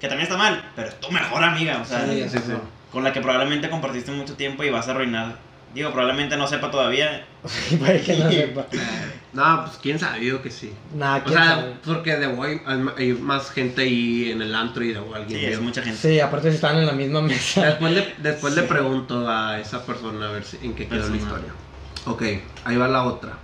que 0.00 0.08
también 0.08 0.24
está 0.26 0.36
mal, 0.38 0.64
pero 0.74 0.88
es 0.88 0.98
tu 1.00 1.10
mejor 1.12 1.42
amiga, 1.44 1.78
o 1.82 1.84
sea, 1.84 2.04
Sí, 2.06 2.28
sí, 2.28 2.38
sí. 2.38 2.52
con 2.90 3.04
la 3.04 3.12
que 3.12 3.20
probablemente 3.20 3.68
compartiste 3.70 4.10
mucho 4.12 4.34
tiempo 4.34 4.64
y 4.64 4.70
vas 4.70 4.88
a 4.88 4.92
arruinar. 4.92 5.34
Digo, 5.74 5.90
probablemente 5.92 6.36
no 6.36 6.46
sepa 6.48 6.70
todavía. 6.70 7.26
Para 7.80 8.00
que 8.00 8.16
no 8.16 8.30
sepa. 8.30 8.66
No, 9.32 9.64
pues 9.64 9.78
quién 9.80 9.98
sabe, 10.00 10.24
yo 10.26 10.42
que 10.42 10.50
sí. 10.50 10.72
Nada, 10.94 11.22
O 11.24 11.28
sea, 11.28 11.44
sabe. 11.44 11.74
porque 11.84 12.16
de 12.16 12.26
hoy 12.26 12.60
hay 12.96 13.12
más 13.12 13.50
gente 13.52 13.82
ahí 13.82 14.32
en 14.32 14.42
el 14.42 14.52
antro 14.54 14.82
y 14.82 14.92
de 14.92 14.98
hoy 14.98 15.14
alguien 15.14 15.38
Sí, 15.40 15.46
es 15.46 15.60
mucha 15.60 15.82
gente. 15.82 15.96
Sí, 15.98 16.18
aparte 16.18 16.50
si 16.50 16.56
están 16.56 16.76
en 16.76 16.86
la 16.86 16.92
misma 16.92 17.20
mesa. 17.22 17.64
Después 17.66 17.92
le, 17.92 18.14
después 18.18 18.54
le 18.56 18.62
pregunto 18.64 19.28
a 19.28 19.60
esa 19.60 19.86
persona 19.86 20.28
a 20.28 20.32
ver 20.32 20.44
si- 20.44 20.58
en 20.62 20.74
qué 20.74 20.88
quedó 20.88 21.08
la 21.08 21.16
historia. 21.16 21.52
Ok, 22.06 22.22
ahí 22.64 22.76
va 22.76 22.88
la 22.88 23.04
otra. 23.04 23.34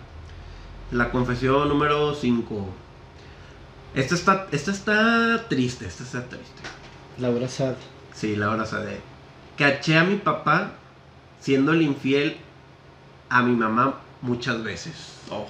La 0.90 1.10
confesión 1.10 1.68
número 1.68 2.14
5. 2.14 2.74
Esta 3.94 4.14
está, 4.16 4.46
esta 4.50 4.70
está 4.72 5.46
triste, 5.48 5.86
esta 5.86 6.02
está 6.02 6.24
triste. 6.24 6.62
Laura 7.18 7.48
Sad. 7.48 7.74
Sí, 8.12 8.34
la 8.36 8.50
hora 8.50 8.64
de 8.64 9.00
Caché 9.56 9.96
a 9.96 10.04
mi 10.04 10.16
papá 10.16 10.72
siendo 11.46 11.72
el 11.72 11.82
infiel 11.82 12.38
a 13.28 13.40
mi 13.40 13.54
mamá 13.54 14.00
muchas 14.20 14.64
veces. 14.64 15.20
Oh. 15.30 15.46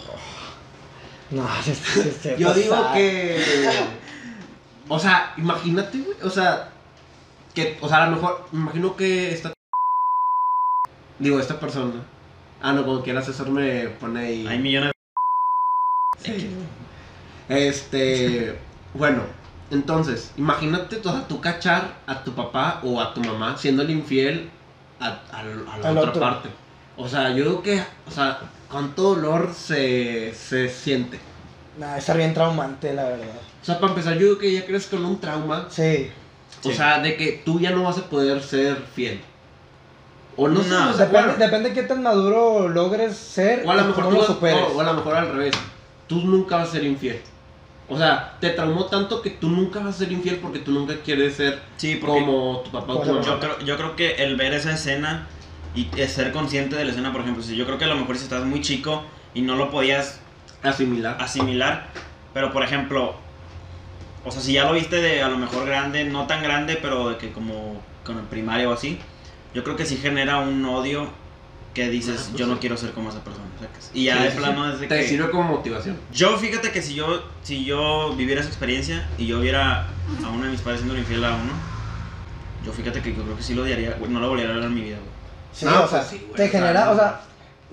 No, 1.31 1.49
se, 1.63 1.75
se, 1.75 2.13
se 2.13 2.39
Yo 2.39 2.53
digo 2.53 2.77
que. 2.93 3.43
O 4.89 4.99
sea, 4.99 5.33
imagínate, 5.39 5.99
güey. 5.99 6.19
O 6.23 6.29
sea, 6.29 6.69
que. 7.55 7.79
O 7.81 7.89
sea, 7.89 8.05
a 8.05 8.11
lo 8.11 8.17
mejor. 8.17 8.47
Me 8.53 8.61
imagino 8.61 8.95
que 8.95 9.33
esta. 9.33 9.55
Digo, 11.19 11.41
esta 11.41 11.59
persona. 11.59 12.03
Ah, 12.61 12.75
no, 12.75 12.85
como 12.85 13.03
quiera 13.03 13.23
César 13.23 13.49
me 13.49 13.89
pone 13.89 14.21
ahí. 14.21 14.47
Hay 14.47 14.59
millones 14.59 14.93
Sí. 16.23 16.51
Este. 17.49 18.59
Bueno, 18.93 19.23
entonces, 19.71 20.31
imagínate 20.37 20.97
o 20.97 21.03
sea, 21.03 21.27
tú 21.27 21.41
cachar 21.41 22.01
a 22.07 22.23
tu 22.23 22.35
papá 22.35 22.81
o 22.85 23.01
a 23.01 23.15
tu 23.15 23.23
mamá 23.23 23.57
siendo 23.57 23.83
el 23.83 23.91
infiel 23.91 24.51
a, 25.01 25.07
a- 25.07 25.41
a 25.41 25.43
la 25.79 25.89
Al 25.89 25.99
otra 25.99 26.11
otro. 26.11 26.21
parte. 26.21 26.49
O 26.97 27.09
sea, 27.09 27.31
yo 27.31 27.45
creo 27.45 27.63
que. 27.63 27.83
O 28.07 28.11
sea, 28.11 28.39
cuánto 28.71 29.03
dolor 29.15 29.53
se, 29.55 30.33
se 30.35 30.69
siente. 30.69 31.19
Nah, 31.79 31.97
estar 31.99 32.17
bien 32.17 32.33
traumante, 32.33 32.95
la 32.95 33.05
verdad. 33.05 33.27
O 33.61 33.65
sea, 33.65 33.79
para 33.79 33.89
empezar, 33.93 34.15
yo 34.15 34.21
creo 34.21 34.39
que 34.39 34.53
ya 34.53 34.65
crees 34.67 34.87
con 34.87 35.05
un 35.05 35.19
trauma. 35.21 35.67
Sí. 35.71 36.11
O 36.65 36.69
Sí. 36.71 36.75
sea, 36.75 37.01
de 37.01 37.17
que 37.17 37.43
tú 37.45 37.61
ya 37.61 37.71
no 37.71 37.83
vas 37.83 37.99
a 37.99 38.05
poder 38.09 38.43
ser 38.43 38.77
fiel. 38.95 39.21
O 40.39 40.49
no, 40.49 40.63
sé, 40.63 40.69
No, 40.71 40.93
sea, 40.93 41.07
Depende, 41.07 41.13
bueno, 41.29 41.33
depende 41.45 41.69
de 41.71 41.75
qué 41.75 41.83
tan 41.83 42.03
maduro 42.03 42.69
logres 42.69 43.17
ser 43.17 43.63
o 43.67 43.71
a 43.71 43.75
lo 43.75 43.85
mejor 43.85 44.05
tú 44.05 44.11
lo 44.13 44.19
vas- 44.19 44.27
superes. 44.27 44.59
o- 44.73 44.77
o 44.77 44.81
a 44.81 44.85
lo 44.85 44.95
mejor 44.95 45.15
al 45.17 45.33
revés. 45.33 45.55
Tú 46.07 46.17
nunca 46.23 46.57
vas 46.57 46.69
a 46.69 46.73
ser 46.73 46.85
infiel. 46.85 47.21
O 47.89 47.97
sea, 47.97 48.37
te 48.41 48.51
traumó 48.51 48.87
tanto 48.87 49.23
que 49.23 49.31
tú 49.31 49.49
nunca 49.49 49.79
vas 49.81 49.95
a 49.95 49.99
ser 49.99 50.11
infiel 50.13 50.37
porque 50.39 50.59
tú 50.59 50.73
nunca 50.73 50.95
quieres 51.05 51.37
ser 51.37 51.61
Sí, 51.77 51.99
como 52.01 52.63
tu 52.65 52.71
papá 52.73 52.95
o 52.95 53.01
tu 53.01 53.09
mamá. 53.13 53.23
yo 53.25 53.39
creo, 53.39 53.59
yo 53.61 53.77
creo 53.77 53.97
que 53.97 54.15
el 54.17 54.37
ver 54.37 54.55
esa 54.55 54.73
escena 54.73 55.29
y 55.75 55.85
ser 56.09 56.33
consciente 56.33 56.75
de 56.75 56.85
la 56.85 56.91
escena, 56.91 57.13
por 57.13 57.21
ejemplo, 57.21 57.43
si 57.43 57.55
yo 57.55 57.65
creo 57.65 57.79
que 57.79 57.85
a 57.85 57.89
lo 57.89 57.97
mejor 57.97 58.17
si 58.17 58.25
estás 58.25 58.45
muy 58.45 58.61
chico 58.61 59.05
y 59.35 59.43
no 59.43 59.55
lo 59.57 59.71
podías 59.71 60.21
Asimilar. 60.63 61.17
asimilar, 61.21 61.87
pero 62.35 62.53
por 62.53 62.65
ejemplo, 62.65 63.15
o 64.25 64.31
sea, 64.33 64.41
si 64.41 64.55
ya 64.55 64.65
lo 64.65 64.73
viste 64.73 64.97
de 64.97 65.23
a 65.23 65.29
lo 65.29 65.39
mejor 65.39 65.67
grande, 65.67 66.05
no 66.05 66.27
tan 66.27 66.43
grande, 66.43 66.77
pero 66.81 67.11
de 67.11 67.19
que 67.19 67.31
como 67.31 67.81
con 68.05 68.19
el 68.19 68.25
primario 68.25 68.71
o 68.71 68.73
así, 68.73 68.99
yo 69.55 69.63
creo 69.63 69.77
que 69.77 69.85
sí 69.87 69.97
genera 69.97 70.39
un 70.39 70.65
odio 70.65 71.09
que 71.77 71.91
dices, 71.91 72.31
yo 72.35 72.47
no 72.47 72.59
quiero 72.59 72.75
ser 72.79 72.93
como 72.93 73.11
esa 73.11 73.21
persona, 73.23 73.45
sacas. 73.61 73.91
Y 73.93 74.05
ya 74.05 74.17
Sí, 74.17 74.23
de 74.25 74.31
sí, 74.31 74.37
plano 74.39 74.65
sí. 74.65 74.73
desde 74.73 74.87
Te 74.87 74.97
que 75.03 75.09
sirve 75.09 75.31
como 75.31 75.43
motivación. 75.57 75.99
yo 76.11 76.39
fíjate 76.39 76.73
que 76.73 76.81
si 76.81 76.95
yo 76.95 77.23
si 77.43 77.67
yo 77.67 78.15
viviera 78.17 78.41
esa 78.41 78.49
experiencia 78.49 79.07
y 79.19 79.27
yo 79.27 79.41
viera 79.41 79.87
a 80.25 80.29
uno 80.31 80.45
de 80.47 80.51
mis 80.53 80.63
padres 80.63 80.81
siendo 80.81 80.99
infiel 80.99 81.23
a 81.23 81.35
uno, 81.35 81.53
yo 82.65 82.73
fíjate 82.73 83.03
que 83.03 83.15
yo 83.15 83.23
creo 83.23 83.37
que 83.37 83.43
sí 83.43 83.55
lo 83.55 83.63
odiaría, 83.63 83.93
güey, 83.99 84.11
no 84.11 84.21
lo 84.21 84.31
volvería 84.31 84.53
a 84.53 84.55
ver 84.57 84.65
en 84.65 84.75
mi 84.75 84.81
vida, 84.81 84.97
güey. 84.97 85.11
Sí, 85.53 85.65
No, 85.67 85.85
o 85.85 85.87
sea, 85.89 85.99
pues 86.01 86.07
sí, 86.11 86.17
güey, 86.27 86.35
te 86.37 86.45
o 86.45 86.51
sea, 86.51 86.61
genera, 86.61 86.85
no. 86.87 86.91
o 86.93 86.95
sea, 86.97 87.21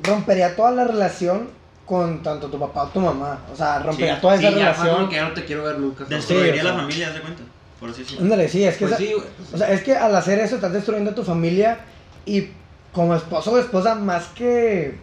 rompería 0.03 0.55
toda 0.55 0.71
la 0.71 0.83
relación 0.83 1.49
con 1.85 2.21
tanto 2.21 2.47
tu 2.49 2.59
papá 2.59 2.83
o 2.83 2.87
tu 2.89 2.99
mamá. 2.99 3.39
O 3.51 3.55
sea, 3.55 3.79
rompería 3.79 4.15
Sí, 4.15 4.21
toda 4.21 4.35
esa 4.35 4.49
relación. 4.49 5.09
que 5.09 5.15
ya 5.15 5.27
no 5.29 5.33
te 5.33 5.45
quiero 5.45 5.63
ver 5.63 5.79
nunca. 5.79 6.03
Destruiría 6.03 6.53
Sí, 6.55 6.59
o 6.59 6.63
la 6.63 6.69
sea. 6.71 6.79
familia, 6.81 7.07
¿te 7.07 7.13
das 7.13 7.21
cuenta? 7.21 7.43
Por 7.79 7.89
así 7.89 8.01
decirlo. 8.03 8.23
Ándale, 8.23 8.49
sí, 8.49 8.63
es 8.65 8.75
que, 8.75 8.85
Pues 8.85 8.91
esa- 8.91 8.99
sí, 9.01 9.13
güey, 9.13 9.25
pues 9.37 9.53
o 9.53 9.57
sea, 9.57 9.71
es 9.71 9.81
que 9.83 9.95
al 9.95 10.13
hacer 10.15 10.39
eso 10.39 10.55
estás 10.55 10.73
destruyendo 10.73 11.11
a 11.11 11.15
tu 11.15 11.23
familia 11.23 11.79
y 12.25 12.49
como 12.93 13.15
esposo 13.15 13.51
o 13.51 13.57
esposa, 13.59 13.95
más 13.95 14.25
que, 14.35 14.95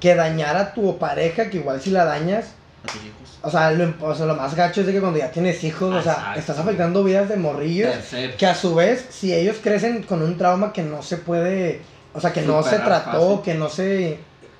que 0.00 0.14
dañar 0.14 0.56
a 0.56 0.72
tu 0.74 0.98
pareja, 0.98 1.50
que 1.50 1.58
igual 1.58 1.80
si 1.80 1.90
la 1.90 2.04
dañas, 2.04 2.46
A 2.82 2.86
tus 2.92 2.96
hijos. 3.04 3.38
o 3.42 3.50
sea, 3.50 3.70
lo, 3.72 3.94
o 4.00 4.14
sea, 4.14 4.26
lo 4.26 4.34
más 4.34 4.54
gacho 4.54 4.80
es 4.80 4.86
de 4.86 4.92
que 4.94 5.00
cuando 5.00 5.18
ya 5.18 5.30
tienes 5.30 5.62
hijos, 5.64 5.94
o 5.94 6.02
sea, 6.02 6.34
estás 6.36 6.58
afectando 6.58 7.04
vidas 7.04 7.28
de 7.28 7.36
morrillos. 7.36 7.94
Que 8.38 8.46
a 8.46 8.54
su 8.54 8.74
vez, 8.74 9.06
si 9.10 9.34
ellos 9.34 9.58
crecen 9.62 10.02
con 10.02 10.22
un 10.22 10.38
trauma 10.38 10.72
que 10.72 10.82
no 10.82 11.02
se 11.02 11.18
puede, 11.18 11.82
o 12.14 12.20
sea, 12.20 12.32
que 12.32 12.42
no 12.42 12.62
se 12.62 12.78
trató, 12.78 13.36
fácil. 13.38 13.42
que 13.44 13.54
no 13.54 13.68
se 13.68 14.18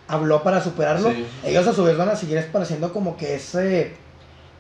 habló 0.09 0.43
para 0.43 0.63
superarlo, 0.63 1.11
Sí. 1.11 1.27
ellos 1.45 1.67
a 1.67 1.73
su 1.73 1.85
vez 1.85 1.97
van 1.97 2.09
a 2.11 2.17
seguir 2.17 2.37
esparciendo 2.37 2.93
como 2.93 3.17
que 3.17 3.37
ese, 3.37 3.95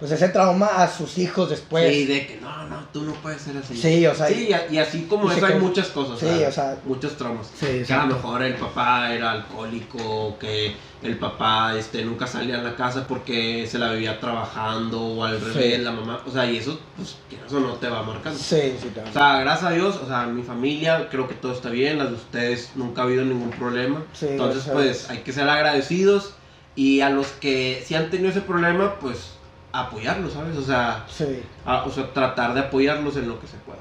pues 0.00 0.10
ese 0.12 0.30
trauma 0.30 0.66
a 0.82 0.88
sus 0.88 1.18
hijos 1.18 1.50
después. 1.50 1.92
Sí, 1.94 2.06
de 2.06 2.26
que 2.26 2.38
no, 2.40 2.66
no, 2.68 2.78
tú 2.92 3.02
no 3.02 3.12
puedes 3.12 3.42
ser 3.42 3.56
así. 3.58 3.76
Sí, 3.76 4.04
o 4.06 4.14
sea, 4.14 4.26
Sí, 4.28 4.48
y, 4.70 4.74
y 4.74 4.78
así 4.78 5.02
como 5.02 5.30
y 5.30 5.36
eso 5.36 5.44
hay 5.46 5.58
muchas 5.60 5.88
cosas. 5.88 6.18
Sí, 6.18 6.26
o 6.44 6.50
sea- 6.50 6.78
muchos 6.86 7.16
traumas. 7.16 7.46
Sí, 7.54 7.82
que 7.86 7.92
a 7.92 8.06
lo 8.06 8.14
mejor 8.14 8.42
el 8.42 8.54
papá 8.54 9.12
era 9.12 9.30
alcohólico, 9.32 10.38
que 10.38 10.74
el 11.02 11.16
papá 11.18 11.74
este, 11.76 12.04
nunca 12.04 12.26
salía 12.26 12.60
a 12.60 12.62
la 12.62 12.76
casa 12.76 13.06
porque 13.06 13.66
se 13.66 13.78
la 13.78 13.92
vivía 13.92 14.18
trabajando, 14.20 15.00
o 15.00 15.24
al 15.24 15.40
revés, 15.40 15.76
Sí. 15.76 15.82
la 15.82 15.92
mamá. 15.92 16.20
O 16.26 16.30
sea, 16.30 16.50
y 16.50 16.56
eso, 16.56 16.78
pues, 16.96 17.16
que 17.28 17.36
eso 17.46 17.60
no 17.60 17.74
te 17.74 17.88
va 17.88 18.02
marcando. 18.02 18.38
Sí, 18.38 18.74
sí, 18.80 18.88
te 18.94 19.00
O 19.00 19.12
sea, 19.12 19.38
gracias 19.40 19.70
a 19.70 19.74
Dios, 19.74 19.96
o 20.02 20.06
sea, 20.06 20.26
mi 20.26 20.42
familia, 20.42 21.08
creo 21.10 21.28
que 21.28 21.34
todo 21.34 21.52
está 21.52 21.68
bien, 21.70 21.98
las 21.98 22.08
de 22.08 22.14
ustedes 22.16 22.70
nunca 22.74 23.02
ha 23.02 23.04
habido 23.04 23.24
ningún 23.24 23.50
problema. 23.50 24.02
Sí, 24.12 24.26
Entonces, 24.30 24.64
pues, 24.72 25.10
hay 25.10 25.18
que 25.18 25.32
ser 25.32 25.48
agradecidos 25.48 26.32
y 26.74 27.00
a 27.02 27.10
los 27.10 27.26
que 27.28 27.82
sí 27.86 27.94
han 27.94 28.10
tenido 28.10 28.30
ese 28.30 28.40
problema, 28.42 28.94
pues, 29.00 29.32
apoyarlos, 29.72 30.33
¿sabes? 30.33 30.56
O 30.56 30.62
sea, 30.62 31.04
Sí. 31.09 31.42
a- 31.64 31.85
o 31.85 31.90
sea, 31.90 32.12
tratar 32.12 32.54
de 32.54 32.61
apoyarlos 32.61 33.16
en 33.16 33.28
lo 33.28 33.40
que 33.40 33.46
se 33.46 33.56
pueda. 33.59 33.78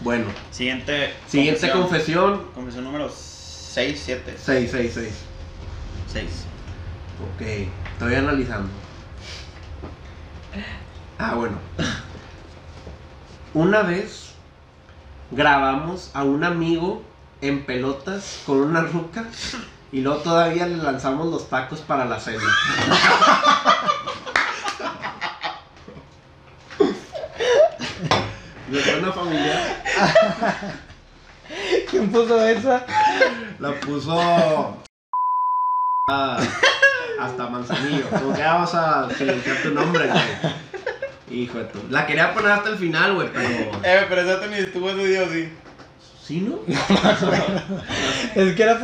Bueno, 0.00 0.26
Siguiente. 0.50 1.14
siguiente 1.26 1.70
confesión. 1.70 2.46
Confesión 2.54 2.84
número 2.84 3.08
6, 3.08 4.00
7, 4.04 4.36
6, 4.38 4.68
6, 4.70 4.92
6. 4.94 5.14
6. 6.12 6.44
Ok, 7.34 7.42
estoy 7.92 8.14
analizando. 8.14 8.68
Ah, 11.18 11.34
bueno. 11.34 11.56
Una 13.54 13.80
vez 13.82 14.32
grabamos 15.30 16.10
a 16.12 16.24
un 16.24 16.44
amigo 16.44 17.02
en 17.40 17.64
pelotas 17.64 18.42
con 18.44 18.58
una 18.58 18.82
ruca 18.82 19.24
y 19.92 20.02
luego 20.02 20.18
todavía 20.20 20.66
le 20.66 20.76
lanzamos 20.76 21.26
los 21.28 21.48
tacos 21.48 21.80
para 21.80 22.04
la 22.04 22.20
cena. 22.20 22.42
¿Le 28.70 28.82
suena 28.82 29.12
familiar? 29.26 29.82
¿Quién 31.90 32.10
puso 32.10 32.46
esa? 32.46 32.84
La 33.58 33.72
puso. 33.80 34.82
hasta 36.08 37.46
Manzanillo. 37.48 38.08
Como 38.10 38.32
que 38.32 38.38
ya 38.38 38.54
vas 38.54 38.74
a 38.74 39.08
silenciar 39.16 39.56
tu 39.62 39.70
nombre, 39.70 40.08
güey. 40.08 41.42
Hijo 41.42 41.58
de 41.58 41.64
tu. 41.64 41.78
La 41.90 42.06
quería 42.06 42.32
poner 42.34 42.52
hasta 42.52 42.70
el 42.70 42.78
final, 42.78 43.14
güey, 43.14 43.28
pero. 43.32 43.48
Eh, 43.82 44.06
pero 44.08 44.20
eso 44.20 44.46
ni 44.46 44.56
estuvo 44.58 44.90
ese 44.90 45.06
día 45.06 45.22
así. 45.22 45.52
¿Sí, 46.22 46.40
no? 46.40 46.58
Es 48.34 48.54
que 48.56 48.62
era. 48.62 48.78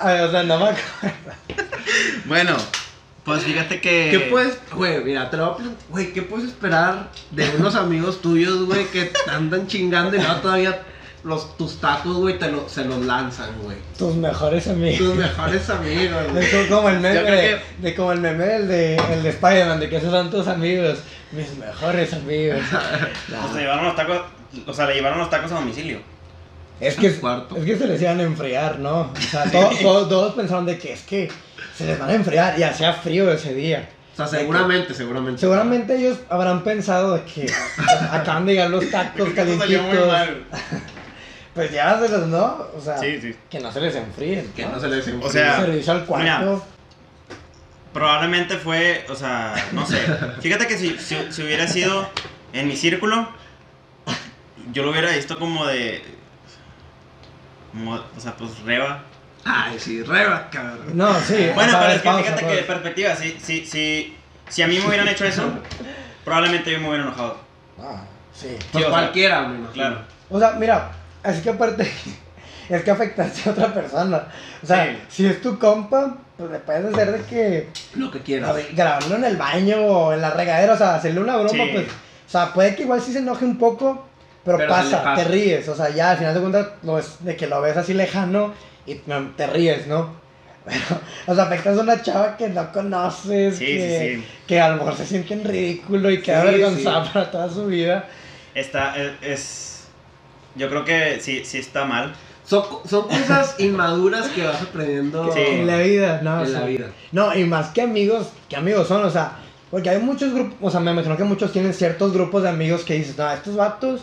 ay, 0.00 0.20
O 0.20 0.30
sea, 0.30 0.42
no 0.42 0.58
me 0.58 0.64
acuerdo. 0.64 1.16
Bueno, 2.24 2.56
pues 3.26 3.42
fíjate 3.42 3.80
que. 3.80 4.08
¿Qué 4.12 4.20
puedes, 4.30 4.56
güey, 4.72 5.02
mira, 5.02 5.28
te 5.28 5.36
lo 5.36 5.46
voy 5.46 5.52
a 5.52 5.56
plantear, 5.56 5.86
güey, 5.90 6.12
¿qué 6.12 6.22
puedes 6.22 6.46
esperar 6.46 7.10
de 7.32 7.50
unos 7.58 7.74
amigos 7.74 8.22
tuyos, 8.22 8.64
güey, 8.66 8.86
que 8.86 9.06
te 9.06 9.30
andan 9.30 9.66
chingando 9.66 10.16
y 10.16 10.20
luego 10.20 10.36
todavía 10.36 10.80
los, 11.24 11.56
tus 11.56 11.80
tacos, 11.80 12.18
güey, 12.18 12.38
te 12.38 12.48
lo, 12.52 12.68
se 12.68 12.84
los 12.84 13.04
lanzan, 13.04 13.50
güey? 13.64 13.78
Tus 13.98 14.14
mejores 14.14 14.68
amigos. 14.68 14.98
Tus 14.98 15.16
mejores 15.16 15.68
amigos, 15.68 16.22
güey. 16.30 16.44
Es 16.44 16.68
como, 16.68 16.88
el 16.88 17.00
meme 17.00 17.60
de, 17.80 17.94
como 17.96 18.12
el 18.12 18.20
meme 18.20 18.44
del 18.44 18.68
de, 18.68 18.94
el 18.94 19.22
de 19.24 19.30
Spider-Man, 19.30 19.80
de 19.80 19.88
que 19.88 19.96
esos 19.96 20.12
son 20.12 20.30
tus 20.30 20.46
amigos, 20.46 20.98
mis 21.32 21.52
mejores 21.56 22.14
amigos. 22.14 22.60
O 23.44 23.52
sea, 23.52 23.60
llevaron 23.60 23.86
los 23.86 23.96
tacos. 23.96 24.20
O 24.68 24.72
sea, 24.72 24.86
le 24.86 24.94
llevaron 24.94 25.18
los 25.18 25.30
tacos 25.30 25.50
a 25.50 25.56
domicilio. 25.56 25.98
es, 26.78 26.94
que, 26.94 27.08
es 27.08 27.18
que 27.18 27.76
se 27.76 27.86
les 27.88 28.00
iban 28.00 28.20
a 28.20 28.22
enfriar, 28.22 28.78
¿no? 28.78 29.10
O 29.12 29.20
sea, 29.20 29.50
todos, 29.50 29.80
todos, 29.82 30.08
todos 30.08 30.34
pensaron 30.34 30.64
de 30.64 30.78
que 30.78 30.92
es 30.92 31.02
que 31.02 31.28
se 31.76 31.84
les 31.86 31.98
van 31.98 32.10
a 32.10 32.14
enfriar 32.14 32.58
y 32.58 32.62
hacía 32.62 32.92
frío 32.92 33.30
ese 33.30 33.54
día. 33.54 33.88
O 34.14 34.16
sea, 34.16 34.26
seguramente, 34.26 34.94
seguramente. 34.94 35.40
Seguramente 35.40 35.96
ellos 35.96 36.18
habrán 36.30 36.64
pensado 36.64 37.14
de 37.14 37.24
que 37.24 37.46
acaban 38.10 38.46
de 38.46 38.52
llegar 38.54 38.70
los 38.70 38.90
tacos 38.90 39.28
calientitos. 39.34 40.14
Pues 41.54 41.70
llévaselos, 41.70 42.26
¿no? 42.26 42.66
O 42.76 42.80
sea, 42.82 42.98
Sí, 42.98 43.18
sí. 43.18 43.34
que 43.48 43.60
no 43.60 43.72
se 43.72 43.80
les 43.80 43.96
enfríen. 43.96 44.52
Que 44.54 44.66
no 44.66 44.78
se 44.78 44.88
les 44.88 45.08
enfríe. 45.08 45.26
O 45.26 45.32
sea, 45.32 45.56
servicio 45.60 45.92
al 45.94 46.04
cuarto. 46.04 46.62
Probablemente 47.94 48.58
fue, 48.58 49.06
o 49.08 49.14
sea, 49.14 49.54
no 49.72 49.86
sé. 49.86 49.96
Fíjate 50.42 50.66
que 50.66 50.76
si, 50.76 50.98
si, 50.98 51.16
si 51.30 51.42
hubiera 51.42 51.66
sido 51.66 52.06
en 52.52 52.68
mi 52.68 52.76
círculo, 52.76 53.26
yo 54.70 54.82
lo 54.82 54.90
hubiera 54.90 55.10
visto 55.12 55.38
como 55.38 55.64
de. 55.66 56.02
Como, 57.72 57.94
o 57.94 58.20
sea, 58.20 58.36
pues 58.36 58.58
reba. 58.60 59.04
Ay, 59.48 59.78
sí, 59.78 60.02
reba, 60.02 60.48
cabrón. 60.50 60.80
No, 60.94 61.14
sí. 61.20 61.50
Bueno, 61.54 61.70
sea, 61.70 61.80
pero 61.80 61.92
es 61.92 62.02
que 62.02 62.08
pausa, 62.08 62.22
fíjate 62.24 62.46
que 62.46 62.56
de 62.56 62.62
perspectiva, 62.62 63.14
si, 63.14 63.38
si, 63.40 63.64
si, 63.64 64.16
si 64.48 64.62
a 64.62 64.66
mí 64.66 64.78
me 64.80 64.86
hubieran 64.88 65.06
hecho 65.08 65.24
eso, 65.24 65.42
probablemente 66.24 66.72
yo 66.72 66.80
me 66.80 66.88
hubiera 66.88 67.04
enojado. 67.04 67.38
Ah, 67.80 68.02
sí. 68.34 68.48
Pues 68.58 68.66
Sí, 68.72 68.78
sea, 68.80 68.88
cualquiera, 68.90 69.42
me 69.42 69.58
imagino. 69.58 69.72
Claro. 69.72 70.00
O 70.30 70.38
sea, 70.40 70.52
mira, 70.52 70.90
así 71.22 71.42
que 71.42 71.50
aparte 71.50 71.88
es 72.68 72.82
que 72.82 72.90
afectaste 72.90 73.48
a 73.48 73.52
otra 73.52 73.72
persona. 73.72 74.24
O 74.62 74.66
sea, 74.66 74.84
Sí. 74.84 74.98
si 75.08 75.26
es 75.26 75.40
tu 75.40 75.58
compa, 75.58 76.16
pues 76.36 76.50
le 76.50 76.58
puedes 76.58 76.84
hacer 76.92 77.12
de 77.12 77.24
que 77.26 77.68
Lo 77.94 78.10
que 78.10 78.20
quieras. 78.22 78.52
ver, 78.54 78.68
grabarlo 78.72 79.14
en 79.16 79.24
el 79.24 79.36
baño 79.36 79.76
o 79.78 80.12
en 80.12 80.20
la 80.22 80.30
regadera, 80.30 80.72
o 80.72 80.76
sea, 80.76 80.96
hacerle 80.96 81.20
una 81.20 81.36
broma, 81.36 81.50
Sí. 81.64 81.70
pues. 81.72 81.86
O 81.86 82.28
sea, 82.30 82.52
puede 82.52 82.74
que 82.74 82.82
igual 82.82 83.00
sí 83.00 83.12
se 83.12 83.20
enoje 83.20 83.44
un 83.44 83.56
poco, 83.58 84.08
pero, 84.44 84.58
pasa, 84.66 85.14
te 85.14 85.22
ríes. 85.24 85.68
O 85.68 85.76
sea, 85.76 85.90
ya 85.90 86.10
al 86.10 86.18
final 86.18 86.34
de 86.34 86.40
cuentas, 86.40 86.66
lo 86.82 86.98
es 86.98 87.24
de 87.24 87.36
que 87.36 87.46
lo 87.46 87.60
ves 87.60 87.76
así 87.76 87.94
lejano 87.94 88.52
y 88.86 88.94
te 89.36 89.46
ríes, 89.46 89.86
¿no? 89.86 90.14
Pero, 90.64 91.00
o 91.26 91.34
sea, 91.34 91.44
afectas 91.44 91.78
a 91.78 91.82
una 91.82 92.02
chava 92.02 92.36
que 92.36 92.48
no 92.48 92.72
conoces, 92.72 93.56
Sí, 93.56 93.66
que, 93.66 94.16
sí, 94.16 94.16
sí. 94.22 94.24
que 94.48 94.60
a 94.60 94.70
lo 94.70 94.76
mejor 94.78 94.96
se 94.96 95.06
siente 95.06 95.34
en 95.34 95.44
ridículo 95.44 96.10
y 96.10 96.20
queda 96.22 96.42
Sí, 96.42 96.48
avergonzada 96.48 97.04
sí. 97.04 97.10
para 97.12 97.30
toda 97.30 97.50
su 97.50 97.66
vida. 97.66 98.04
Está, 98.54 98.96
es, 98.96 99.12
es- 99.22 99.84
Yo 100.56 100.68
creo 100.68 100.84
que 100.84 101.20
sí, 101.20 101.44
sí 101.44 101.58
está 101.58 101.84
mal. 101.84 102.14
Son, 102.44 102.64
son 102.88 103.02
cosas 103.08 103.56
inmaduras 103.60 104.28
que 104.28 104.44
vas 104.44 104.60
aprendiendo 104.62 105.30
Sí. 105.32 105.40
En 105.40 105.66
la 105.66 105.78
vida, 105.78 106.20
no, 106.22 106.40
o 106.40 106.44
en 106.44 106.52
la 106.52 106.58
sea, 106.60 106.66
vida. 106.68 106.86
No, 107.12 107.34
y 107.36 107.44
más 107.44 107.70
que 107.70 107.82
amigos, 107.82 108.28
¿qué 108.48 108.56
amigos 108.56 108.88
son? 108.88 109.04
O 109.04 109.10
sea, 109.10 109.32
porque 109.70 109.90
hay 109.90 109.98
muchos 109.98 110.32
grupos, 110.32 110.56
o 110.62 110.70
sea, 110.70 110.80
me 110.80 110.92
imagino 110.92 111.16
que 111.16 111.24
muchos 111.24 111.52
tienen 111.52 111.74
ciertos 111.74 112.12
grupos 112.12 112.42
de 112.44 112.48
amigos 112.48 112.82
que 112.84 112.94
dices, 112.94 113.16
no, 113.18 113.30
estos 113.30 113.56
vatos 113.56 114.02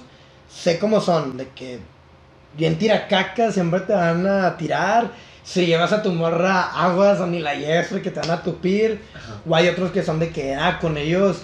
sé 0.50 0.78
cómo 0.80 1.02
son, 1.02 1.38
de 1.38 1.48
que 1.50 1.80
bien 2.58 2.78
tiracacas, 2.78 3.54
siempre 3.54 3.82
te 3.82 3.94
van 3.94 4.26
a 4.28 4.56
tirar. 4.58 5.12
Si 5.44 5.66
llevas 5.66 5.92
a 5.92 6.02
tu 6.02 6.12
morra 6.14 6.62
aguas 6.84 7.20
o 7.20 7.28
ni 7.28 7.40
la 7.40 7.54
lleves 7.56 7.88
porque 7.90 8.12
te 8.12 8.20
van 8.22 8.32
a 8.32 8.42
tupir. 8.44 9.02
Ajá. 9.14 9.36
O 9.48 9.56
hay 9.56 9.68
otros 9.68 9.92
que 9.92 10.02
son 10.04 10.20
de 10.20 10.30
que, 10.32 10.56
ah, 10.56 10.80
con 10.80 10.98
ellos 10.98 11.44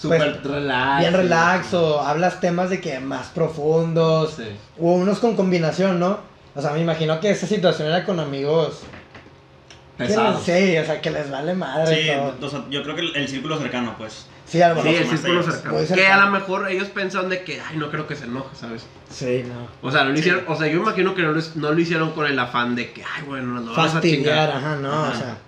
Súper 0.00 0.40
Pues, 0.40 0.44
relax. 0.54 1.00
bien 1.00 1.12
relax 1.12 1.74
o 1.74 2.00
hablas 2.00 2.38
temas 2.38 2.70
de 2.70 2.80
que 2.80 3.00
más 3.00 3.26
profundos. 3.28 4.34
Sí. 4.36 4.44
O 4.78 4.92
unos 4.92 5.18
con 5.18 5.34
combinación, 5.34 5.98
¿no? 5.98 6.20
O 6.54 6.62
sea, 6.62 6.70
me 6.70 6.80
imagino 6.80 7.18
que 7.18 7.30
esa 7.30 7.48
situación 7.48 7.88
era 7.88 8.04
con 8.04 8.20
amigos. 8.20 8.82
que 9.96 10.04
Pesado. 10.04 10.34
les- 10.34 10.42
sí, 10.44 10.76
o 10.78 10.84
sea, 10.84 11.00
que 11.00 11.10
les 11.10 11.28
vale 11.28 11.52
madre 11.54 12.02
Sí, 12.04 12.10
todo. 12.38 12.46
o 12.46 12.50
sea, 12.50 12.64
yo 12.70 12.84
creo 12.84 12.94
que 12.94 13.00
el, 13.00 13.16
el 13.16 13.26
círculo 13.28 13.58
cercano, 13.58 13.96
pues. 13.98 14.26
Sí, 14.48 14.62
a 14.62 14.70
lo 14.72 14.82
Sí, 14.82 14.88
mejor. 14.88 15.02
el 15.02 15.06
más 15.08 15.20
círculo 15.20 15.40
ellos. 15.42 15.54
cercano. 15.54 15.78
Que 15.94 16.06
a 16.06 16.24
lo 16.24 16.30
mejor 16.30 16.70
ellos 16.70 16.88
pensaron 16.88 17.28
de 17.28 17.42
que, 17.44 17.60
ay, 17.60 17.76
no 17.76 17.90
creo 17.90 18.06
que 18.06 18.16
se 18.16 18.24
enoje, 18.24 18.48
¿sabes? 18.58 18.86
Sí, 19.10 19.44
no. 19.46 19.68
O 19.86 19.92
sea, 19.92 20.04
no 20.04 20.10
lo 20.10 20.18
hicieron, 20.18 20.44
o 20.46 20.56
sea, 20.56 20.66
yo 20.68 20.78
imagino 20.80 21.14
que 21.14 21.22
no 21.22 21.32
lo, 21.32 21.40
no 21.56 21.72
lo 21.72 21.78
hicieron 21.80 22.12
con 22.12 22.26
el 22.26 22.38
afán 22.38 22.74
de 22.74 22.92
que, 22.92 23.02
ay, 23.04 23.22
bueno, 23.26 23.46
nos 23.60 23.64
vamos 23.76 23.78
a 23.78 23.92
Fastidiar, 23.94 24.18
chingar. 24.18 24.50
ajá, 24.50 24.76
no, 24.76 24.90
Ajá. 25.04 25.10
o 25.12 25.14
sea. 25.18 25.38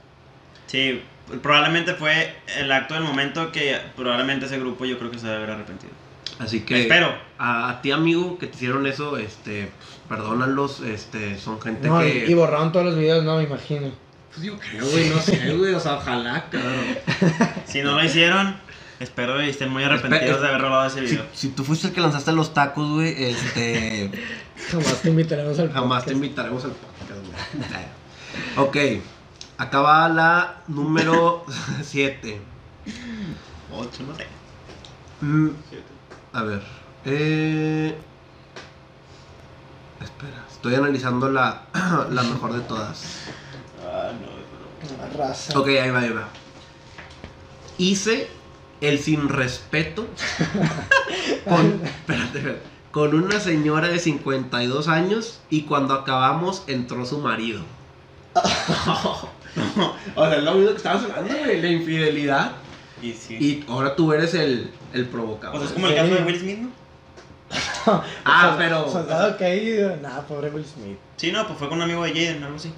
Sí, 0.67 1.03
probablemente 1.43 1.95
fue 1.95 2.35
el 2.59 2.71
acto 2.71 2.95
del 2.95 3.03
momento 3.05 3.51
que 3.53 3.79
probablemente 3.97 4.47
ese 4.47 4.59
grupo 4.59 4.85
yo 4.85 4.99
creo 4.99 5.11
que 5.11 5.19
se 5.19 5.27
debe 5.27 5.39
haber 5.39 5.51
arrepentido. 5.53 5.93
Así 6.39 6.61
que 6.61 6.83
Espero. 6.83 7.13
A, 7.39 7.69
a 7.71 7.83
ti, 7.83 7.91
amigo, 7.93 8.39
que 8.39 8.47
te 8.47 8.57
hicieron 8.57 8.87
eso, 8.87 9.17
este, 9.17 9.71
pues, 9.79 10.19
perdónalos, 10.21 10.81
este, 10.81 11.39
son 11.39 11.61
gente 11.61 11.89
No, 11.89 12.01
que... 12.01 12.27
y 12.29 12.35
borraron 12.35 12.71
todos 12.73 12.87
los 12.87 12.97
videos, 12.97 13.25
no, 13.25 13.37
me 13.39 13.45
imagino. 13.45 13.91
Pues 14.33 14.47
yo 14.47 14.57
creo, 14.59 14.87
güey, 14.87 15.09
no 15.09 15.19
sé, 15.21 15.55
güey, 15.57 15.75
o 15.75 15.81
sea, 15.81 15.95
ojalá, 15.95 16.45
cabrón. 16.51 16.85
Si 17.67 17.83
no 17.83 17.93
lo 17.97 18.05
hicieron, 18.05 18.57
espero 19.01 19.43
y 19.43 19.49
estén 19.51 19.71
muy 19.71 19.83
arrepentidos 19.83 20.39
Espe- 20.39 20.43
de 20.43 20.49
haber 20.49 20.61
robado 20.61 20.87
ese 20.87 21.01
video. 21.01 21.25
si 21.35 21.49
tú 21.49 21.65
fuiste 21.65 21.89
el 21.89 21.93
que 21.95 22.01
lanzaste 22.01 22.33
los 22.33 22.55
tacos, 22.55 22.89
güey, 22.91 23.25
este, 23.25 24.11
Jamás 24.71 25.03
te 25.03 25.09
invitaremos 25.11 25.59
al 25.59 25.73
jamás 25.73 26.05
te 26.05 26.11
podcast. 26.13 26.25
invitaremos 26.25 26.65
al 26.65 26.71
podcast, 26.73 27.21
güey. 28.57 28.99
ok, 28.99 29.03
acá 29.59 29.81
va 29.81 30.09
la 30.09 30.63
número 30.69 31.45
7. 31.83 32.41
Ocho, 33.73 34.03
no 34.07 34.15
sé. 34.17 34.27
Mm, 35.23 35.49
a 36.33 36.43
ver. 36.43 36.63
Eh... 37.05 37.97
Espera, 40.03 40.45
estoy 40.51 40.75
analizando 40.75 41.31
la, 41.31 41.63
la 42.11 42.23
mejor 42.23 42.53
de 42.55 42.61
todas. 42.61 43.05
Ah, 43.85 44.11
no, 44.13 44.95
Una 45.05 45.27
raza. 45.27 45.59
Ok, 45.59 45.69
ahí 45.69 45.91
va, 45.91 46.01
ahí 46.01 46.11
va. 46.11 46.29
Hice 47.79 48.29
el 48.81 48.99
sin 48.99 49.29
respeto 49.29 50.07
con, 51.49 51.81
espérate, 51.85 52.39
espérate, 52.39 52.61
con 52.91 53.15
una 53.15 53.39
señora 53.41 53.89
de 53.89 53.99
52 53.99 54.89
años 54.89 55.41
y 55.51 55.63
cuando 55.63 55.95
acabamos 55.95 56.65
entró 56.67 57.05
su 57.07 57.19
marido. 57.19 57.63
o 58.35 60.27
sea, 60.27 60.37
es 60.37 60.43
lo 60.45 60.55
mismo 60.55 60.71
que 60.71 60.77
estabas 60.77 61.05
hablando, 61.05 61.37
güey, 61.39 61.61
la 61.61 61.69
infidelidad. 61.69 62.53
Y 63.03 63.13
sí. 63.13 63.35
Y 63.37 63.65
ahora 63.69 63.97
tú 63.97 64.13
eres 64.13 64.35
el, 64.35 64.71
el 64.93 65.07
provocador. 65.07 65.57
o 65.57 65.59
sea, 65.59 65.69
es 65.69 65.73
como 65.73 65.87
el 65.87 65.95
caso 65.95 66.15
de 66.15 66.23
Will 66.23 66.39
Smith, 66.39 66.59
¿no? 66.59 66.71
Ah, 68.25 68.55
pero- 68.59 68.89
Soldado 68.91 69.37
caído. 69.37 69.97
Nah, 69.97 70.21
pobre 70.21 70.51
Will 70.51 70.65
Smith. 70.65 70.99
Sí, 71.17 71.33
no, 71.33 71.47
pues 71.47 71.59
fue 71.59 71.69
con 71.69 71.79
un 71.79 71.83
amigo 71.85 72.05
de 72.05 72.11
Jaden, 72.11 72.43
algo 72.45 72.57
así. 72.57 72.73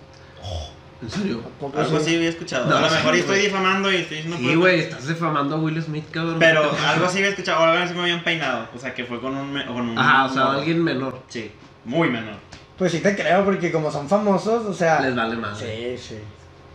¿En 1.03 1.11
serio? 1.11 1.43
¿Poco 1.59 1.79
Algo 1.79 1.99
sí? 1.99 2.05
así 2.05 2.17
había 2.17 2.29
escuchado. 2.29 2.67
No, 2.67 2.77
a 2.77 2.81
lo 2.83 2.89
sí, 2.89 2.95
mejor 2.95 3.17
y 3.17 3.19
estoy 3.19 3.41
difamando 3.41 3.93
y 3.93 3.97
estoy 3.97 4.17
diciendo 4.19 4.39
Sí, 4.39 4.55
güey, 4.55 4.81
estás 4.81 5.07
defamando 5.09 5.57
a 5.57 5.59
Will 5.59 5.83
Smith, 5.83 6.09
cabrón. 6.13 6.37
Pero 6.39 6.63
algo 6.87 7.07
así 7.07 7.19
había 7.19 7.31
escuchado, 7.31 7.61
o 7.61 7.65
algo 7.65 7.83
así 7.83 7.93
me 7.93 8.03
habían 8.03 8.23
peinado. 8.23 8.69
O 8.73 8.79
sea, 8.79 8.95
que 8.95 9.05
fue 9.05 9.21
con 9.21 9.37
un. 9.37 9.63
Con 9.67 9.89
un 9.89 9.99
Ajá, 9.99 10.27
o 10.27 10.29
sea, 10.29 10.53
alguien 10.53 10.83
menor. 10.83 11.21
Sí, 11.29 11.51
muy 11.85 12.09
menor. 12.09 12.37
Pues 12.79 12.93
sí 12.93 13.01
te 13.01 13.17
creo, 13.17 13.45
porque 13.45 13.73
como 13.73 13.91
son 13.91 14.09
famosos, 14.09 14.65
o 14.65 14.73
sea. 14.73 15.01
Les 15.01 15.17
vale 15.17 15.37
madre. 15.37 15.99
Sí, 15.99 16.15
sí. 16.15 16.19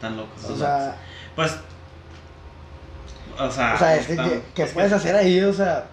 Tan 0.01 0.17
locos. 0.17 0.43
O 0.43 0.57
sea, 0.57 0.97
Pues. 1.33 1.57
O 3.39 3.49
sea. 3.49 3.75
o 3.75 3.77
sea, 3.77 3.95
es 3.95 4.07
que, 4.07 4.41
¿qué, 4.53 4.65
puedes 4.65 4.91
hacer 4.91 5.15
ahí? 5.15 5.39
O 5.41 5.53
sea, 5.53 5.85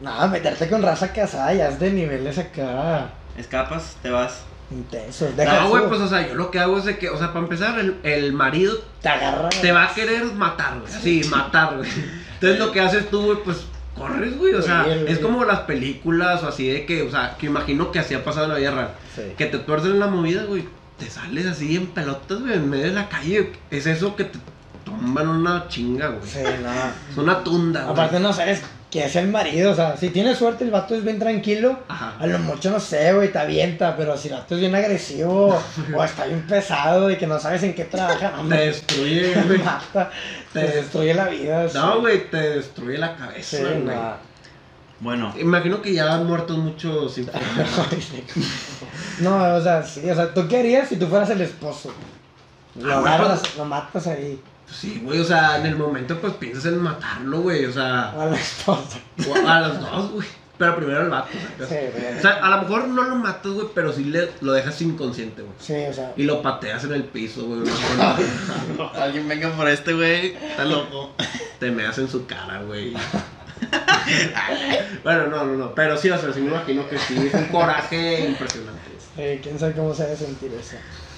nada, 0.00 0.26
meterte 0.26 0.68
con 0.68 0.82
raza 0.82 1.12
casada 1.12 1.54
ya 1.54 1.68
es 1.68 1.78
de 1.78 1.90
niveles 1.92 2.38
acá 2.38 3.10
Escapas, 3.36 3.96
te 4.02 4.10
vas. 4.10 4.42
Intensos. 4.70 5.36
Deja 5.36 5.60
No, 5.60 5.68
güey, 5.68 5.88
pues, 5.88 6.00
o 6.00 6.08
sea, 6.08 6.26
yo 6.28 6.34
lo 6.34 6.50
que 6.50 6.58
hago 6.58 6.78
es 6.78 6.84
de 6.84 6.98
que, 6.98 7.08
o 7.10 7.18
sea, 7.18 7.28
para 7.28 7.40
empezar, 7.40 7.78
el, 7.78 7.96
el 8.02 8.32
marido 8.32 8.78
te 9.02 9.08
agarra. 9.08 9.48
te 9.48 9.72
va 9.72 9.84
a 9.84 9.94
querer 9.94 10.24
matar, 10.34 10.80
güey. 10.80 10.92
Sí, 10.92 11.28
matar, 11.28 11.76
güey. 11.76 11.90
Entonces 12.34 12.58
lo 12.58 12.72
que 12.72 12.80
haces 12.80 13.10
tú, 13.10 13.22
güey, 13.22 13.38
pues 13.44 13.66
corres, 13.96 14.38
güey. 14.38 14.54
O 14.54 14.62
sea, 14.62 14.86
es 14.86 15.18
como 15.18 15.44
las 15.44 15.60
películas 15.60 16.42
o 16.42 16.48
así 16.48 16.68
de 16.68 16.86
que, 16.86 17.02
o 17.02 17.10
sea, 17.10 17.36
que 17.38 17.46
imagino 17.46 17.90
que 17.92 17.98
así 17.98 18.14
ha 18.14 18.24
pasado 18.24 18.46
en 18.46 18.52
la 18.52 18.58
vida 18.58 18.70
real. 18.70 18.94
Sí. 19.14 19.22
Que 19.36 19.46
te 19.46 19.58
tuercen 19.58 19.92
en 19.92 20.00
la 20.00 20.06
movida, 20.06 20.44
güey. 20.44 20.66
Te 20.98 21.08
sales 21.08 21.46
así 21.46 21.76
en 21.76 21.88
pelotas, 21.88 22.40
güey, 22.40 22.54
en 22.54 22.68
medio 22.68 22.84
de 22.86 22.92
la 22.92 23.08
calle. 23.08 23.52
Es 23.70 23.86
eso 23.86 24.16
que 24.16 24.24
te 24.24 24.38
tumban 24.84 25.28
una 25.28 25.68
chinga, 25.68 26.08
güey. 26.08 26.28
Sí, 26.28 26.40
no. 26.62 26.70
Es 27.10 27.16
una 27.16 27.42
tunda, 27.42 27.82
güey. 27.82 27.92
Aparte 27.92 28.20
no 28.20 28.32
sabes 28.32 28.62
que 28.90 29.04
es 29.04 29.14
el 29.14 29.28
marido, 29.28 29.70
o 29.70 29.74
sea, 29.74 29.96
si 29.96 30.10
tiene 30.10 30.34
suerte 30.34 30.64
el 30.64 30.72
vato 30.72 30.96
es 30.96 31.04
bien 31.04 31.18
tranquilo, 31.20 31.78
Ajá. 31.86 32.14
a 32.18 32.26
lo 32.26 32.38
mucho 32.40 32.70
no 32.72 32.80
sé, 32.80 33.12
güey, 33.12 33.30
te 33.30 33.38
avienta, 33.38 33.96
pero 33.96 34.16
si 34.16 34.26
el 34.28 34.34
vato 34.34 34.54
es 34.56 34.60
bien 34.60 34.74
agresivo 34.74 35.56
o 35.96 36.04
está 36.04 36.24
bien 36.26 36.44
pesado 36.46 37.08
y 37.10 37.16
que 37.16 37.26
no 37.28 37.38
sabes 37.38 37.62
en 37.62 37.74
qué 37.74 37.84
trabaja, 37.84 38.32
no, 38.36 38.42
Te 38.42 38.48
me, 38.48 38.56
destruye, 38.66 39.34
güey. 39.46 39.58
mata, 39.60 40.10
te 40.52 40.60
Te- 40.60 40.76
destruye 40.78 41.14
la 41.14 41.28
vida. 41.28 41.66
No, 41.72 42.00
güey, 42.00 42.28
te 42.30 42.36
destruye 42.56 42.98
la 42.98 43.14
cabeza, 43.14 43.58
Sí, 43.58 43.62
güey. 43.62 43.78
no. 43.96 44.30
Bueno, 44.98 45.32
Imagino 45.38 45.80
que 45.80 45.94
ya 45.94 46.12
han 46.12 46.26
muerto 46.26 46.56
muchos. 46.58 47.16
No, 49.20 49.54
o 49.54 49.60
sea, 49.62 49.82
sí, 49.82 50.08
o 50.10 50.14
sea, 50.14 50.32
¿tú 50.32 50.46
qué 50.48 50.58
harías 50.58 50.88
si 50.88 50.96
tú 50.96 51.06
fueras 51.06 51.30
el 51.30 51.40
esposo? 51.42 51.92
Lo 52.80 52.92
Ah, 52.94 52.98
agarras, 53.00 53.40
pues- 53.40 53.56
lo 53.56 53.64
matas 53.64 54.06
ahí 54.06 54.40
Sí, 54.72 55.00
güey, 55.04 55.20
o 55.20 55.24
sea, 55.24 55.58
en 55.58 55.66
el 55.66 55.76
momento 55.76 56.18
pues 56.20 56.34
piensas 56.34 56.66
en 56.66 56.78
matarlo, 56.78 57.40
güey, 57.42 57.64
o 57.66 57.72
sea, 57.72 58.10
a 58.10 58.26
la 58.26 58.36
esposa. 58.36 58.98
o 59.28 59.48
a 59.48 59.60
los 59.60 59.80
dos, 59.80 60.10
güey. 60.12 60.28
Pero 60.58 60.76
primero 60.76 61.00
el 61.00 61.08
vato, 61.08 61.28
Sí, 61.32 61.38
¿sacas? 61.64 61.68
güey. 61.68 62.18
O 62.18 62.20
sea, 62.20 62.30
a 62.44 62.50
lo 62.50 62.62
mejor 62.62 62.88
no 62.88 63.02
lo 63.04 63.16
matas, 63.16 63.50
güey, 63.52 63.68
pero 63.74 63.92
sí 63.94 64.04
le, 64.04 64.28
lo 64.42 64.52
dejas 64.52 64.80
inconsciente, 64.82 65.40
güey. 65.40 65.54
Sí, 65.58 65.74
o 65.88 65.92
sea. 65.94 66.12
Y 66.16 66.24
lo 66.24 66.42
pateas 66.42 66.84
en 66.84 66.92
el 66.92 67.04
piso, 67.04 67.44
güey. 67.46 67.60
¿no? 68.76 68.90
alguien 68.94 69.26
venga 69.26 69.50
por 69.52 69.66
este, 69.68 69.94
güey. 69.94 70.34
Está 70.34 70.66
loco. 70.66 71.14
Te 71.58 71.70
meas 71.70 71.96
en 71.96 72.08
su 72.10 72.26
cara, 72.26 72.60
güey. 72.62 72.94
bueno, 75.02 75.26
no, 75.28 75.44
no, 75.46 75.54
no. 75.56 75.74
Pero 75.74 75.96
sí, 75.96 76.10
o 76.10 76.18
sea, 76.18 76.32
sí 76.32 76.40
me 76.40 76.48
imagino 76.50 76.86
que 76.88 76.98
sí. 76.98 77.16
Es 77.26 77.34
un 77.34 77.46
coraje 77.46 78.26
impresionante. 78.26 78.80
Sí, 79.16 79.40
quién 79.42 79.58
sabe 79.58 79.72
cómo 79.72 79.94
se 79.94 80.04
debe 80.04 80.16
sentir 80.16 80.52
eso. 80.52 80.76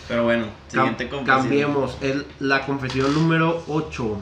Pero 0.09 0.25
bueno, 0.25 0.47
siguiente 0.69 1.07
Cam- 1.07 1.11
confesión. 1.11 1.41
Cambiemos. 1.41 1.99
El, 2.01 2.27
la 2.41 2.67
confesión 2.67 3.15
número 3.15 3.63
8. 3.69 4.19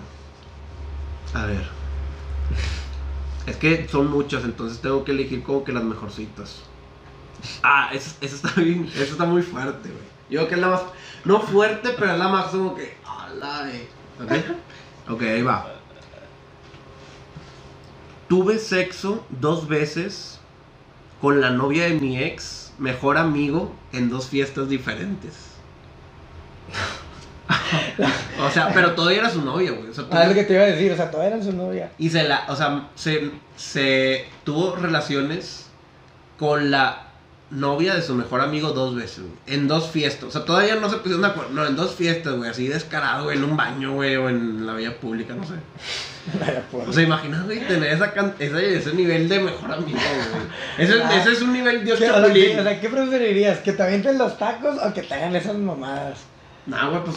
A 1.35 1.47
ver. 1.47 1.67
Es 3.47 3.57
que 3.57 3.89
son 3.89 4.11
muchas, 4.11 4.45
entonces 4.45 4.81
tengo 4.81 5.05
que 5.05 5.13
elegir 5.13 5.43
como 5.43 5.65
que 5.65 5.73
las 5.73 5.83
mejorcitas. 5.83 6.61
Ah, 7.63 7.91
esa 7.93 8.15
está 8.21 8.53
bien, 8.61 8.89
esa 8.95 9.03
está 9.03 9.25
muy 9.25 9.43
fuerte, 9.43 9.89
güey. 9.89 10.03
Yo 10.29 10.41
creo 10.41 10.49
que 10.49 10.55
es 10.57 10.61
la 10.61 10.69
más, 10.69 10.83
no 11.25 11.41
fuerte, 11.41 11.91
pero 11.99 12.13
es 12.13 12.19
la 12.19 12.29
más 12.29 12.47
como 12.47 12.75
que, 12.77 12.95
ala, 13.05 13.69
eh. 13.73 13.89
¿Ok? 14.23 15.13
Ok, 15.15 15.23
ahí 15.23 15.43
va. 15.43 15.67
Tuve 18.29 18.59
sexo 18.59 19.25
dos 19.41 19.67
veces 19.67 20.39
con 21.21 21.41
la 21.41 21.51
novia 21.51 21.85
de 21.85 21.95
mi 21.95 22.19
ex, 22.23 22.73
mejor 22.79 23.19
amigo, 23.19 23.75
en 23.93 24.09
dos 24.09 24.29
fiestas 24.29 24.69
diferentes. 24.69 25.50
o 28.47 28.51
sea, 28.51 28.71
pero 28.75 28.93
todavía 28.95 29.21
era 29.21 29.31
su 29.31 29.43
novia, 29.43 29.73
güey. 29.73 29.91
O 29.91 29.95
sea, 29.95 30.05
Ah, 30.11 30.23
es 30.23 30.29
lo 30.29 30.35
que 30.35 30.45
te 30.45 30.55
iba 30.55 30.63
a 30.63 30.67
decir, 30.67 30.93
o 30.93 30.97
sea, 30.97 31.11
todavía 31.11 31.35
eran 31.35 31.45
su 31.45 31.53
novia. 31.53 31.91
y 31.99 32.09
se 32.11 32.23
la, 32.25 32.45
o 32.49 32.57
sea, 32.57 32.89
se, 32.95 33.31
se 33.57 34.27
tuvo 34.45 34.77
relaciones 34.77 35.67
con 36.39 36.71
la 36.71 37.07
novia 37.51 37.95
de 37.97 38.03
su 38.03 38.15
mejor 38.15 38.41
amigo 38.41 38.71
dos 38.71 38.95
veces, 38.95 39.21
güey. 39.25 39.33
En 39.47 39.67
dos 39.67 39.91
fiestas. 39.91 40.25
O 40.29 40.31
sea, 40.31 40.45
todavía 40.45 40.77
no 40.77 40.89
se 40.89 40.97
pusieron 40.99 41.23
de 41.23 41.29
acuerdo. 41.29 41.51
No, 41.53 41.67
en 41.67 41.75
dos 41.75 41.95
fiestas, 41.97 42.35
güey. 42.35 42.49
Así 42.49 42.69
descarado, 42.69 43.25
güey. 43.25 43.37
En 43.39 43.45
un 43.45 43.57
baño, 43.57 43.93
güey. 43.95 44.15
O 44.17 44.29
en 44.29 44.65
la 44.67 44.75
vía 44.75 44.97
pública, 45.01 45.35
no 45.35 45.45
sé. 45.45 45.55
O 46.87 46.93
sea, 46.93 47.03
imagínate, 47.03 47.45
güey, 47.45 47.67
tener 47.67 47.93
esa 47.93 48.13
can- 48.13 48.35
ese, 48.39 48.77
ese 48.77 48.93
nivel 48.95 49.29
de 49.29 49.41
mejor 49.41 49.73
amigo, 49.73 49.99
güey. 49.99 50.45
Ese, 50.79 51.03
Ah. 51.03 51.17
ese 51.17 51.33
es 51.33 51.43
un 51.43 51.53
nivel 51.53 51.83
Dios 51.85 51.99
¿Qué, 51.99 52.09
o, 52.09 52.13
sea, 52.15 52.23
chapulín. 52.23 52.53
¿qué, 52.55 52.61
o 52.61 52.63
sea, 52.63 52.81
¿qué 52.81 52.89
preferirías? 52.89 53.59
¿Que 53.61 53.73
te 53.73 53.83
avienten 53.83 54.17
los 54.19 54.39
tacos 54.39 54.77
o 54.81 54.93
que 54.95 55.03
te 55.03 55.15
hagan 55.15 55.35
esas 55.35 55.57
mamadas? 55.57 56.21
Nah, 56.67 56.89
güey, 56.89 57.03
pues. 57.05 57.17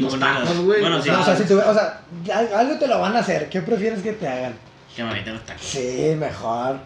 Las- 0.00 0.18
tacos, 0.18 0.58
güey. 0.60 0.80
Bueno, 0.80 0.96
O 0.98 1.02
sí. 1.02 1.10
O 1.10 1.24
sea, 1.24 1.36
si 1.36 1.44
tú, 1.44 1.58
o 1.60 1.74
sea, 1.74 2.00
al- 2.34 2.54
algo 2.54 2.78
te 2.78 2.86
lo 2.88 2.98
van 3.00 3.14
a 3.16 3.20
hacer. 3.20 3.48
¿Qué 3.48 3.60
prefieres 3.62 4.02
que 4.02 4.12
te 4.12 4.26
hagan? 4.28 4.54
Que 4.96 5.02
me 5.04 5.10
avienten 5.10 5.34
los 5.34 5.44
tacos. 5.44 5.62
Sí, 5.62 6.14
mejor. 6.18 6.78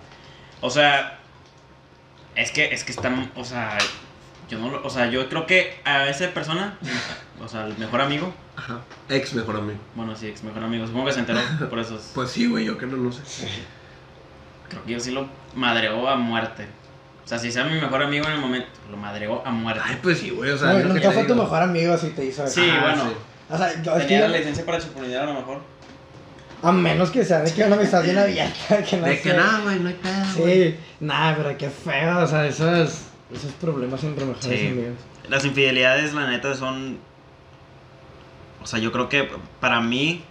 O 0.61 0.71
sea, 0.71 1.19
es 2.35 2.51
que, 2.51 2.73
es 2.73 2.85
que 2.85 2.93
están, 2.93 3.31
o 3.37 3.45
sea, 3.45 3.79
yo 4.49 4.59
no 4.59 4.71
lo, 4.71 4.85
o 4.87 4.91
sea, 4.91 5.07
yo 5.07 5.29
creo 5.29 5.47
que 5.47 5.81
a 5.85 6.09
esa 6.09 6.29
persona, 6.31 6.79
o 7.43 7.49
sea, 7.49 7.67
el 7.67 7.77
mejor 7.79 8.01
amigo, 8.01 8.33
Ajá. 8.57 8.81
Ex 9.09 9.35
mejor 9.35 9.57
amigo. 9.57 9.79
bueno, 9.95 10.17
sí, 10.17 10.29
ex 10.29 10.43
mejor 10.43 10.65
amigo, 10.65 10.87
supongo 10.87 11.07
que 11.07 11.13
se 11.13 11.21
enteró 11.21 11.41
por 11.71 11.79
eso. 11.79 11.97
es- 11.97 12.11
Pues 12.15 12.31
sí, 12.31 12.47
güey, 12.47 12.65
yo 12.65 12.77
que 12.79 12.87
no, 12.87 12.97
no 12.97 13.13
sé. 13.13 13.23
Creo 14.69 14.85
que 14.85 14.93
yo 14.93 15.01
sí 15.01 15.11
lo 15.13 15.29
madreó 15.55 16.09
a 16.09 16.17
muerte. 16.17 16.67
O 17.27 17.29
sea, 17.29 17.39
si 17.41 17.51
sea 17.51 17.65
mi 17.65 17.75
mejor 17.81 18.03
amigo 18.03 18.25
en 18.27 18.33
el 18.35 18.39
momento, 18.41 18.69
lo 18.91 18.97
madreó 18.97 19.45
a 19.45 19.51
muerte. 19.51 19.83
Ay, 19.85 19.99
pues 20.01 20.19
sí, 20.21 20.31
güey, 20.31 20.51
o 20.53 20.57
sea. 20.59 20.79
Que 20.79 20.85
nunca 20.85 21.11
fue 21.11 21.25
tu 21.25 21.35
mejor 21.35 21.61
amigo 21.63 21.99
si 21.99 22.11
te 22.11 22.25
hizo 22.25 22.45
eso. 22.45 22.55
Sí, 22.61 22.69
Ah, 22.73 22.81
bueno. 22.83 23.03
sí. 23.11 23.17
O 23.51 23.59
sea, 23.59 23.83
yo, 23.83 23.93
Tenía 23.95 24.29
la 24.29 24.39
licencia 24.39 24.65
para 24.65 24.79
chupulinear 24.81 25.25
a 25.25 25.27
lo 25.27 25.35
mejor. 25.35 25.61
a 26.63 26.73
menos 26.73 27.11
que 27.11 27.25
sea 27.25 27.41
de 27.41 27.53
que 27.53 27.65
una 27.65 27.77
amistad 27.77 28.03
bien 28.03 28.17
abierta, 28.19 28.83
que 28.83 28.97
no 28.97 29.07
De 29.07 29.17
sé. 29.17 29.23
que 29.23 29.33
nada, 29.35 29.61
güey, 29.63 29.79
no 29.81 29.89
hay 29.89 29.95
pedo, 29.95 30.25
güey. 30.39 30.71
Sí, 30.73 30.77
nada, 31.01 31.37
pero 31.37 31.59
qué 31.59 31.69
feo, 31.69 32.19
o 32.21 32.27
sea, 32.27 32.47
esos, 32.47 33.03
esos 33.33 33.53
problemas 33.61 34.03
entre 34.05 34.25
mejores 34.25 34.45
Sí. 34.61 34.67
amigos. 34.69 34.95
Las 35.29 35.45
infidelidades, 35.45 36.15
la 36.15 36.31
neta, 36.31 36.55
son. 36.55 36.99
O 38.63 38.67
sea, 38.67 38.79
yo 38.79 38.91
creo 38.93 39.09
que 39.09 39.29
para 39.61 39.81
mí 39.81 40.25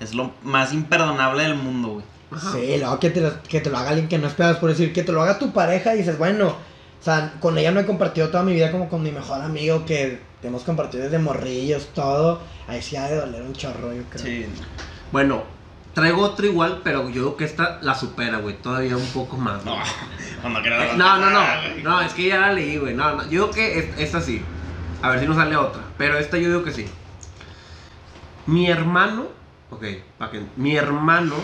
es 0.00 0.14
lo 0.14 0.32
más 0.42 0.72
imperdonable 0.72 1.42
del 1.42 1.54
mundo, 1.56 1.88
güey. 1.88 2.04
Ajá. 2.30 2.52
Sí, 2.52 2.76
luego 2.78 2.98
que 3.00 3.10
te, 3.10 3.20
lo, 3.20 3.42
que 3.42 3.60
te 3.60 3.70
lo 3.70 3.78
haga 3.78 3.90
alguien 3.90 4.08
que 4.08 4.18
no 4.18 4.26
esperas 4.28 4.56
por 4.58 4.68
decir, 4.70 4.92
que 4.92 5.02
te 5.02 5.12
lo 5.12 5.22
haga 5.22 5.38
tu 5.38 5.52
pareja 5.52 5.94
y 5.94 5.98
dices, 5.98 6.18
bueno, 6.18 6.48
o 6.48 7.04
sea, 7.04 7.34
con 7.40 7.56
ella 7.58 7.70
no 7.70 7.80
he 7.80 7.86
compartido 7.86 8.28
toda 8.28 8.42
mi 8.42 8.52
vida 8.52 8.70
como 8.70 8.88
con 8.88 9.02
mi 9.02 9.10
mejor 9.12 9.40
amigo 9.40 9.84
que 9.86 10.20
hemos 10.42 10.62
compartido 10.62 11.04
desde 11.04 11.18
morrillos, 11.18 11.88
todo. 11.94 12.40
Ahí 12.66 12.82
sí 12.82 12.96
ha 12.96 13.08
de 13.08 13.16
doler 13.16 13.42
un 13.42 13.52
chorro, 13.54 13.92
yo 13.94 14.02
creo. 14.10 14.22
Sí. 14.24 14.46
Bueno, 15.10 15.42
traigo 15.94 16.20
otro 16.22 16.44
igual, 16.46 16.80
pero 16.84 17.04
yo 17.08 17.22
creo 17.22 17.36
que 17.38 17.44
esta 17.44 17.78
la 17.82 17.94
supera, 17.94 18.38
güey. 18.38 18.56
Todavía 18.60 18.96
un 18.96 19.06
poco 19.06 19.36
más. 19.38 19.64
No, 19.64 19.76
No, 20.96 21.16
no, 21.18 21.30
no. 21.30 21.40
No, 21.82 22.00
es 22.02 22.12
que 22.12 22.28
ya 22.28 22.38
la 22.40 22.52
leí, 22.52 22.76
güey. 22.76 22.94
No, 22.94 23.14
no. 23.16 23.22
Yo 23.24 23.28
digo 23.30 23.50
que 23.50 23.78
es- 23.78 23.98
esta 23.98 24.20
sí. 24.20 24.44
A 25.00 25.10
ver 25.10 25.20
si 25.20 25.26
nos 25.26 25.36
sale 25.36 25.56
otra. 25.56 25.82
Pero 25.96 26.18
esta 26.18 26.36
yo 26.36 26.48
digo 26.48 26.62
que 26.64 26.72
sí. 26.72 26.86
Mi 28.46 28.68
hermano. 28.68 29.26
Ok, 29.70 29.84
para 30.18 30.30
que. 30.30 30.42
Mi 30.56 30.76
hermano 30.76 31.34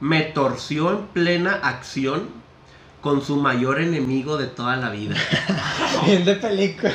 me 0.00 0.22
torció 0.22 0.90
en 0.90 1.06
plena 1.08 1.52
acción 1.62 2.28
con 3.00 3.22
su 3.22 3.36
mayor 3.36 3.80
enemigo 3.80 4.36
de 4.36 4.46
toda 4.46 4.76
la 4.76 4.90
vida. 4.90 5.16
Bien 6.06 6.24
de 6.24 6.34
película. 6.36 6.92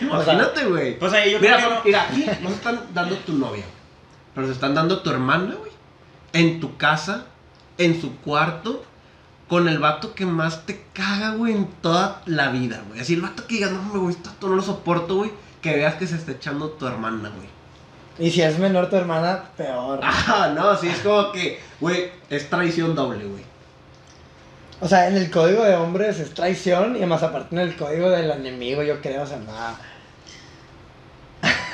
Imagínate, 0.00 0.64
güey. 0.66 0.98
Pues 0.98 1.12
ahí 1.12 1.32
yo 1.32 1.40
Mira, 1.40 1.56
creo 1.56 1.68
que 1.68 1.74
no- 1.74 1.80
mira, 1.84 2.02
aquí 2.04 2.24
no 2.42 2.48
se 2.50 2.54
están 2.56 2.80
dando 2.94 3.16
tu 3.16 3.32
novia, 3.32 3.64
pero 4.34 4.46
se 4.46 4.52
están 4.52 4.74
dando 4.74 5.00
tu 5.00 5.10
hermana, 5.10 5.54
güey. 5.54 5.72
En 6.32 6.60
tu 6.60 6.76
casa, 6.76 7.26
en 7.78 8.00
su 8.00 8.16
cuarto, 8.18 8.84
con 9.48 9.68
el 9.68 9.78
vato 9.78 10.14
que 10.14 10.26
más 10.26 10.66
te 10.66 10.84
caga, 10.92 11.30
güey, 11.30 11.54
en 11.54 11.66
toda 11.80 12.22
la 12.26 12.50
vida, 12.50 12.82
güey. 12.88 13.00
Así 13.00 13.14
el 13.14 13.22
vato 13.22 13.46
que 13.46 13.54
diga, 13.56 13.70
no 13.70 13.82
me 13.82 13.98
gusta, 13.98 14.30
esto 14.30 14.48
no 14.48 14.56
lo 14.56 14.62
soporto, 14.62 15.16
güey. 15.16 15.32
Que 15.62 15.74
veas 15.74 15.94
que 15.94 16.06
se 16.06 16.14
está 16.16 16.32
echando 16.32 16.68
tu 16.70 16.86
hermana, 16.86 17.30
güey. 17.30 17.48
Y 18.18 18.30
si 18.30 18.42
es 18.42 18.58
menor 18.58 18.90
tu 18.90 18.96
hermana, 18.96 19.44
peor. 19.56 20.00
Ah, 20.02 20.52
no, 20.54 20.76
sí, 20.76 20.88
es 20.88 20.98
como 21.00 21.30
que, 21.32 21.60
güey, 21.80 22.10
es 22.30 22.48
traición 22.50 22.94
doble, 22.94 23.24
güey. 23.24 23.42
O 24.80 24.86
sea, 24.88 25.08
en 25.08 25.16
el 25.16 25.30
código 25.30 25.64
de 25.64 25.74
hombres 25.74 26.20
es 26.20 26.32
traición 26.34 26.96
y 27.00 27.04
más 27.06 27.22
aparte 27.22 27.54
en 27.54 27.60
el 27.60 27.76
código 27.76 28.10
del 28.10 28.30
enemigo, 28.30 28.82
yo 28.82 29.00
creo, 29.00 29.22
o 29.22 29.26
sea, 29.26 29.38
nada. 29.38 29.76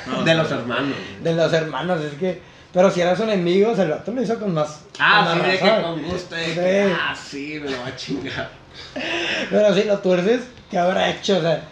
No, 0.07 0.23
De 0.23 0.35
los 0.35 0.51
hermanos. 0.51 0.95
De 1.23 1.33
los 1.33 1.51
hermanos, 1.53 2.01
es 2.01 2.13
que. 2.13 2.41
Pero 2.71 2.91
si 2.91 3.01
eras 3.01 3.19
un 3.21 3.29
enemigo, 3.29 3.71
o 3.71 3.75
sea, 3.75 3.85
el 3.85 3.91
vato 3.91 4.11
lo 4.11 4.21
hizo 4.21 4.37
con 4.39 4.53
más. 4.53 4.81
Ah, 4.99 5.25
con 5.27 5.33
sí, 5.35 5.39
más 5.39 5.51
de 5.51 5.57
que 5.59 5.81
con 5.81 6.03
gusto, 6.03 6.35
de 6.35 6.45
Sí. 6.45 6.53
que, 6.53 6.95
ah, 6.99 7.15
sí, 7.15 7.59
me 7.63 7.71
lo 7.71 7.79
va 7.79 7.87
a 7.87 7.95
chingar. 7.95 8.49
Pero 9.49 9.73
si 9.73 9.83
lo 9.85 9.99
tuerces, 9.99 10.41
¿qué 10.69 10.77
habrá 10.77 11.09
hecho? 11.09 11.37
O 11.37 11.41
sea, 11.41 11.63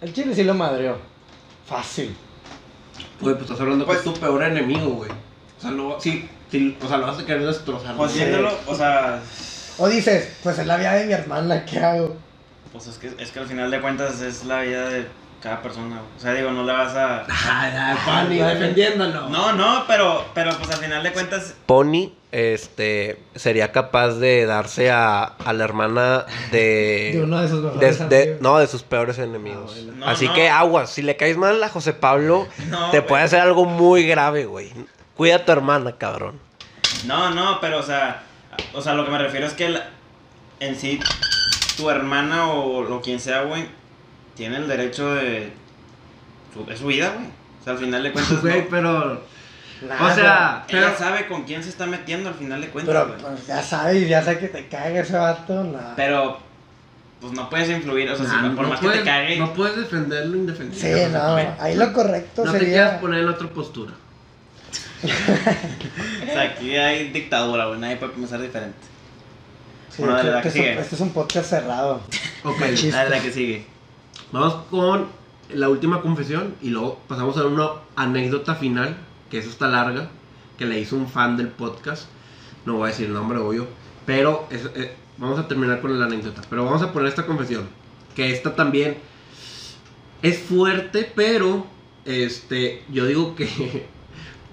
el 0.00 0.12
chile 0.12 0.34
sí 0.34 0.44
lo 0.44 0.54
madreó. 0.54 0.96
Fácil. 1.66 2.16
Güey, 3.20 3.34
pues 3.34 3.46
estás 3.46 3.60
hablando 3.60 3.84
Pues- 3.86 4.00
que 4.00 4.08
es 4.08 4.14
tu 4.14 4.20
peor 4.20 4.42
enemigo, 4.42 4.90
güey. 4.90 5.10
O 5.10 5.60
sea, 5.60 5.70
lo, 5.72 6.00
sí, 6.00 6.28
sí, 6.50 6.76
o 6.82 6.88
sea, 6.88 6.98
lo 6.98 7.06
vas 7.08 7.18
a 7.18 7.26
querer 7.26 7.44
destrozar. 7.46 7.96
Pues 7.96 8.14
viéndolo, 8.14 8.56
o 8.66 8.74
sea, 8.74 9.20
O 9.78 9.88
dices, 9.88 10.28
pues 10.42 10.58
es 10.58 10.66
la 10.66 10.76
vida 10.76 10.92
de 10.94 11.06
mi 11.06 11.12
hermana, 11.12 11.64
¿qué 11.64 11.78
hago? 11.80 12.16
pues 12.72 12.86
es 12.86 12.98
que, 12.98 13.10
es 13.18 13.30
que 13.32 13.38
al 13.40 13.46
final 13.46 13.70
de 13.70 13.80
cuentas 13.80 14.20
es 14.20 14.44
la 14.44 14.60
vida 14.60 14.88
de 14.90 15.06
cada 15.42 15.62
persona. 15.62 15.96
güey. 15.96 16.00
O 16.16 16.20
sea, 16.20 16.32
digo, 16.34 16.50
no 16.50 16.64
le 16.64 16.72
vas 16.72 16.94
a... 16.94 17.20
Ay, 17.28 17.72
ay, 17.76 17.96
Fanny, 18.04 18.38
defendiéndolo. 18.38 19.28
No, 19.28 19.52
no, 19.52 19.84
pero, 19.86 20.24
pero 20.34 20.56
pues 20.58 20.70
al 20.70 20.78
final 20.78 21.02
de 21.02 21.12
cuentas... 21.12 21.54
Pony 21.66 22.12
este, 22.32 23.22
sería 23.34 23.72
capaz 23.72 24.14
de 24.14 24.44
darse 24.46 24.90
a, 24.90 25.22
a 25.24 25.52
la 25.52 25.64
hermana 25.64 26.26
de... 26.50 27.12
De 27.14 27.22
uno 27.22 27.40
de 27.40 27.48
sus 27.48 27.62
mejores 27.62 28.08
de- 28.08 28.38
no, 28.40 28.58
de 28.58 28.66
sus 28.66 28.82
peores 28.82 29.18
enemigos. 29.18 29.76
Ah. 29.88 29.92
No, 29.96 30.06
Así 30.06 30.26
no. 30.26 30.34
que 30.34 30.48
aguas, 30.48 30.90
si 30.90 31.02
le 31.02 31.16
caes 31.16 31.36
mal 31.36 31.62
a 31.62 31.68
José 31.68 31.92
Pablo, 31.92 32.46
No, 32.68 32.90
te 32.90 32.98
güey. 32.98 33.08
puede 33.08 33.22
hacer 33.22 33.40
algo 33.40 33.64
muy 33.64 34.06
grave, 34.06 34.44
güey. 34.46 34.72
Cuida 35.16 35.36
a 35.36 35.44
tu 35.44 35.52
hermana, 35.52 35.92
cabrón. 35.98 36.38
No, 37.06 37.30
no, 37.30 37.60
pero 37.60 37.78
o 37.78 37.82
sea, 37.82 38.22
o 38.74 38.82
sea, 38.82 38.94
lo 38.94 39.04
que 39.04 39.10
me 39.12 39.18
refiero 39.18 39.46
es 39.46 39.52
que 39.54 39.68
la- 39.68 39.88
en 40.60 40.74
sí 40.76 40.98
tu 41.76 41.88
hermana 41.90 42.50
o 42.50 42.82
lo 42.82 43.00
quien 43.00 43.20
sea, 43.20 43.42
güey, 43.42 43.66
tiene 44.38 44.56
el 44.56 44.66
derecho 44.68 45.14
de 45.14 45.52
su, 46.54 46.70
es 46.72 46.78
su 46.78 46.86
vida, 46.86 47.10
güey. 47.14 47.26
O 47.60 47.64
sea, 47.64 47.72
al 47.74 47.78
final 47.80 48.02
de 48.02 48.12
cuentas 48.12 48.40
Güey, 48.40 48.60
no- 48.62 48.66
pero... 48.70 49.22
O 50.00 50.14
sea, 50.14 50.64
pero, 50.66 50.86
Ella 50.88 50.96
sabe 50.96 51.26
con 51.28 51.44
quién 51.44 51.62
se 51.62 51.68
está 51.68 51.86
metiendo 51.86 52.30
al 52.30 52.34
final 52.34 52.60
de 52.60 52.68
cuentas, 52.68 52.92
Pero 52.96 53.06
güey. 53.08 53.20
pues, 53.20 53.46
ya 53.46 53.62
sabes, 53.62 54.08
ya 54.08 54.22
sé 54.22 54.38
que 54.38 54.48
te 54.48 54.66
caga 54.66 54.98
ese 55.00 55.16
vato. 55.16 55.72
Pero, 55.94 56.38
pues 57.20 57.32
no 57.32 57.48
puedes 57.48 57.68
influir, 57.70 58.10
o 58.10 58.16
sea, 58.16 58.26
si 58.26 58.32
por 58.56 58.64
no 58.64 58.68
más 58.70 58.80
puedes, 58.80 58.98
que 58.98 59.04
te 59.04 59.10
cague. 59.10 59.36
no 59.36 59.52
puedes 59.54 59.76
defender 59.76 60.26
lo 60.26 60.32
Sí, 60.32 60.38
indefendible. 60.40 61.08
no, 61.10 61.36
ahí 61.60 61.76
lo 61.76 61.92
correcto 61.92 62.44
No 62.44 62.52
te 62.52 62.58
quieras 62.58 62.84
sería. 62.90 63.00
poner 63.00 63.20
en 63.22 63.28
otra 63.28 63.48
postura. 63.50 63.92
O 65.02 66.32
sea, 66.32 66.42
aquí 66.42 66.76
hay 66.76 67.10
dictadura, 67.10 67.66
güey, 67.66 67.78
nadie 67.78 67.96
puede 67.96 68.12
pensar 68.14 68.40
diferente. 68.40 68.78
Sí, 69.90 70.02
Bueno, 70.02 70.16
dale, 70.16 70.28
que 70.28 70.34
la 70.34 70.42
que 70.42 70.48
este, 70.48 70.58
es 70.60 70.64
un, 70.64 70.70
sigue. 70.70 70.80
este 70.82 70.94
es 70.96 71.00
un 71.00 71.10
podcast 71.10 71.50
cerrado. 71.50 72.00
Ok. 72.44 72.60
Dale 72.60 73.10
la 73.10 73.20
que 73.20 73.32
sigue. 73.32 73.66
Vamos 74.32 74.54
con 74.70 75.06
la 75.52 75.68
última 75.68 76.00
confesión 76.00 76.54
y 76.62 76.70
luego 76.70 77.00
pasamos 77.08 77.36
a 77.38 77.46
una 77.46 77.68
anécdota 77.96 78.54
final, 78.54 78.96
que 79.30 79.38
eso 79.38 79.50
está 79.50 79.68
larga, 79.68 80.10
que 80.56 80.66
le 80.66 80.80
hizo 80.80 80.96
un 80.96 81.08
fan 81.08 81.36
del 81.36 81.48
podcast. 81.48 82.06
No 82.66 82.74
voy 82.74 82.84
a 82.84 82.86
decir 82.88 83.06
el 83.06 83.14
nombre, 83.14 83.38
obvio. 83.38 83.66
Pero 84.04 84.46
eh, 84.50 84.94
vamos 85.16 85.38
a 85.38 85.48
terminar 85.48 85.80
con 85.80 85.98
la 85.98 86.06
anécdota. 86.06 86.42
Pero 86.48 86.64
vamos 86.64 86.82
a 86.82 86.92
poner 86.92 87.08
esta 87.08 87.26
confesión. 87.26 87.68
Que 88.14 88.32
esta 88.32 88.54
también 88.56 88.98
es 90.22 90.38
fuerte, 90.38 91.10
pero 91.14 91.66
este, 92.04 92.84
yo 92.90 93.06
digo 93.06 93.34
que. 93.34 93.86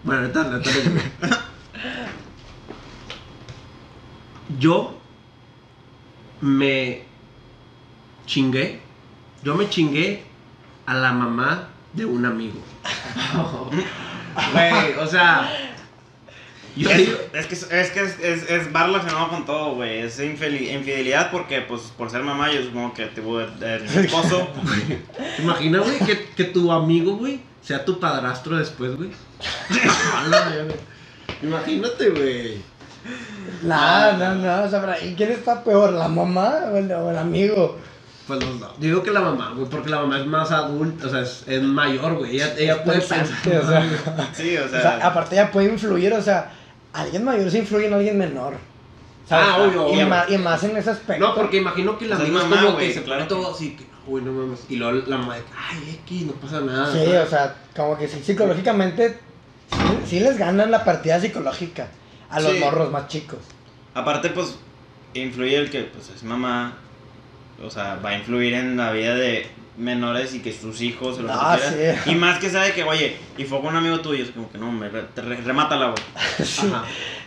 Bueno, 0.06 0.22
ahorita, 0.22 0.42
ahorita. 0.44 1.46
Yo 4.60 4.96
me 6.42 7.06
chingué. 8.28 8.85
Yo 9.46 9.56
me 9.56 9.70
chingué 9.70 10.24
a 10.88 10.94
la 10.96 11.14
mamá 11.14 11.70
de 11.94 12.04
un 12.06 12.26
amigo. 12.26 12.60
Güey, 14.52 14.94
o 15.00 15.08
sea. 15.08 15.50
Yo 16.76 16.90
es, 16.90 16.98
digo. 16.98 17.18
es 17.32 17.46
que, 17.46 17.54
es, 17.56 17.72
es 17.72 17.92
que 17.92 18.02
es, 18.02 18.20
es, 18.20 18.50
es 18.50 18.76
va 18.76 18.86
relacionado 18.86 19.30
con 19.30 19.46
todo, 19.46 19.76
güey. 19.76 20.00
Es 20.00 20.20
infeli- 20.20 20.74
infidelidad 20.74 21.32
porque, 21.32 21.62
pues, 21.62 21.84
por 21.98 22.10
ser 22.10 22.22
mamá, 22.22 22.52
yo 22.52 22.62
supongo 22.64 22.94
que 22.94 23.06
tuvo 23.06 23.40
el, 23.40 23.64
el 23.64 23.86
esposo. 23.86 24.50
Imagina, 25.40 25.80
güey, 25.80 26.00
que, 26.00 26.26
que 26.36 26.44
tu 26.44 26.70
amigo, 26.70 27.16
güey, 27.16 27.40
sea 27.62 27.86
tu 27.86 27.98
padrastro 27.98 28.58
después, 28.58 28.98
güey. 28.98 29.10
Imagínate, 31.42 32.10
güey. 32.10 32.62
Nada, 33.64 34.14
no, 34.18 34.36
no, 34.36 34.64
o 34.64 34.70
sea, 34.70 34.82
pero 34.82 34.94
¿y 35.10 35.16
quién 35.16 35.32
está 35.32 35.64
peor, 35.64 35.94
la 35.94 36.08
mamá 36.10 36.56
o 36.74 36.76
el, 36.78 36.92
o 36.92 37.10
el 37.12 37.18
amigo? 37.18 37.78
Pues 38.28 38.44
los 38.44 38.60
dos. 38.60 38.72
Digo 38.80 39.04
que 39.04 39.12
la 39.12 39.22
mamá, 39.22 39.52
güey, 39.56 39.70
porque 39.70 39.90
la 39.90 40.00
mamá 40.00 40.20
es 40.20 40.26
más 40.26 40.52
adulta, 40.52 41.06
o 41.08 41.10
sea, 41.10 41.22
es, 41.22 41.44
es 41.48 41.62
mayor, 41.62 42.16
güey. 42.16 42.36
Ella, 42.36 42.56
ella 42.58 42.84
puede 42.84 43.00
pensar. 43.02 43.28
o 43.46 43.68
sea. 43.68 44.30
Sí, 44.34 44.58
o 44.58 44.66
O 44.66 44.68
sea. 44.68 45.00
aparte 45.06 45.36
ya 45.36 45.52
puede 45.52 45.70
influir, 45.72 46.12
o 46.14 46.22
sea, 46.22 46.52
alguien 46.94 47.24
mayor 47.24 47.50
se 47.52 47.60
influye 47.60 47.86
en 47.88 47.94
alguien 47.94 48.18
menor. 48.18 48.56
¿sabes? 49.30 49.48
Ah, 49.50 49.58
obvio, 49.62 49.88
y, 49.90 49.94
obvio. 49.96 50.08
más, 50.08 50.30
y 50.30 50.38
más 50.38 50.64
en 50.64 50.78
ese 50.78 50.90
aspecto. 50.92 51.24
No, 51.28 51.34
porque 51.36 51.58
imagino 51.58 51.98
que 51.98 52.08
la 52.08 52.16
O 52.16 52.20
sea, 52.20 52.28
mamá, 52.28 52.56
como 52.62 52.72
güey, 52.74 52.88
que 52.88 52.94
se 52.96 53.04
claro. 53.04 53.28
todo 53.28 53.52
así, 53.54 53.76
que 53.76 53.84
no, 53.84 53.98
güey, 54.08 54.24
no 54.24 54.32
mames. 54.32 54.60
Y 54.70 54.76
luego 54.76 55.02
la 55.08 55.18
mamá 55.18 55.36
de, 55.36 55.44
ay, 55.58 56.00
X, 56.06 56.26
no 56.28 56.34
pasa 56.34 56.62
nada. 56.62 56.92
Sí, 56.92 57.12
o 57.12 57.28
sea, 57.28 57.56
como 57.76 57.98
que 57.98 58.08
sí, 58.08 58.22
psicológicamente 58.24 59.20
sí, 59.72 59.98
sí 60.10 60.20
les 60.20 60.38
ganan 60.38 60.70
la 60.72 60.84
partida 60.84 61.20
psicológica 61.20 61.88
a 62.30 62.40
los 62.40 62.54
Sí. 62.54 62.60
morros 62.60 62.92
más 62.92 63.08
chicos. 63.08 63.40
Aparte, 63.96 64.30
pues, 64.30 64.58
influye 65.16 65.58
el 65.58 65.70
que, 65.70 65.84
pues, 65.84 66.10
es 66.16 66.24
mamá. 66.24 66.78
O 67.64 67.70
sea, 67.70 68.00
va 68.04 68.10
a 68.10 68.18
influir 68.18 68.54
en 68.54 68.78
la 68.78 68.92
vida 68.92 69.16
de 69.16 69.48
menores 69.78 70.34
y 70.34 70.40
que 70.42 70.54
sus 70.54 70.82
hijos 70.82 71.18
o 71.20 71.22
lo 71.24 71.32
Ah, 71.34 71.58
sí. 71.58 72.12
Y 72.12 72.16
más 72.16 72.40
que 72.40 72.50
sabe 72.50 72.74
que, 72.74 72.84
oye, 72.84 73.18
y 73.38 73.44
fue 73.44 73.60
con 73.60 73.70
un 73.70 73.76
amigo 73.78 74.00
tuyo, 74.00 74.24
es 74.24 74.32
como 74.32 74.50
que 74.52 74.58
no, 74.58 74.72
me 74.72 74.88
re- 74.90 75.06
re- 75.16 75.42
remátala, 75.42 75.88
güey. 75.88 76.04
Sí. 76.46 76.72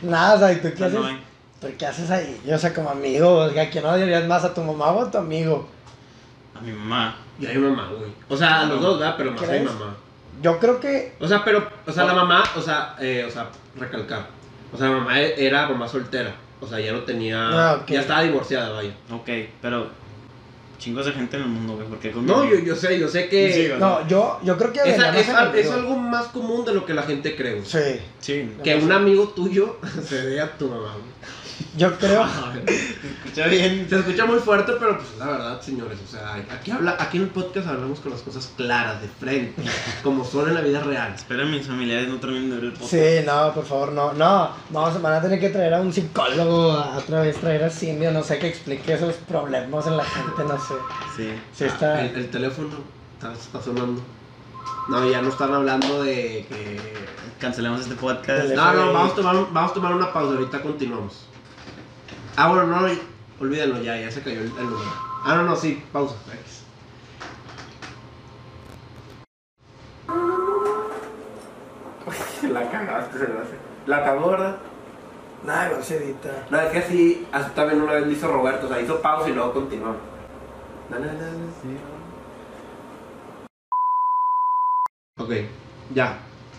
Nada, 0.02 0.34
o 0.34 0.38
sea, 0.38 0.52
¿y 0.52 0.56
tú 0.56 0.68
qué 0.76 0.84
haces? 0.84 0.98
no. 1.00 1.28
¿Pero 1.60 1.74
qué 1.76 1.86
haces 1.86 2.10
ahí? 2.10 2.40
Yo, 2.46 2.54
o 2.54 2.58
sea, 2.58 2.72
como 2.72 2.88
amigo, 2.90 3.34
o 3.36 3.50
sea, 3.50 3.68
¿quién 3.68 3.84
odiarías 3.84 4.26
más 4.26 4.44
a 4.44 4.54
tu 4.54 4.62
mamá 4.62 4.92
o 4.92 5.02
a 5.04 5.10
tu 5.10 5.18
amigo? 5.18 5.68
A 6.56 6.60
mi 6.60 6.72
mamá. 6.72 7.16
Y 7.40 7.46
a 7.46 7.50
mi 7.50 7.58
mamá, 7.58 7.88
güey. 7.98 8.10
O 8.28 8.36
sea, 8.36 8.60
a 8.60 8.66
los 8.66 8.80
dos, 8.80 8.98
¿verdad? 9.00 9.14
Pero 9.18 9.32
más 9.32 9.42
a 9.42 9.52
mi 9.52 9.60
mamá. 9.60 9.96
Yo 10.40 10.58
creo 10.60 10.78
que 10.78 11.14
O 11.18 11.26
sea, 11.26 11.44
pero, 11.44 11.68
o 11.84 11.90
sea, 11.92 12.04
la 12.04 12.14
mamá, 12.14 12.44
o 12.56 12.60
sea, 12.62 12.94
eh, 13.00 13.24
o 13.26 13.30
sea, 13.30 13.48
recalcar. 13.76 14.26
O 14.72 14.76
sea, 14.78 14.88
la 14.88 14.96
mamá 14.98 15.18
era 15.18 15.68
mamá 15.68 15.88
soltera. 15.88 16.32
O 16.60 16.66
sea, 16.66 16.78
ya 16.78 16.92
no 16.92 17.00
tenía. 17.00 17.48
Ah. 17.72 17.84
Ya 17.88 18.00
estaba 18.00 18.22
divorciada, 18.22 18.70
vaya. 18.70 18.92
Ok, 19.10 19.28
pero 19.60 19.88
chingos 20.78 21.06
de 21.06 21.12
gente 21.12 21.36
en 21.36 21.42
el 21.42 21.48
mundo, 21.48 21.74
güey. 21.74 21.88
porque? 21.88 22.12
No, 22.12 22.48
yo, 22.48 22.58
yo 22.58 22.74
sé, 22.74 22.98
yo 22.98 23.08
sé 23.08 23.28
que. 23.28 23.52
Sí, 23.52 23.72
No, 23.78 24.06
yo, 24.08 24.40
yo 24.42 24.56
creo 24.56 24.72
que 24.72 24.80
es, 24.80 24.98
es 24.98 25.28
es 25.54 25.70
algo 25.70 25.96
más 25.96 26.28
común 26.28 26.64
de 26.64 26.72
lo 26.72 26.86
que 26.86 26.94
la 26.94 27.02
gente 27.02 27.36
cree, 27.36 27.54
güey. 27.54 27.66
Sí, 27.66 28.00
Sí. 28.20 28.48
Que 28.62 28.76
un 28.76 28.92
amigo 28.92 29.28
tuyo 29.28 29.76
se 30.06 30.24
vea 30.26 30.44
a 30.44 30.58
tu 30.58 30.68
mamá, 30.68 30.92
güey. 30.92 31.37
Yo 31.76 31.96
creo. 31.98 32.24
Escucha 32.66 33.46
bien. 33.48 33.86
Se 33.88 33.98
escucha 33.98 34.26
muy 34.26 34.38
fuerte, 34.38 34.72
pero 34.78 34.96
pues 34.96 35.08
la 35.18 35.26
verdad, 35.26 35.60
señores, 35.60 35.98
o 36.06 36.10
sea, 36.10 36.34
aquí 36.34 36.70
habla, 36.70 36.96
aquí 36.98 37.16
en 37.18 37.24
el 37.24 37.30
podcast 37.30 37.68
hablamos 37.68 38.00
con 38.00 38.12
las 38.12 38.22
cosas 38.22 38.52
claras, 38.56 39.00
de 39.00 39.08
frente, 39.08 39.62
como 40.02 40.24
son 40.24 40.48
en 40.48 40.54
la 40.54 40.60
vida 40.60 40.80
real. 40.80 41.14
Esperen 41.14 41.50
mis 41.50 41.66
familiares 41.66 42.08
no 42.08 42.16
terminen 42.16 42.50
de 42.50 42.56
ver 42.56 42.64
el 42.66 42.72
podcast. 42.72 42.90
Sí, 42.90 43.26
no, 43.26 43.52
por 43.54 43.64
favor, 43.64 43.92
no. 43.92 44.12
No, 44.12 44.50
vamos, 44.70 45.00
van 45.02 45.14
a 45.14 45.22
tener 45.22 45.40
que 45.40 45.50
traer 45.50 45.74
a 45.74 45.80
un 45.80 45.92
psicólogo, 45.92 46.72
a 46.72 46.98
otra 46.98 47.20
vez 47.20 47.36
traer 47.36 47.64
a 47.64 47.70
Cindy, 47.70 48.06
no 48.06 48.22
sé, 48.22 48.38
que 48.38 48.48
explique 48.48 48.92
esos 48.94 49.14
problemas 49.16 49.86
en 49.86 49.96
la 49.96 50.04
gente, 50.04 50.42
no 50.44 50.58
sé. 50.58 50.74
Sí. 51.16 51.30
Sí, 51.52 51.64
está. 51.64 51.94
Ah, 51.94 52.04
el, 52.04 52.16
el 52.16 52.30
teléfono 52.30 52.68
está, 53.14 53.32
está 53.32 53.62
sonando. 53.62 54.02
No, 54.88 55.08
ya 55.10 55.20
no 55.20 55.28
están 55.28 55.52
hablando 55.52 56.02
de 56.02 56.46
que. 56.48 56.80
Cancelemos 57.38 57.82
este 57.82 57.94
podcast. 57.94 58.48
No, 58.54 58.72
no, 58.72 58.92
vamos 58.92 59.12
a 59.12 59.14
tomar, 59.14 59.36
vamos 59.52 59.70
a 59.70 59.74
tomar 59.74 59.94
una 59.94 60.12
pausa, 60.12 60.34
ahorita 60.36 60.60
continuamos. 60.60 61.27
Ah, 62.40 62.46
bueno, 62.46 62.66
no, 62.68 62.86
olvídenlo 63.40 63.82
ya, 63.82 63.96
ya 63.98 64.12
se 64.12 64.22
cayó 64.22 64.38
el, 64.38 64.46
el 64.46 64.70
número. 64.70 64.92
Ah, 65.24 65.34
no, 65.34 65.42
no, 65.42 65.56
sí, 65.56 65.82
pausa. 65.92 66.14
X. 66.40 66.62
La 72.52 72.70
cagaste, 72.70 73.18
se 73.18 73.26
me 73.26 73.40
hace. 73.40 73.56
La 73.86 74.04
cagó, 74.04 74.30
¿verdad? 74.30 74.56
Nada, 75.44 75.66
igual 75.66 75.82
se 75.84 75.96
edita. 75.96 76.46
No, 76.50 76.60
es 76.60 76.70
que 76.70 76.78
así, 76.78 77.26
así 77.32 77.50
también 77.56 77.82
una 77.82 77.94
vez 77.94 78.06
lo 78.06 78.12
hizo 78.12 78.28
Roberto, 78.28 78.66
o 78.66 78.68
sea, 78.68 78.80
hizo 78.80 79.02
pausa 79.02 79.28
y 79.28 79.32
luego 79.32 79.52
continuamos. 79.54 79.96
Dale, 80.90 81.06
dale, 81.06 81.18
dale. 81.20 81.38
Ok, 85.18 85.32
ya. 85.92 86.18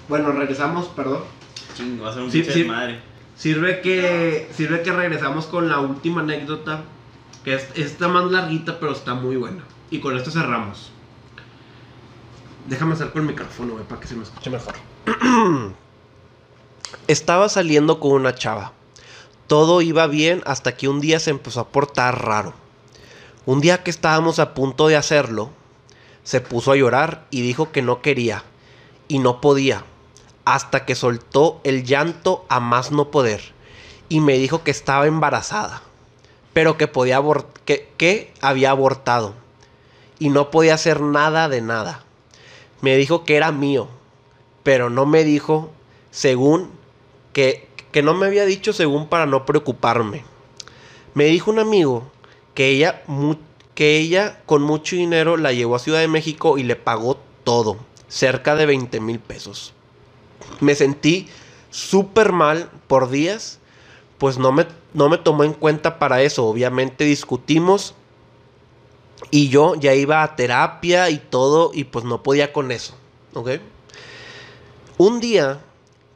Bueno, 0.10 0.34
regresamos, 0.34 0.88
perdón. 0.90 1.24
Chingo, 1.76 2.04
va 2.04 2.10
a 2.10 2.14
ser 2.14 2.24
un 2.24 2.32
Sí, 2.32 2.42
pinche 2.42 2.64
sí. 2.64 2.64
madre. 2.66 3.00
Sirve 3.40 3.80
que, 3.80 4.50
sirve 4.54 4.82
que 4.82 4.92
regresamos 4.92 5.46
con 5.46 5.70
la 5.70 5.80
última 5.80 6.20
anécdota, 6.20 6.84
que 7.46 7.56
es, 7.56 7.70
está 7.74 8.10
más 8.10 8.30
larguita, 8.30 8.82
pero 8.82 8.92
está 8.92 9.14
muy 9.14 9.38
buena. 9.38 9.64
Y 9.90 10.02
con 10.02 10.18
esto 10.18 10.30
cerramos. 10.30 10.92
Déjame 12.68 12.96
acercar 12.96 13.22
el 13.22 13.30
micrófono, 13.30 13.76
güey, 13.76 13.86
para 13.86 14.02
que 14.02 14.08
se 14.08 14.16
me 14.16 14.24
escuche 14.24 14.50
mejor. 14.50 14.74
Estaba 17.08 17.48
saliendo 17.48 18.02
con 18.02 18.12
una 18.12 18.36
chava. 18.36 18.74
Todo 19.48 19.82
iba 19.82 20.06
bien 20.08 20.44
hasta 20.46 20.76
que 20.76 20.90
un 20.90 21.00
día 21.00 21.22
se 21.22 21.30
empezó 21.30 21.62
a 21.62 21.70
portar 21.70 22.26
raro. 22.26 22.54
Un 23.46 23.62
día 23.62 23.84
que 23.84 23.90
estábamos 23.90 24.40
a 24.40 24.54
punto 24.54 24.90
de 24.90 24.98
hacerlo, 24.98 25.50
se 26.24 26.42
puso 26.42 26.74
a 26.74 26.76
llorar 26.76 27.26
y 27.32 27.42
dijo 27.42 27.72
que 27.72 27.82
no 27.82 28.02
quería 28.02 28.44
y 29.08 29.20
no 29.20 29.40
podía, 29.40 29.86
hasta 30.50 30.84
que 30.84 30.96
soltó 30.96 31.62
el 31.64 31.84
llanto 31.84 32.44
a 32.50 32.60
más 32.60 32.92
no 32.92 33.12
poder 33.12 33.54
y 34.10 34.20
me 34.20 34.40
dijo 34.40 34.64
que 34.64 34.72
estaba 34.72 35.06
embarazada, 35.06 35.84
pero 36.54 36.76
que 36.76 36.88
podía 36.88 37.22
que, 37.66 37.88
que 37.98 38.34
había 38.42 38.72
abortado 38.72 39.36
y 40.18 40.30
no 40.30 40.50
podía 40.50 40.74
hacer 40.74 41.02
nada 41.02 41.50
de 41.50 41.62
nada. 41.62 42.04
Me 42.82 42.98
dijo 42.98 43.26
que 43.26 43.36
era 43.36 43.52
mío, 43.52 43.90
pero 44.64 44.90
no 44.90 45.06
me 45.06 45.24
dijo 45.24 45.70
según 46.10 46.72
que, 47.32 47.68
que 47.92 48.02
no 48.02 48.16
me 48.16 48.26
había 48.26 48.46
dicho 48.46 48.74
según 48.74 49.08
para 49.08 49.28
no 49.28 49.46
preocuparme. 49.46 50.24
Me 51.14 51.26
dijo 51.26 51.52
un 51.52 51.60
amigo 51.60 52.10
que 52.56 52.70
ella, 52.70 53.04
que 53.76 53.98
ella 53.98 54.42
con 54.48 54.64
mucho 54.64 54.96
dinero 54.96 55.38
la 55.38 55.54
llevó 55.54 55.76
a 55.76 55.80
Ciudad 55.80 56.00
de 56.00 56.08
México 56.08 56.58
y 56.58 56.64
le 56.64 56.76
pagó 56.76 57.20
todo, 57.44 57.78
cerca 58.08 58.56
de 58.56 58.66
20 58.66 59.00
mil 59.00 59.20
pesos. 59.20 59.76
Me 60.60 60.76
sentí 60.76 61.28
súper 61.70 62.32
mal 62.32 62.70
por 62.88 63.10
días, 63.10 63.60
pues 64.18 64.38
no 64.38 64.52
me, 64.52 64.68
no 64.94 65.10
me 65.10 65.18
tomó 65.18 65.44
en 65.44 65.54
cuenta 65.54 66.00
para 66.00 66.22
eso. 66.22 66.46
Obviamente 66.46 67.04
discutimos 67.06 67.96
y 69.32 69.50
yo 69.50 69.76
ya 69.76 69.94
iba 69.94 70.24
a 70.24 70.36
terapia 70.36 71.10
y 71.10 71.18
todo 71.18 71.72
y 71.74 71.86
pues 71.86 72.06
no 72.06 72.24
podía 72.24 72.54
con 72.54 72.72
eso. 72.72 72.96
Un 74.98 75.20
día 75.20 75.62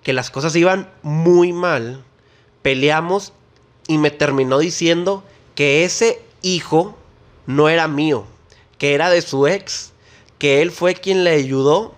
que 0.02 0.14
las 0.14 0.30
cosas 0.30 0.56
iban 0.56 0.90
muy 1.02 1.54
mal, 1.54 2.04
peleamos 2.62 3.34
y 3.88 3.98
me 3.98 4.12
terminó 4.12 4.60
diciendo 4.60 5.24
que 5.56 5.86
ese 5.86 6.22
hijo 6.42 6.98
no 7.46 7.70
era 7.70 7.88
mío, 7.88 8.26
que 8.78 8.94
era 8.94 9.10
de 9.10 9.22
su 9.22 9.48
ex, 9.48 9.94
que 10.40 10.62
él 10.62 10.72
fue 10.72 10.96
quien 10.96 11.24
le 11.24 11.32
ayudó 11.32 11.96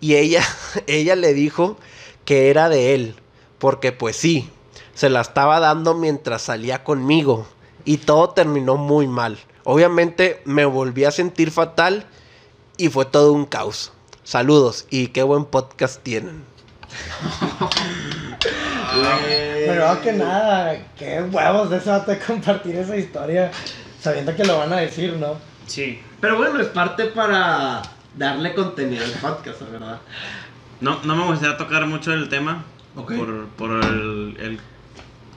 y 0.00 0.16
ella, 0.16 0.42
ella 0.86 1.16
le 1.16 1.34
dijo 1.34 1.76
que 2.24 2.50
era 2.50 2.68
de 2.68 2.94
él, 2.94 3.14
porque 3.58 3.92
pues 3.92 4.16
sí, 4.16 4.50
se 4.94 5.08
la 5.10 5.20
estaba 5.20 5.60
dando 5.60 5.94
mientras 5.94 6.42
salía 6.42 6.84
conmigo 6.84 7.46
y 7.84 7.98
todo 7.98 8.30
terminó 8.30 8.76
muy 8.76 9.06
mal. 9.06 9.38
Obviamente 9.64 10.42
me 10.44 10.64
volví 10.64 11.04
a 11.04 11.10
sentir 11.10 11.50
fatal 11.50 12.06
y 12.76 12.88
fue 12.88 13.04
todo 13.04 13.32
un 13.32 13.46
caos. 13.46 13.92
Saludos 14.24 14.86
y 14.90 15.08
qué 15.08 15.22
buen 15.22 15.44
podcast 15.44 16.02
tienen. 16.02 16.44
Pero 19.66 20.00
que 20.02 20.12
nada, 20.12 20.86
qué 20.98 21.22
huevos 21.22 21.70
de 21.70 21.76
eso 21.78 22.00
de 22.00 22.18
compartir 22.18 22.76
esa 22.76 22.96
historia 22.96 23.50
sabiendo 24.00 24.34
que 24.34 24.44
lo 24.44 24.58
van 24.58 24.72
a 24.72 24.78
decir, 24.78 25.14
¿no? 25.14 25.36
Sí. 25.66 26.00
Pero 26.20 26.36
bueno, 26.36 26.60
es 26.60 26.68
parte 26.68 27.06
para 27.06 27.82
darle 28.16 28.54
contenido 28.54 29.04
al 29.04 29.12
podcast, 29.12 29.62
¿verdad? 29.70 30.00
No, 30.80 31.00
no 31.04 31.14
me 31.16 31.24
gustaría 31.26 31.56
tocar 31.56 31.86
mucho 31.86 32.12
el 32.12 32.28
tema. 32.28 32.64
Ok. 32.96 33.12
Por, 33.14 33.46
por 33.50 33.70
el, 33.84 34.36
el 34.40 34.60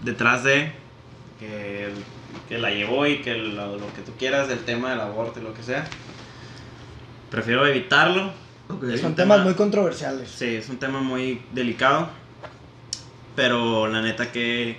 detrás 0.01 0.43
de 0.43 0.71
que, 1.39 1.89
que 2.49 2.57
la 2.57 2.71
llevó 2.71 3.05
y 3.05 3.21
que 3.21 3.35
lo, 3.35 3.77
lo 3.77 3.93
que 3.93 4.01
tú 4.01 4.11
quieras 4.17 4.47
del 4.47 4.59
tema 4.59 4.91
del 4.91 5.01
aborto 5.01 5.39
y 5.39 5.43
lo 5.43 5.53
que 5.53 5.61
sea. 5.63 5.85
Prefiero 7.29 7.65
evitarlo. 7.67 8.31
Ok. 8.69 8.83
Es 8.85 9.01
Son 9.01 9.11
un 9.11 9.15
temas 9.15 9.37
tema- 9.37 9.43
muy 9.45 9.53
controversiales. 9.55 10.29
Sí, 10.29 10.55
es 10.55 10.69
un 10.69 10.77
tema 10.77 11.01
muy 11.01 11.41
delicado. 11.51 12.09
Pero 13.35 13.87
la 13.87 14.01
neta 14.01 14.31
que 14.31 14.77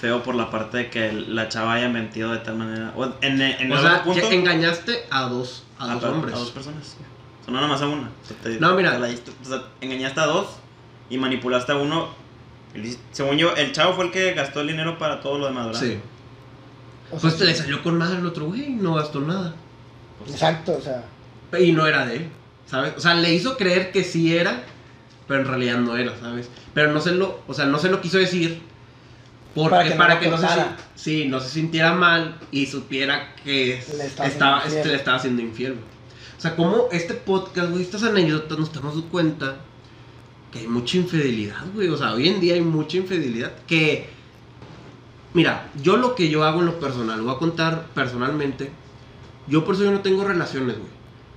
feo 0.00 0.22
por 0.22 0.34
la 0.34 0.50
parte 0.50 0.76
de 0.78 0.90
que 0.90 1.12
la 1.12 1.48
chava 1.48 1.74
haya 1.74 1.88
mentido 1.88 2.30
de 2.32 2.38
tal 2.38 2.56
manera. 2.56 2.92
O 2.96 3.04
en, 3.22 3.40
en 3.40 3.72
O 3.72 3.76
algún 3.76 3.90
sea, 3.90 4.02
punto. 4.04 4.30
engañaste 4.30 5.04
a 5.10 5.22
dos, 5.22 5.64
a 5.90 5.94
dos 5.94 6.02
pa- 6.02 6.10
hombres. 6.10 6.34
A 6.34 6.38
dos 6.38 6.50
personas. 6.50 6.96
O 7.40 7.44
sea, 7.44 7.52
no 7.54 7.60
nada 7.60 7.66
más 7.68 7.82
a 7.82 7.86
una. 7.88 8.08
O 8.22 8.26
sea, 8.26 8.36
te- 8.42 8.60
No, 8.60 8.74
mira. 8.74 8.98
la 8.98 9.08
o 9.08 9.44
sea, 9.44 9.62
engañaste 9.80 10.20
a 10.20 10.26
dos 10.26 10.46
y 11.10 11.18
manipulaste 11.18 11.72
a 11.72 11.76
uno. 11.76 12.08
Y 12.74 12.96
Según 13.12 13.36
yo, 13.36 13.54
el 13.54 13.72
chavo 13.72 13.92
fue 13.94 14.06
el 14.06 14.10
que 14.12 14.32
gastó 14.34 14.60
el 14.62 14.68
dinero 14.68 14.96
para 14.98 15.20
todo 15.20 15.38
lo 15.38 15.46
demás, 15.46 15.66
¿verdad? 15.66 15.80
Sí. 15.80 15.98
O 17.10 17.18
sea, 17.18 17.20
Pues 17.20 17.36
te 17.38 17.44
le 17.44 17.54
salió 17.54 17.82
con 17.82 17.98
madre 17.98 18.18
el 18.18 18.26
otro 18.26 18.46
güey, 18.46 18.70
no 18.70 18.94
gastó 18.94 19.20
nada. 19.20 19.54
Exacto, 20.26 20.76
o 20.78 20.80
sea. 20.80 21.04
Y 21.60 21.72
no 21.72 21.86
era 21.86 22.06
de 22.06 22.16
él, 22.16 22.28
¿sabes? 22.66 22.94
O 22.96 23.00
sea, 23.00 23.14
le 23.14 23.34
hizo 23.34 23.56
creer 23.58 23.92
que 23.92 24.02
sí 24.04 24.34
era, 24.34 24.62
pero 25.28 25.40
en 25.40 25.46
realidad 25.48 25.76
no 25.78 25.96
era, 25.96 26.18
¿sabes? 26.18 26.48
Pero 26.72 26.92
no 26.92 27.00
se 27.00 27.12
lo, 27.12 27.40
o 27.46 27.52
sea, 27.52 27.66
no 27.66 27.78
se 27.78 27.90
lo 27.90 28.00
quiso 28.00 28.16
decir 28.16 28.62
porque 29.54 29.70
Para 29.70 29.88
que 29.88 29.94
para 29.96 30.14
no 30.14 30.20
que, 30.20 30.28
no, 30.28 30.38
se, 30.38 30.46
sí, 30.94 31.26
no 31.28 31.40
se 31.40 31.48
sintiera 31.50 31.92
mal 31.94 32.38
y 32.50 32.66
supiera 32.66 33.34
que 33.36 33.82
Le 33.96 34.06
estaba 34.26 34.62
este, 34.64 34.84
le 34.88 34.94
estaba 34.94 35.16
haciendo 35.18 35.42
infiel. 35.42 35.72
güey. 35.74 35.84
O 36.38 36.40
sea, 36.40 36.56
como 36.56 36.88
este 36.90 37.14
podcast, 37.14 37.70
güey, 37.70 37.82
estas 37.82 38.02
anécdotas 38.04 38.58
nos 38.58 38.72
damos 38.72 38.94
cuenta 39.10 39.56
que 40.50 40.60
hay 40.60 40.66
mucha 40.68 40.96
infidelidad, 40.96 41.64
güey. 41.74 41.88
O 41.88 41.96
sea, 41.96 42.12
hoy 42.14 42.28
en 42.28 42.40
día 42.40 42.54
hay 42.54 42.60
mucha 42.62 42.96
infidelidad 42.96 43.52
que... 43.66 44.08
Mira, 45.34 45.70
yo 45.82 45.96
lo 45.96 46.14
que 46.14 46.28
yo 46.28 46.44
hago 46.44 46.60
en 46.60 46.66
lo 46.66 46.78
personal, 46.78 47.18
lo 47.18 47.24
voy 47.24 47.34
a 47.34 47.38
contar 47.38 47.86
personalmente. 47.94 48.70
Yo 49.46 49.64
por 49.64 49.74
eso 49.74 49.84
yo 49.84 49.92
no 49.92 50.00
tengo 50.00 50.24
relaciones, 50.24 50.76
güey. 50.76 50.90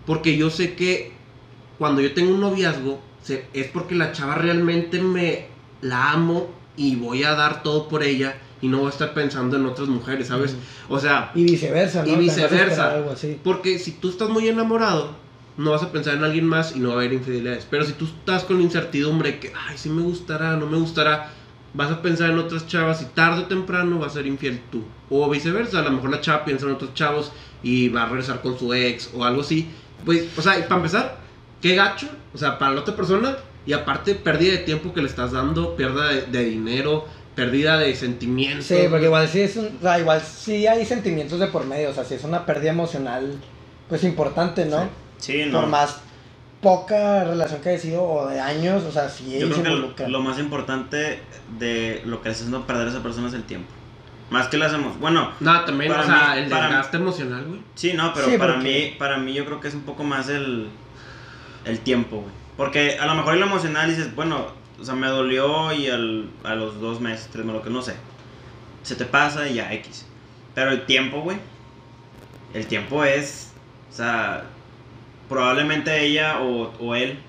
Porque 0.05 0.37
yo 0.37 0.49
sé 0.49 0.75
que 0.75 1.13
cuando 1.77 2.01
yo 2.01 2.13
tengo 2.13 2.33
un 2.33 2.41
noviazgo, 2.41 2.99
se- 3.23 3.45
es 3.53 3.67
porque 3.67 3.95
la 3.95 4.11
chava 4.11 4.35
realmente 4.35 5.01
me 5.01 5.47
la 5.81 6.11
amo 6.11 6.49
y 6.77 6.95
voy 6.95 7.23
a 7.23 7.35
dar 7.35 7.63
todo 7.63 7.87
por 7.87 8.03
ella 8.03 8.35
y 8.61 8.67
no 8.67 8.79
voy 8.79 8.87
a 8.87 8.89
estar 8.89 9.13
pensando 9.13 9.57
en 9.57 9.65
otras 9.65 9.87
mujeres, 9.87 10.27
¿sabes? 10.27 10.55
O 10.89 10.99
sea, 10.99 11.31
Y 11.35 11.43
viceversa, 11.43 12.03
¿no? 12.03 12.13
Y 12.13 12.15
viceversa. 12.15 12.95
Algo 12.95 13.11
así. 13.11 13.39
porque 13.43 13.79
si 13.79 13.91
tú 13.91 14.09
estás 14.09 14.29
muy 14.29 14.47
enamorado, 14.47 15.15
no 15.57 15.71
vas 15.71 15.83
a 15.83 15.91
pensar 15.91 16.15
en 16.15 16.23
alguien 16.23 16.45
más 16.45 16.75
y 16.75 16.79
no 16.79 16.89
va 16.89 16.95
a 16.95 16.97
haber 16.99 17.13
infidelidades. 17.13 17.67
Pero 17.69 17.85
si 17.85 17.93
tú 17.93 18.05
estás 18.05 18.43
con 18.43 18.61
incertidumbre 18.61 19.39
que, 19.39 19.53
ay, 19.67 19.77
sí 19.77 19.89
me 19.89 20.01
gustará, 20.01 20.57
no 20.57 20.67
me 20.67 20.77
gustará, 20.77 21.31
vas 21.73 21.91
a 21.91 22.01
pensar 22.01 22.31
en 22.31 22.39
otras 22.39 22.67
chavas 22.67 23.01
y 23.01 23.05
tarde 23.05 23.43
o 23.43 23.45
temprano 23.45 23.99
vas 23.99 24.11
a 24.11 24.15
ser 24.15 24.27
infiel 24.27 24.61
tú. 24.71 24.83
O 25.09 25.29
viceversa, 25.29 25.79
a 25.79 25.83
lo 25.83 25.91
mejor 25.91 26.09
la 26.09 26.21
chava 26.21 26.45
piensa 26.45 26.65
en 26.65 26.73
otros 26.73 26.93
chavos 26.93 27.31
y 27.63 27.89
va 27.89 28.03
a 28.03 28.05
regresar 28.07 28.41
con 28.41 28.57
su 28.57 28.73
ex 28.73 29.11
o 29.13 29.23
algo 29.23 29.41
así. 29.41 29.69
Pues, 30.03 30.27
o 30.37 30.41
sea, 30.41 30.53
para 30.67 30.77
empezar, 30.77 31.19
qué 31.61 31.75
gacho, 31.75 32.07
o 32.33 32.37
sea, 32.37 32.57
para 32.57 32.73
la 32.73 32.81
otra 32.81 32.95
persona 32.95 33.37
y 33.65 33.73
aparte 33.73 34.15
pérdida 34.15 34.51
de 34.53 34.57
tiempo 34.59 34.93
que 34.93 35.01
le 35.01 35.07
estás 35.07 35.31
dando, 35.31 35.75
pérdida 35.75 36.07
de, 36.09 36.21
de 36.23 36.43
dinero, 36.45 37.05
pérdida 37.35 37.77
de 37.77 37.95
sentimientos. 37.95 38.65
Sí, 38.65 38.77
porque 38.89 39.05
igual 39.05 39.27
sí 39.27 39.41
es 39.41 39.57
un, 39.57 39.65
o 39.79 39.81
sea, 39.81 39.99
igual 39.99 40.21
sí 40.21 40.67
hay 40.67 40.85
sentimientos 40.85 41.39
de 41.39 41.47
por 41.47 41.65
medio, 41.65 41.89
o 41.89 41.93
sea, 41.93 42.03
sí 42.05 42.13
es 42.13 42.23
una 42.23 42.45
pérdida 42.45 42.69
emocional, 42.71 43.35
pues 43.89 44.03
importante, 44.03 44.65
¿no? 44.65 44.87
Sí, 45.17 45.43
no. 45.47 45.61
Por 45.61 45.69
más 45.69 45.97
poca 46.61 47.23
relación 47.25 47.61
que 47.61 47.69
haya 47.69 47.79
sido 47.79 48.03
o 48.03 48.27
de 48.27 48.39
años, 48.39 48.83
o 48.83 48.91
sea, 48.91 49.09
sí 49.09 49.25
Yo 49.39 49.47
se 49.47 49.53
creo 49.53 49.63
que 49.63 49.69
involucran. 49.69 50.11
lo, 50.11 50.17
lo 50.19 50.23
más 50.23 50.39
importante 50.39 51.19
de 51.59 52.01
lo 52.05 52.21
que 52.21 52.29
le 52.29 52.31
está 52.33 52.43
haciendo 52.45 52.65
perder 52.65 52.87
a 52.87 52.91
esa 52.91 53.03
persona 53.03 53.27
es 53.27 53.33
el 53.33 53.43
tiempo. 53.43 53.67
Más 54.31 54.47
que 54.47 54.57
las 54.57 54.71
emociones. 54.73 54.99
Bueno, 54.99 55.31
No, 55.39 55.65
también, 55.65 55.91
Para 55.91 56.03
o 56.03 56.05
sea, 56.07 56.33
mí- 56.35 56.41
el 56.41 56.49
para- 56.49 56.65
desgaste 56.67 56.97
emocional, 56.97 57.45
güey. 57.47 57.59
sí, 57.75 57.93
no, 57.93 58.11
pero 58.13 58.27
Sí, 58.27 58.37
para 58.39 58.53
porque- 58.55 58.69
mí, 58.91 58.95
para 58.97 59.17
mí 59.19 59.33
yo 59.33 59.45
creo 59.45 59.59
que 59.59 59.67
es 59.67 59.75
un 59.75 59.81
poco 59.83 60.03
más 60.03 60.29
el, 60.29 60.67
el 61.65 61.79
tiempo, 61.81 62.17
güey. 62.21 62.33
Porque 62.57 62.97
a 62.99 63.05
lo 63.05 63.15
mejor 63.15 63.33
en 63.33 63.41
lo 63.41 63.45
emocional 63.47 63.89
dices, 63.89 64.15
bueno, 64.15 64.47
o 64.79 64.83
sea, 64.83 64.95
me 64.95 65.07
dolió 65.07 65.73
y 65.73 65.87
al, 65.89 66.29
a 66.43 66.55
los 66.55 66.79
dos 66.79 67.01
meses, 67.01 67.29
tres 67.31 67.45
meses, 67.45 67.59
lo 67.59 67.63
que 67.63 67.69
no 67.69 67.81
sé. 67.81 67.95
Se 68.83 68.95
te 68.95 69.05
pasa 69.05 69.47
y 69.47 69.55
ya, 69.55 69.73
X. 69.73 70.05
Pero 70.53 70.71
el 70.71 70.85
tiempo, 70.85 71.21
güey. 71.21 71.37
El 72.53 72.67
tiempo 72.67 73.03
es, 73.03 73.51
o 73.91 73.93
sea, 73.93 74.45
probablemente 75.27 76.05
ella 76.05 76.39
o, 76.41 76.73
o 76.79 76.95
él, 76.95 77.19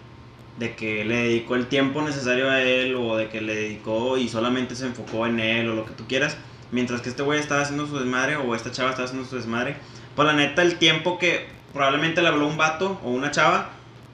de 0.59 0.75
que 0.75 1.05
le 1.05 1.17
dedicó 1.17 1.55
el 1.57 1.67
tiempo 1.67 2.01
necesario 2.03 2.49
a 2.49 2.63
él 2.63 2.95
o 2.95 3.17
de 3.17 3.29
que 3.29 3.41
le 3.41 3.55
dedicó 3.55 4.17
y 4.17 4.29
solamente 4.29 4.75
se 4.75 4.87
enfocó 4.87 5.27
en 5.27 5.41
él 5.41 5.69
o 5.69 5.75
lo 5.75 5.85
que 5.85 5.93
tú 5.93 6.07
quieras, 6.07 6.37
mientras 6.71 7.03
que 7.03 7.11
este 7.11 7.23
güey 7.23 7.41
estaba 7.41 7.63
haciendo 7.63 7.87
su 7.87 7.99
desmadre 7.99 8.37
o 8.37 8.55
esta 8.55 8.71
chava 8.71 8.91
estaba 8.91 9.07
haciendo 9.07 9.29
su 9.29 9.37
desmadre. 9.37 9.77
Pues 10.15 10.27
la 10.27 10.33
neta, 10.33 10.63
el 10.63 10.77
tiempo 10.77 11.19
que 11.19 11.47
probablemente 11.73 12.23
le 12.23 12.29
habló 12.29 12.47
un 12.47 12.57
vato 12.57 12.99
o 13.05 13.11
una 13.11 13.31
chava 13.31 13.71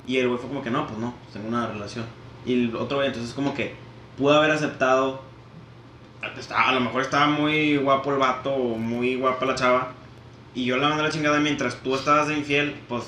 y 0.07 0.19
el 0.19 0.29
güey 0.29 0.39
fue 0.41 0.49
como 0.49 0.63
que 0.63 0.71
no, 0.71 0.87
pues 0.87 0.99
no, 0.99 1.15
pues 1.23 1.33
tengo 1.35 1.49
una 1.49 1.67
relación. 1.67 2.05
Y 2.45 2.55
el 2.65 2.77
otro 2.77 2.97
güey, 2.99 3.09
entonces 3.09 3.35
como 3.35 3.55
que 3.55 3.75
pudo 4.19 4.35
haber 4.37 4.51
aceptado. 4.51 5.23
A 6.55 6.73
lo 6.73 6.81
mejor 6.81 7.03
estaba 7.03 7.27
muy 7.27 7.77
guapo 7.79 8.13
el 8.13 8.19
vato 8.19 8.53
o 8.53 8.77
muy 8.77 9.17
guapa 9.17 9.45
la 9.45 9.55
chava. 9.55 9.93
Y 10.55 10.65
yo 10.65 10.77
la 10.77 10.89
mandé 10.89 11.03
a 11.03 11.07
la 11.07 11.13
chingada 11.13 11.41
mientras 11.41 11.77
tú 11.77 11.95
estabas 11.95 12.29
de 12.29 12.37
infiel, 12.37 12.77
pues. 12.89 13.05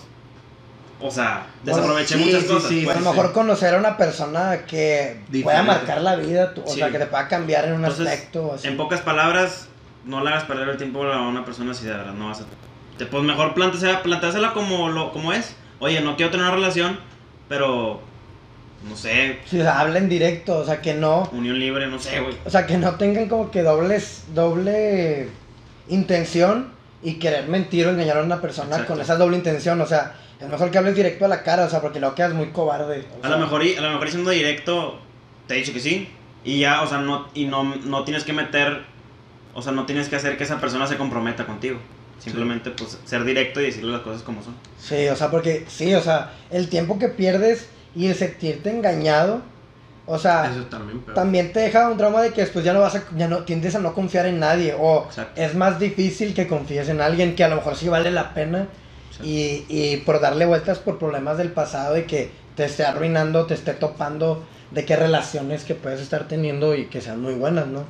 O 1.00 1.10
sea, 1.10 1.46
Bueno, 1.62 1.76
desaproveché 1.78 2.16
sí, 2.16 2.24
muchas 2.24 2.42
sí, 2.42 2.48
cosas. 2.48 2.68
sí, 2.70 2.82
pues. 2.84 2.96
a 2.96 3.00
lo 3.00 3.10
mejor 3.10 3.32
conocer 3.32 3.74
a 3.74 3.78
una 3.78 3.96
persona 3.96 4.64
que 4.66 5.20
pueda 5.26 5.30
Diferente. 5.60 5.66
marcar 5.66 6.00
la 6.00 6.16
vida, 6.16 6.54
o 6.64 6.68
sea, 6.68 6.90
que 6.90 6.98
te 6.98 7.06
pueda 7.06 7.28
cambiar 7.28 7.66
en 7.66 7.74
un 7.74 7.84
Entonces, 7.84 8.06
aspecto 8.06 8.52
así. 8.54 8.68
En 8.68 8.76
pocas 8.76 9.00
palabras, 9.02 9.68
no 10.06 10.22
le 10.22 10.30
hagas 10.30 10.44
perder 10.44 10.68
el 10.68 10.76
tiempo 10.76 11.02
a 11.04 11.28
una 11.28 11.44
persona 11.44 11.74
si 11.74 11.84
de 11.84 11.92
verdad 11.92 12.14
no 12.14 12.28
vas 12.28 12.40
a. 12.40 12.44
Te, 12.96 13.06
pues 13.06 13.22
mejor 13.24 13.54
planteásela 13.54 14.52
como, 14.54 14.88
lo, 14.88 15.12
como 15.12 15.32
es. 15.32 15.54
Oye, 15.80 16.00
no 16.00 16.16
quiero 16.16 16.30
tener 16.30 16.46
una 16.46 16.54
relación, 16.54 16.98
pero. 17.48 18.00
No 18.88 18.96
sé, 18.96 19.38
Sí, 19.46 19.58
o 19.58 19.62
sea, 19.62 19.80
habla 19.80 19.98
en 19.98 20.10
directo, 20.10 20.58
o 20.58 20.64
sea, 20.64 20.82
que 20.82 20.92
no, 20.92 21.22
unión 21.32 21.58
libre, 21.58 21.86
no 21.86 21.98
sé, 21.98 22.20
güey. 22.20 22.34
o 22.44 22.50
sea, 22.50 22.66
que 22.66 22.76
no 22.76 22.96
tengan 22.96 23.30
como 23.30 23.50
que 23.50 23.62
dobles, 23.62 24.24
doble 24.34 25.30
intención 25.88 26.70
y 27.02 27.14
querer 27.14 27.48
mentir 27.48 27.86
o 27.86 27.90
engañar 27.90 28.18
a 28.18 28.22
una 28.22 28.42
persona 28.42 28.68
Exacto. 28.72 28.92
con 28.92 29.00
esa 29.00 29.16
doble 29.16 29.38
intención, 29.38 29.80
o 29.80 29.86
sea, 29.86 30.16
es 30.38 30.46
mejor 30.48 30.70
que 30.70 30.76
hables 30.76 30.94
directo 30.96 31.24
a 31.24 31.28
la 31.28 31.42
cara, 31.42 31.64
o 31.64 31.70
sea, 31.70 31.80
porque 31.80 31.98
luego 31.98 32.14
quedas 32.14 32.34
muy 32.34 32.48
cobarde. 32.48 33.06
o 33.22 33.24
A 33.24 33.30
lo 33.30 33.38
mejor, 33.38 33.62
a 33.62 33.80
lo 33.80 33.90
mejor 33.92 34.10
siendo 34.10 34.30
directo, 34.30 34.98
te 35.46 35.54
he 35.54 35.58
dicho 35.58 35.72
que 35.72 35.80
sí. 35.80 36.10
Y 36.44 36.58
ya, 36.60 36.82
o 36.82 36.86
sea, 36.86 36.98
no, 36.98 37.28
y 37.32 37.46
no, 37.46 37.64
no 37.64 38.04
tienes 38.04 38.24
que 38.24 38.34
meter. 38.34 38.82
O 39.54 39.62
sea, 39.62 39.72
no 39.72 39.86
tienes 39.86 40.10
que 40.10 40.16
hacer 40.16 40.36
que 40.36 40.44
esa 40.44 40.60
persona 40.60 40.86
se 40.86 40.98
comprometa 40.98 41.46
contigo. 41.46 41.78
Simplemente, 42.18 42.70
pues, 42.70 42.98
ser 43.04 43.24
directo 43.24 43.60
y 43.60 43.66
decirle 43.66 43.92
las 43.92 44.00
cosas 44.00 44.22
como 44.22 44.42
son. 44.42 44.54
Sí, 44.78 45.08
o 45.08 45.16
sea, 45.16 45.30
porque 45.30 45.64
sí, 45.68 45.94
o 45.94 46.00
sea, 46.00 46.32
el 46.50 46.68
tiempo 46.68 46.98
que 46.98 47.08
pierdes 47.08 47.66
y 47.94 48.06
el 48.06 48.14
sentirte 48.14 48.70
engañado, 48.70 49.42
o 50.06 50.18
sea, 50.18 50.50
Eso 50.50 50.64
también, 50.66 51.00
pero... 51.00 51.14
también 51.14 51.52
te 51.52 51.60
deja 51.60 51.88
un 51.88 51.96
trauma 51.96 52.22
de 52.22 52.32
que 52.32 52.42
después 52.42 52.64
ya 52.64 52.72
no 52.72 52.80
vas 52.80 52.94
a, 52.94 53.04
ya 53.16 53.28
no, 53.28 53.44
tiendes 53.44 53.74
a 53.74 53.78
no 53.78 53.94
confiar 53.94 54.26
en 54.26 54.40
nadie, 54.40 54.74
o 54.78 55.04
Exacto. 55.06 55.40
es 55.40 55.54
más 55.54 55.78
difícil 55.78 56.34
que 56.34 56.46
confíes 56.46 56.88
en 56.88 57.00
alguien 57.00 57.34
que 57.34 57.44
a 57.44 57.48
lo 57.48 57.56
mejor 57.56 57.76
sí 57.76 57.88
vale 57.88 58.10
la 58.10 58.34
pena 58.34 58.68
y, 59.22 59.64
y 59.68 59.98
por 59.98 60.20
darle 60.20 60.44
vueltas 60.44 60.78
por 60.78 60.98
problemas 60.98 61.38
del 61.38 61.52
pasado 61.52 61.94
de 61.94 62.04
que 62.04 62.30
te 62.56 62.64
esté 62.64 62.84
arruinando, 62.84 63.46
te 63.46 63.54
esté 63.54 63.72
topando 63.72 64.44
de 64.70 64.84
qué 64.84 64.96
relaciones 64.96 65.64
que 65.64 65.74
puedes 65.74 66.00
estar 66.00 66.26
teniendo 66.28 66.74
y 66.74 66.86
que 66.86 67.00
sean 67.00 67.20
muy 67.20 67.34
buenas, 67.34 67.66
¿no? 67.66 67.84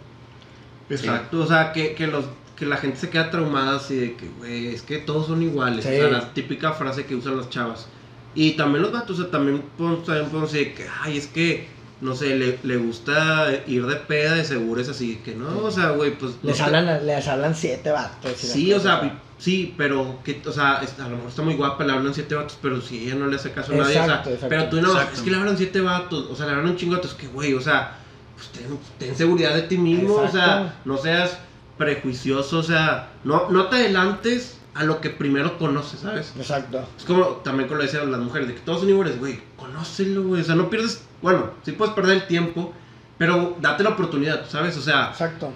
Exacto, 0.90 1.40
o 1.40 1.46
sea, 1.46 1.72
que, 1.72 1.94
que, 1.94 2.06
los, 2.06 2.26
que 2.56 2.66
la 2.66 2.76
gente 2.76 2.98
se 2.98 3.10
queda 3.10 3.30
traumada 3.30 3.76
así 3.76 3.96
de 3.96 4.14
que, 4.14 4.28
güey, 4.38 4.68
es 4.68 4.82
que 4.82 4.98
todos 4.98 5.26
son 5.26 5.42
iguales. 5.42 5.84
Sí. 5.84 5.90
O 5.90 5.94
sea, 5.96 6.08
la 6.08 6.32
típica 6.34 6.72
frase 6.72 7.04
que 7.06 7.14
usan 7.16 7.36
las 7.36 7.50
chavas. 7.50 7.86
Y 8.34 8.52
también 8.52 8.82
los 8.82 8.92
vatos, 8.92 9.18
o 9.18 9.22
sea, 9.22 9.30
también 9.30 9.62
podemos, 9.78 10.04
también 10.04 10.26
podemos 10.28 10.52
decir 10.52 10.74
que, 10.74 10.86
ay, 11.02 11.16
es 11.18 11.26
que, 11.28 11.68
no 12.00 12.14
sé, 12.14 12.36
le, 12.36 12.58
le 12.62 12.76
gusta 12.76 13.48
ir 13.66 13.86
de 13.86 13.96
peda, 13.96 14.34
de 14.34 14.44
seguro 14.44 14.80
es 14.80 14.88
así, 14.88 15.20
que 15.24 15.34
no, 15.34 15.58
o 15.58 15.70
sea, 15.70 15.90
güey, 15.90 16.16
pues... 16.18 16.32
Les 16.42 16.58
no 16.58 16.66
te- 16.68 16.76
hablan, 16.76 17.06
les 17.06 17.28
hablan 17.28 17.54
siete 17.54 17.90
vatos. 17.90 18.24
la 18.24 18.36
Sí, 18.36 18.72
o 18.72 18.80
sea, 18.80 19.20
sí, 19.38 19.74
pero 19.78 20.18
que, 20.24 20.42
o 20.46 20.52
sea, 20.52 20.80
es- 20.82 20.98
a 20.98 21.08
lo 21.08 21.16
mejor 21.16 21.30
está 21.30 21.42
muy 21.42 21.54
guapa, 21.54 21.84
le 21.84 21.92
hablan 21.92 22.12
siete 22.14 22.34
vatos, 22.34 22.58
pero 22.60 22.80
si 22.80 23.04
ella 23.06 23.14
no 23.14 23.26
le 23.28 23.36
hace 23.36 23.52
caso 23.52 23.72
a 23.72 23.76
nadie, 23.76 23.90
o 23.90 23.92
sea, 23.94 24.04
Exacto, 24.04 24.30
exacto. 24.30 24.48
pero 24.48 24.68
tú 24.68 24.80
no, 24.80 24.92
Exacto. 24.92 25.14
es 25.16 25.22
que 25.22 25.30
le 25.30 25.36
hablan 25.36 25.56
siete 25.56 25.80
vatos, 25.80 26.26
o 26.30 26.34
sea, 26.36 26.46
le 26.46 26.52
hablan 26.52 26.70
un 26.70 26.76
chingo 26.76 26.96
vatos, 26.96 27.14
que 27.14 27.26
güey, 27.28 27.54
o 27.54 27.60
sea, 27.60 27.98
pues 28.36 28.48
ten, 28.48 28.78
ten 28.98 29.16
seguridad 29.16 29.54
de 29.54 29.62
ti 29.62 29.78
mismo, 29.78 30.14
o 30.16 30.28
sea, 30.28 30.44
Exacto. 30.62 30.72
no 30.86 30.98
seas 30.98 31.38
prejuicioso, 31.78 32.58
o 32.58 32.62
sea, 32.62 33.10
no, 33.24 33.50
no 33.50 33.66
te 33.68 33.76
adelantes 33.76 34.58
a 34.74 34.84
lo 34.84 35.00
que 35.00 35.10
primero 35.10 35.56
conoces, 35.58 36.00
¿sabes? 36.00 36.32
Exacto. 36.36 36.86
Es 36.96 37.04
como 37.04 37.24
también 37.44 37.68
con 37.68 37.78
lo 37.78 37.84
decían 37.84 38.10
las 38.10 38.20
mujeres, 38.20 38.48
de 38.48 38.54
que 38.54 38.60
todos 38.60 38.80
son 38.80 38.88
iguales, 38.88 39.18
güey, 39.18 39.40
conócelo, 39.56 40.22
güey, 40.24 40.40
o 40.40 40.44
sea, 40.44 40.54
no 40.54 40.68
pierdes, 40.70 41.02
bueno, 41.22 41.50
sí 41.64 41.72
puedes 41.72 41.94
perder 41.94 42.16
el 42.16 42.26
tiempo, 42.26 42.72
pero 43.18 43.56
date 43.60 43.82
la 43.84 43.90
oportunidad, 43.90 44.48
¿sabes? 44.48 44.76
O 44.76 44.82
sea, 44.82 45.10
Exacto. 45.10 45.52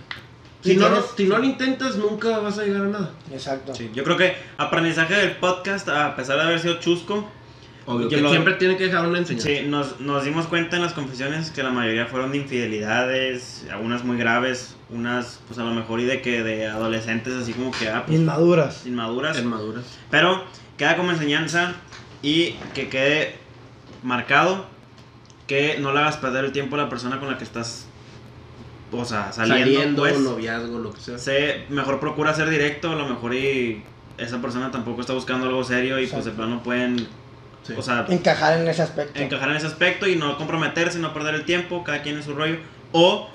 si 0.62 0.76
no, 0.76 0.86
tienes- 0.86 1.04
si 1.16 1.24
no 1.26 1.38
lo 1.38 1.44
intentas, 1.44 1.96
nunca 1.96 2.38
vas 2.38 2.58
a 2.58 2.62
llegar 2.64 2.82
a 2.82 2.86
nada. 2.88 3.10
Exacto. 3.32 3.74
Sí, 3.74 3.90
yo 3.92 4.04
creo 4.04 4.16
que 4.16 4.36
aprendizaje 4.56 5.14
del 5.14 5.36
podcast, 5.36 5.88
a 5.88 6.14
pesar 6.14 6.36
de 6.36 6.42
haber 6.42 6.60
sido 6.60 6.78
chusco, 6.78 7.28
Obvio, 7.90 8.08
que 8.08 8.18
lo- 8.20 8.30
siempre 8.30 8.54
tiene 8.54 8.76
que 8.76 8.84
dejar 8.84 9.06
una 9.08 9.18
enseñanza. 9.18 9.48
sí, 9.48 9.60
nos, 9.66 9.98
nos 10.00 10.24
dimos 10.24 10.46
cuenta 10.46 10.76
en 10.76 10.82
las 10.82 10.92
confesiones 10.92 11.50
que 11.50 11.62
la 11.62 11.70
mayoría 11.70 12.06
fueron 12.06 12.32
de 12.32 12.38
infidelidades, 12.38 13.66
algunas 13.70 14.04
muy 14.04 14.16
graves, 14.18 14.76
unas 14.90 15.40
pues 15.46 15.58
a 15.58 15.64
lo 15.64 15.72
mejor 15.72 16.00
y 16.00 16.04
de 16.04 16.20
que 16.20 16.42
de 16.42 16.66
adolescentes 16.66 17.32
así 17.34 17.52
como 17.54 17.70
que 17.70 17.88
ah, 17.88 18.04
pues, 18.06 18.18
Inmaduras. 18.18 18.86
inmaduras. 18.86 19.38
En 19.38 19.46
maduras. 19.46 19.84
Pero 20.10 20.44
queda 20.76 20.96
como 20.96 21.10
enseñanza 21.12 21.74
y 22.22 22.52
que 22.74 22.88
quede 22.88 23.36
marcado 24.02 24.66
que 25.46 25.78
no 25.80 25.92
le 25.92 26.00
hagas 26.00 26.18
perder 26.18 26.44
el 26.44 26.52
tiempo 26.52 26.76
a 26.76 26.78
la 26.78 26.88
persona 26.90 27.18
con 27.18 27.30
la 27.30 27.38
que 27.38 27.44
estás, 27.44 27.86
o 28.92 29.04
sea, 29.04 29.32
saliendo. 29.32 29.72
Saliendo, 29.74 30.02
pues. 30.02 30.20
noviazgo, 30.20 30.78
lo 30.78 30.92
que 30.92 31.00
sea. 31.00 31.16
Sé, 31.18 31.64
mejor 31.70 32.00
procura 32.00 32.34
ser 32.34 32.50
directo, 32.50 32.92
a 32.92 32.96
lo 32.96 33.06
mejor 33.08 33.34
y 33.34 33.82
esa 34.18 34.42
persona 34.42 34.70
tampoco 34.70 35.00
está 35.00 35.14
buscando 35.14 35.46
algo 35.46 35.64
serio 35.64 35.98
y 35.98 36.06
pues 36.06 36.24
de 36.24 36.30
Exacto. 36.32 36.36
plano 36.36 36.62
pueden, 36.62 37.06
Sí. 37.68 37.74
o 37.78 37.82
sea, 37.82 38.04
Encajar 38.08 38.58
en 38.58 38.66
ese 38.68 38.82
aspecto. 38.82 39.20
encajar 39.20 39.50
en 39.50 39.56
ese 39.56 39.66
aspecto 39.66 40.08
y 40.08 40.16
no 40.16 40.36
comprometerse, 40.36 40.98
no 40.98 41.12
perder 41.14 41.34
el 41.36 41.44
tiempo, 41.44 41.84
cada 41.84 42.02
quien 42.02 42.16
en 42.16 42.22
su 42.24 42.34
rollo. 42.34 42.56
O 42.92 43.28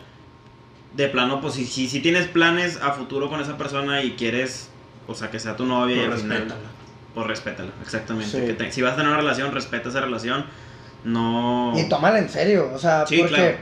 de 0.94 1.08
plano, 1.08 1.40
pues 1.42 1.54
si, 1.56 1.66
si, 1.66 1.88
si 1.88 2.02
tienes 2.02 2.28
planes 2.28 2.80
a 2.82 2.92
futuro 2.92 3.30
con 3.30 3.40
esa 3.42 3.58
persona 3.58 4.04
y 4.04 4.12
quieres, 4.12 4.70
o 5.08 5.16
sea, 5.16 5.30
que 5.32 5.40
sea 5.40 5.56
tu 5.56 5.66
novia 5.66 5.96
y 5.96 6.00
Pues 6.08 6.12
al 6.14 6.20
final, 6.20 6.38
respétala. 6.40 6.70
pues 7.16 7.28
respétala, 7.28 7.70
exactamente. 7.82 8.40
Sí. 8.42 8.46
Que 8.46 8.54
te- 8.54 8.72
si 8.72 8.82
vas 8.82 8.94
a 8.94 8.96
tener 8.98 9.10
una 9.10 9.18
relación, 9.18 9.52
respeta 9.54 9.90
esa 9.90 10.02
relación. 10.02 10.46
No. 11.04 11.74
Y 11.78 11.90
tómala 11.90 12.20
en 12.20 12.30
serio, 12.30 12.72
o 12.74 12.78
sea, 12.80 13.06
Sí, 13.08 13.18
porque 13.20 13.36
claro. 13.36 13.58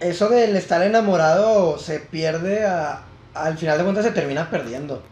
eso 0.00 0.28
del 0.28 0.56
estar 0.56 0.82
enamorado 0.82 1.78
se 1.78 2.00
pierde 2.00 2.64
a, 2.64 3.02
al 3.34 3.58
final 3.58 3.76
de 3.78 3.84
cuentas 3.84 4.04
se 4.04 4.12
termina 4.12 4.48
perdiendo. 4.48 5.02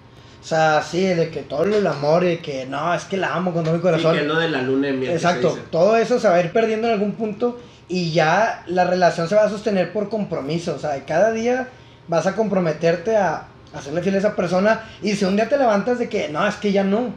O 0.44 0.46
sea, 0.46 0.82
sí, 0.82 1.00
de 1.00 1.30
que 1.30 1.40
todo 1.40 1.64
el 1.64 1.86
amor 1.86 2.22
y 2.22 2.36
que 2.36 2.66
no, 2.66 2.92
es 2.92 3.04
que 3.04 3.16
la 3.16 3.34
amo 3.34 3.54
con 3.54 3.64
todo 3.64 3.72
mi 3.72 3.80
corazón. 3.80 4.12
que 4.14 4.20
es 4.20 4.26
lo 4.26 4.38
de 4.38 4.50
la 4.50 4.60
luna 4.60 4.88
que 4.88 5.14
Exacto, 5.14 5.58
todo 5.70 5.96
eso 5.96 6.20
se 6.20 6.28
va 6.28 6.34
a 6.34 6.40
ir 6.40 6.52
perdiendo 6.52 6.86
en 6.86 6.92
algún 6.92 7.12
punto 7.12 7.58
y 7.88 8.12
ya 8.12 8.62
la 8.66 8.84
relación 8.84 9.26
se 9.26 9.36
va 9.36 9.44
a 9.44 9.48
sostener 9.48 9.90
por 9.90 10.10
compromiso. 10.10 10.74
O 10.74 10.78
sea, 10.78 11.02
cada 11.06 11.32
día 11.32 11.68
vas 12.08 12.26
a 12.26 12.36
comprometerte 12.36 13.16
a 13.16 13.46
hacerle 13.74 14.02
fiel 14.02 14.16
a 14.16 14.18
esa 14.18 14.36
persona 14.36 14.84
y 15.00 15.14
si 15.14 15.24
un 15.24 15.34
día 15.34 15.48
te 15.48 15.56
levantas 15.56 15.98
de 15.98 16.10
que 16.10 16.28
no, 16.28 16.46
es 16.46 16.56
que 16.56 16.72
ya 16.72 16.84
no, 16.84 17.14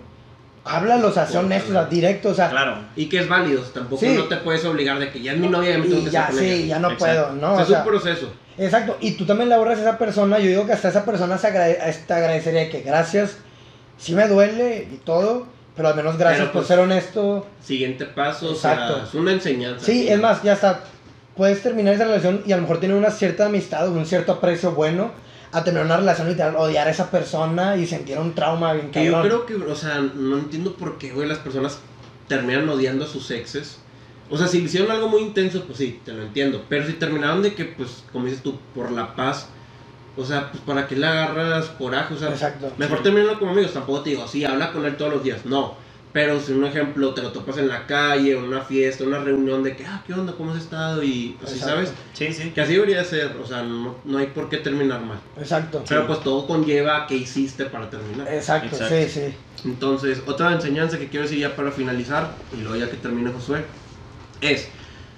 háblalo, 0.68 1.08
o 1.08 1.12
sea, 1.12 1.26
sé 1.26 1.38
honesto, 1.38 1.70
o 1.70 1.74
sea, 1.74 1.86
directo, 1.86 2.30
o 2.30 2.34
sea, 2.34 2.50
Claro. 2.50 2.78
Y 2.96 3.08
que 3.08 3.20
es 3.20 3.28
válido, 3.30 3.62
tampoco 3.62 4.00
Sí. 4.02 4.14
no 4.16 4.26
te 4.26 4.38
puedes 4.38 4.64
obligar 4.66 5.00
de 5.00 5.10
que 5.12 5.22
ya 5.22 5.34
es 5.34 5.38
mi 5.40 5.48
novia, 5.48 5.72
ya 5.72 5.78
me 5.78 5.86
tengo 5.86 6.02
y 6.02 6.06
que 6.06 6.12
ya, 6.12 6.30
sí, 6.32 6.46
ella. 6.46 6.66
ya 6.68 6.80
no 6.80 6.92
Exacto. 6.92 7.06
puedo, 7.06 7.32
¿no? 7.34 7.54
O 7.54 7.56
sea, 7.56 7.64
O 7.66 7.68
es 7.68 7.78
un 7.78 7.84
proceso. 7.86 8.34
Exacto, 8.58 8.98
y 9.02 9.12
tú 9.12 9.26
también 9.26 9.50
le 9.50 9.56
ahorras 9.56 9.78
a 9.78 9.82
esa 9.82 9.98
persona. 9.98 10.40
Yo 10.40 10.48
digo 10.48 10.66
que 10.66 10.74
hasta 10.74 10.90
esa 10.90 11.06
persona 11.06 11.38
se 11.38 11.48
agrade- 11.48 11.78
te 12.08 12.14
agradecería 12.14 12.62
de 12.62 12.70
que 12.70 12.82
gracias, 12.82 13.38
sí 13.98 14.14
me 14.16 14.28
duele 14.28 14.88
y 14.92 14.98
todo, 14.98 15.46
pero 15.76 15.90
al 15.90 15.96
menos 15.96 16.18
gracias 16.18 16.40
Pero, 16.42 16.52
por 16.54 16.62
pues, 16.62 16.68
ser 16.68 16.80
honesto. 16.80 17.46
Siguiente 17.62 18.06
paso, 18.06 18.52
Exacto. 18.52 18.94
o 18.94 18.96
sea, 18.98 19.06
es 19.06 19.14
una 19.14 19.32
enseñanza. 19.32 19.86
Sí, 19.86 20.08
es 20.10 20.20
más, 20.20 20.42
ya 20.44 20.54
está. 20.54 20.80
Puedes 21.36 21.62
terminar 21.62 21.94
esa 21.94 22.06
relación 22.06 22.42
y 22.48 22.52
a 22.52 22.56
lo 22.56 22.64
mejor 22.64 22.80
tener 22.80 22.96
una 22.96 23.12
cierta 23.12 23.46
amistad 23.46 23.88
o 23.88 23.92
un 23.92 24.08
cierto 24.08 24.32
aprecio 24.32 24.72
bueno 24.72 25.12
a 25.52 25.64
tener 25.64 25.84
una 25.86 25.98
relación 25.98 26.28
literal, 26.28 26.56
odiar 26.56 26.88
a 26.88 26.92
esa 26.92 27.10
persona 27.10 27.78
y 27.78 27.88
sentir 27.88 28.18
un 28.20 28.34
trauma 28.36 28.74
bien 28.74 28.92
Que 28.92 29.06
yo 29.06 29.14
cabrón. 29.14 29.44
creo 29.46 29.46
que, 29.66 29.72
o 29.72 29.76
sea, 29.76 30.00
no 30.00 30.38
entiendo 30.38 30.74
por 30.76 30.98
qué, 30.98 31.12
güey, 31.12 31.28
las 31.28 31.38
personas 31.40 31.80
terminan 32.28 32.68
odiando 32.70 33.06
a 33.06 33.08
sus 33.08 33.32
exes. 33.32 33.80
O 34.30 34.38
sea, 34.38 34.48
si 34.48 34.58
hicieron 34.60 34.92
algo 34.92 35.08
muy 35.08 35.22
intenso, 35.22 35.64
pues 35.64 35.78
sí, 35.78 36.02
te 36.04 36.12
lo 36.12 36.24
entiendo. 36.24 36.64
Pero 36.68 36.86
si 36.86 36.94
terminaron 36.94 37.42
de 37.42 37.56
que, 37.56 37.64
pues, 37.66 38.04
como 38.12 38.26
dices 38.26 38.44
tú, 38.44 38.60
por 38.76 38.92
la 38.92 39.16
paz, 39.16 39.48
o 40.18 40.26
sea, 40.26 40.52
pues, 40.52 40.62
¿para 40.64 40.86
qué 40.88 40.98
le 40.98 41.08
agarras 41.08 41.68
coraje? 41.78 42.14
O 42.14 42.18
sea, 42.18 42.30
Exacto. 42.30 42.72
mejor 42.78 42.98
Sí. 42.98 43.04
terminarlo 43.04 43.40
como 43.40 43.52
amigos. 43.52 43.72
Tampoco 43.74 44.02
te 44.02 44.10
digo, 44.10 44.28
sí, 44.28 44.44
habla 44.44 44.74
con 44.74 44.86
él 44.86 44.98
todos 44.98 45.14
los 45.14 45.24
días. 45.24 45.46
No. 45.46 45.76
Pero 46.14 46.40
si 46.40 46.54
un 46.54 46.66
ejemplo 46.66 47.14
te 47.14 47.22
lo 47.22 47.32
topas 47.32 47.58
en 47.58 47.68
la 47.68 47.86
calle, 47.86 48.32
en 48.32 48.44
una 48.44 48.62
fiesta, 48.62 49.04
una 49.04 49.20
reunión 49.20 49.62
de 49.62 49.76
que, 49.76 49.86
ah, 49.86 50.04
¿qué 50.08 50.14
onda? 50.14 50.34
¿Cómo 50.34 50.52
has 50.52 50.58
estado? 50.58 51.04
Y 51.04 51.38
así, 51.44 51.56
Exacto. 51.56 51.76
¿sabes? 51.76 51.94
Sí, 52.14 52.34
sí. 52.34 52.52
Que 52.52 52.62
así 52.62 52.74
debería 52.74 53.04
ser. 53.04 53.36
O 53.42 53.46
sea, 53.46 53.62
no, 53.64 53.96
no 54.04 54.18
hay 54.18 54.28
por 54.28 54.50
qué 54.50 54.58
terminar 54.58 55.02
mal. 55.02 55.20
Exacto. 55.38 55.84
Pero 55.88 56.08
pues 56.08 56.22
todo 56.22 56.48
conlleva 56.48 57.06
qué 57.08 57.16
hiciste 57.16 57.66
para 57.66 57.90
terminar. 57.90 58.28
Exacto, 58.34 58.76
Exacto. 58.76 58.96
sí, 58.96 59.10
sí. 59.10 59.36
Entonces, 59.66 60.22
otra 60.26 60.54
enseñanza 60.54 60.98
que 60.98 61.08
quiero 61.08 61.24
decir 61.24 61.40
ya 61.40 61.56
para 61.56 61.72
finalizar, 61.72 62.36
y 62.58 62.62
luego 62.62 62.78
ya 62.78 62.90
que 62.90 62.98
termine 62.98 63.32
Josué, 63.32 63.66
es, 64.42 64.70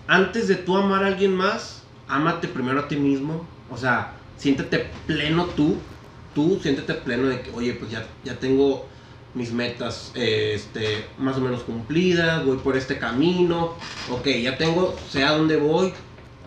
antes 0.08 0.48
de 0.48 0.56
tú 0.56 0.76
amar 0.76 1.04
a 1.04 1.08
alguien 1.08 1.34
más, 1.36 1.84
ámate 2.08 2.48
primero 2.48 2.80
a 2.80 2.88
ti 2.88 2.96
mismo. 2.96 3.46
O 3.70 3.78
sea, 3.78 4.16
siéntete 4.38 4.90
pleno 5.06 5.46
tú, 5.46 5.78
tú 6.34 6.60
siéntete 6.62 6.96
pleno 6.96 7.28
de 7.28 7.42
que, 7.42 7.52
oye, 7.52 7.74
pues 7.74 7.92
ya, 7.92 8.06
ya 8.24 8.36
tengo 8.36 8.88
mis 9.40 9.54
metas 9.54 10.12
eh, 10.16 10.52
este, 10.54 11.06
más 11.18 11.38
o 11.38 11.40
menos 11.40 11.64
cumplidas, 11.64 12.46
voy 12.46 12.58
por 12.58 12.76
este 12.76 12.98
camino, 13.00 13.74
ok, 14.12 14.28
ya 14.44 14.58
tengo, 14.58 14.94
sé 15.10 15.24
a 15.24 15.32
dónde 15.32 15.56
voy, 15.56 15.94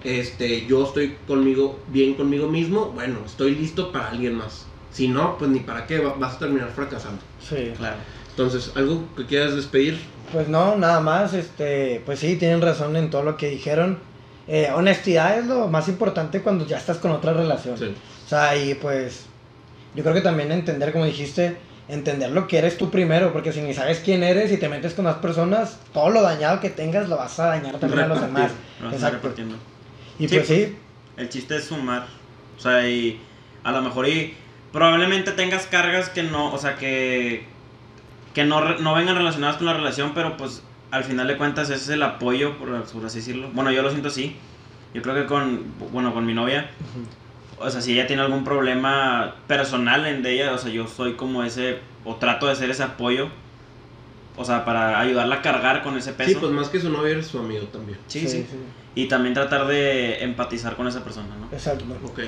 este, 0.05 0.67
yo 0.67 0.85
estoy 0.85 1.17
conmigo, 1.27 1.81
bien 1.89 2.13
conmigo 2.15 2.49
mismo, 2.49 2.91
bueno, 2.91 3.21
estoy 3.25 3.55
listo 3.55 3.91
para 3.93 4.11
alguien 4.11 4.35
más. 4.35 4.67
Si 4.93 5.09
no, 5.09 5.39
pues 5.39 5.51
ni 5.51 5.61
para 5.61 5.87
qué, 5.87 6.01
va- 6.01 6.13
vas 6.19 6.35
a 6.35 6.39
terminar 6.41 6.71
fracasando. 6.71 7.23
Sí. 7.41 7.73
Claro. 7.79 7.97
Entonces, 8.29 8.73
¿algo 8.77 9.05
que 9.17 9.25
quieras 9.25 9.55
despedir? 9.57 9.99
Pues 10.31 10.49
no, 10.49 10.77
nada 10.77 11.01
más, 11.01 11.33
este, 11.33 12.03
pues 12.05 12.19
sí, 12.19 12.37
tienen 12.37 12.61
razón 12.61 12.95
en 12.97 13.09
todo 13.09 13.23
lo 13.23 13.39
que 13.39 13.49
dijeron. 13.49 13.99
Eh, 14.49 14.69
honestidad 14.75 15.39
es 15.39 15.47
lo 15.47 15.69
más 15.69 15.89
importante 15.89 16.43
cuando 16.43 16.67
ya 16.67 16.77
estás 16.77 16.99
con 16.99 17.11
otra 17.11 17.33
relación. 17.33 17.79
Sí. 17.79 17.95
O 18.27 18.29
sea, 18.29 18.55
y 18.57 18.75
pues 18.75 19.23
yo 19.95 20.03
creo 20.03 20.15
que 20.15 20.21
también 20.21 20.53
entender, 20.53 20.93
como 20.93 21.07
dijiste, 21.07 21.57
entender 21.89 22.31
lo 22.31 22.47
que 22.47 22.59
eres 22.59 22.79
tú 22.79 22.91
primero, 22.91 23.33
porque 23.33 23.53
si 23.53 23.61
ni 23.61 23.75
sabes 23.75 24.01
quién 24.05 24.23
eres 24.23 24.53
y 24.53 24.57
te 24.57 24.69
metes 24.69 24.95
con 24.95 25.05
más 25.05 25.17
personas, 25.17 25.79
todo 25.93 26.11
lo 26.11 26.23
dañado 26.23 26.61
que 26.61 26.71
tengas 26.71 27.09
lo 27.09 27.17
vas 27.17 27.39
a 27.41 27.47
dañar 27.47 27.79
también 27.79 28.03
a 28.03 28.07
los 28.07 28.21
Repartir. 28.21 28.37
demás. 28.37 28.53
Lo 28.81 28.91
Exacto. 28.91 29.33
Y 30.19 30.29
Sí, 30.29 30.37
pues 30.37 30.47
sí, 30.47 30.77
El 31.17 31.29
chiste 31.29 31.57
es 31.57 31.65
sumar. 31.65 32.07
O 32.57 32.61
sea, 32.61 32.89
y 32.89 33.21
a 33.65 33.73
lo 33.73 33.83
mejor 33.83 34.09
y 34.09 34.35
probablemente 34.73 35.33
tengas 35.33 35.67
cargas 35.67 36.09
que 36.09 36.23
no, 36.23 36.53
o 36.53 36.59
sea, 36.59 36.77
que 36.77 37.47
que 38.35 38.45
no, 38.45 38.79
no 38.79 38.95
vengan 38.95 39.17
relacionadas 39.17 39.57
con 39.57 39.67
la 39.67 39.75
relación, 39.75 40.13
pero 40.15 40.37
pues 40.39 40.63
al 40.91 41.05
final 41.05 41.27
de 41.29 41.37
cuentas 41.37 41.69
ese 41.69 41.83
es 41.83 41.89
el 41.91 42.03
apoyo, 42.03 42.57
por, 42.57 42.83
por 42.85 43.05
así 43.05 43.19
decirlo. 43.19 43.51
Bueno, 43.53 43.71
yo 43.73 43.83
lo 43.83 43.91
siento 43.91 44.09
así. 44.09 44.37
Yo 44.95 45.03
creo 45.03 45.15
que 45.15 45.27
con, 45.27 45.65
bueno, 45.93 46.13
con 46.15 46.25
mi 46.25 46.35
novia, 46.35 46.71
o 47.63 47.71
sea, 47.71 47.81
si 47.81 47.93
ella 47.95 48.07
tiene 48.07 48.23
algún 48.23 48.45
problema 48.45 49.37
personal 49.47 50.07
en 50.07 50.23
de 50.23 50.33
ella, 50.35 50.53
o 50.53 50.59
sea, 50.59 50.71
yo 50.71 50.87
soy 50.87 51.15
como 51.15 51.43
ese, 51.45 51.79
o 52.05 52.17
trato 52.17 52.47
de 52.47 52.57
ser 52.57 52.71
ese 52.71 52.83
apoyo, 52.83 53.29
o 54.37 54.45
sea, 54.45 54.65
para 54.65 54.99
ayudarla 54.99 55.37
a 55.37 55.43
cargar 55.43 55.83
con 55.83 55.97
ese 55.97 56.13
peso. 56.13 56.31
Sí, 56.31 56.37
pues 56.41 56.53
más 56.53 56.69
que 56.69 56.81
su 56.81 56.91
novio 56.91 57.13
eres 57.13 57.27
su 57.27 57.39
amigo 57.39 57.67
también. 57.67 57.99
sí, 58.07 58.27
sí. 58.29 58.47
Y 58.95 59.07
también 59.07 59.33
tratar 59.33 59.67
de 59.69 60.23
empatizar 60.23 60.77
con 60.77 60.87
esa 60.87 61.03
persona, 61.03 61.29
¿no? 61.41 61.49
Exacto. 61.57 61.85
Ok. 62.05 62.21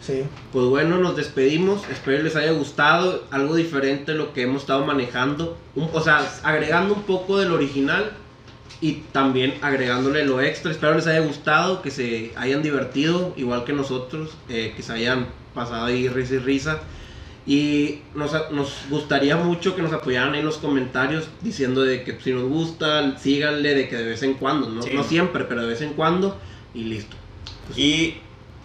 Sí. 0.00 0.24
Pues 0.52 0.66
bueno, 0.66 0.96
nos 0.98 1.14
despedimos. 1.14 1.88
Espero 1.88 2.22
les 2.24 2.34
haya 2.34 2.50
gustado. 2.50 3.22
Algo 3.30 3.54
diferente 3.54 4.14
lo 4.14 4.32
que 4.32 4.42
hemos 4.42 4.62
estado 4.62 4.84
manejando. 4.84 5.56
Un- 5.76 5.88
o 5.92 6.00
sea, 6.00 6.26
agregando 6.42 6.94
un 6.94 7.02
poco 7.02 7.38
del 7.38 7.52
original 7.52 8.10
y 8.80 8.92
también 9.12 9.54
agregándole 9.62 10.24
lo 10.24 10.40
extra. 10.40 10.70
Espero 10.70 10.94
les 10.94 11.06
haya 11.06 11.20
gustado, 11.20 11.82
que 11.82 11.90
se 11.90 12.32
hayan 12.36 12.62
divertido, 12.62 13.34
igual 13.36 13.64
que 13.64 13.72
nosotros, 13.72 14.30
eh, 14.48 14.72
que 14.76 14.82
se 14.82 14.92
hayan 14.92 15.26
pasado 15.54 15.86
ahí 15.86 16.08
risa 16.08 16.34
y 16.34 16.38
risa. 16.38 16.78
Y 17.46 18.00
nos, 18.14 18.32
nos 18.52 18.74
gustaría 18.90 19.36
mucho 19.36 19.74
que 19.74 19.82
nos 19.82 19.92
apoyaran 19.92 20.34
en 20.34 20.44
los 20.44 20.58
comentarios 20.58 21.28
diciendo 21.40 21.82
de 21.82 22.04
que 22.04 22.18
si 22.20 22.32
nos 22.32 22.44
gusta, 22.44 23.18
síganle 23.18 23.74
de 23.74 23.88
que 23.88 23.96
de 23.96 24.04
vez 24.04 24.22
en 24.22 24.34
cuando, 24.34 24.68
no, 24.68 24.82
Sí. 24.82 24.90
no 24.94 25.02
siempre, 25.04 25.44
pero 25.44 25.62
de 25.62 25.68
vez 25.68 25.80
en 25.82 25.94
cuando 25.94 26.38
y 26.74 26.84
listo. 26.84 27.16
Y 27.76 28.14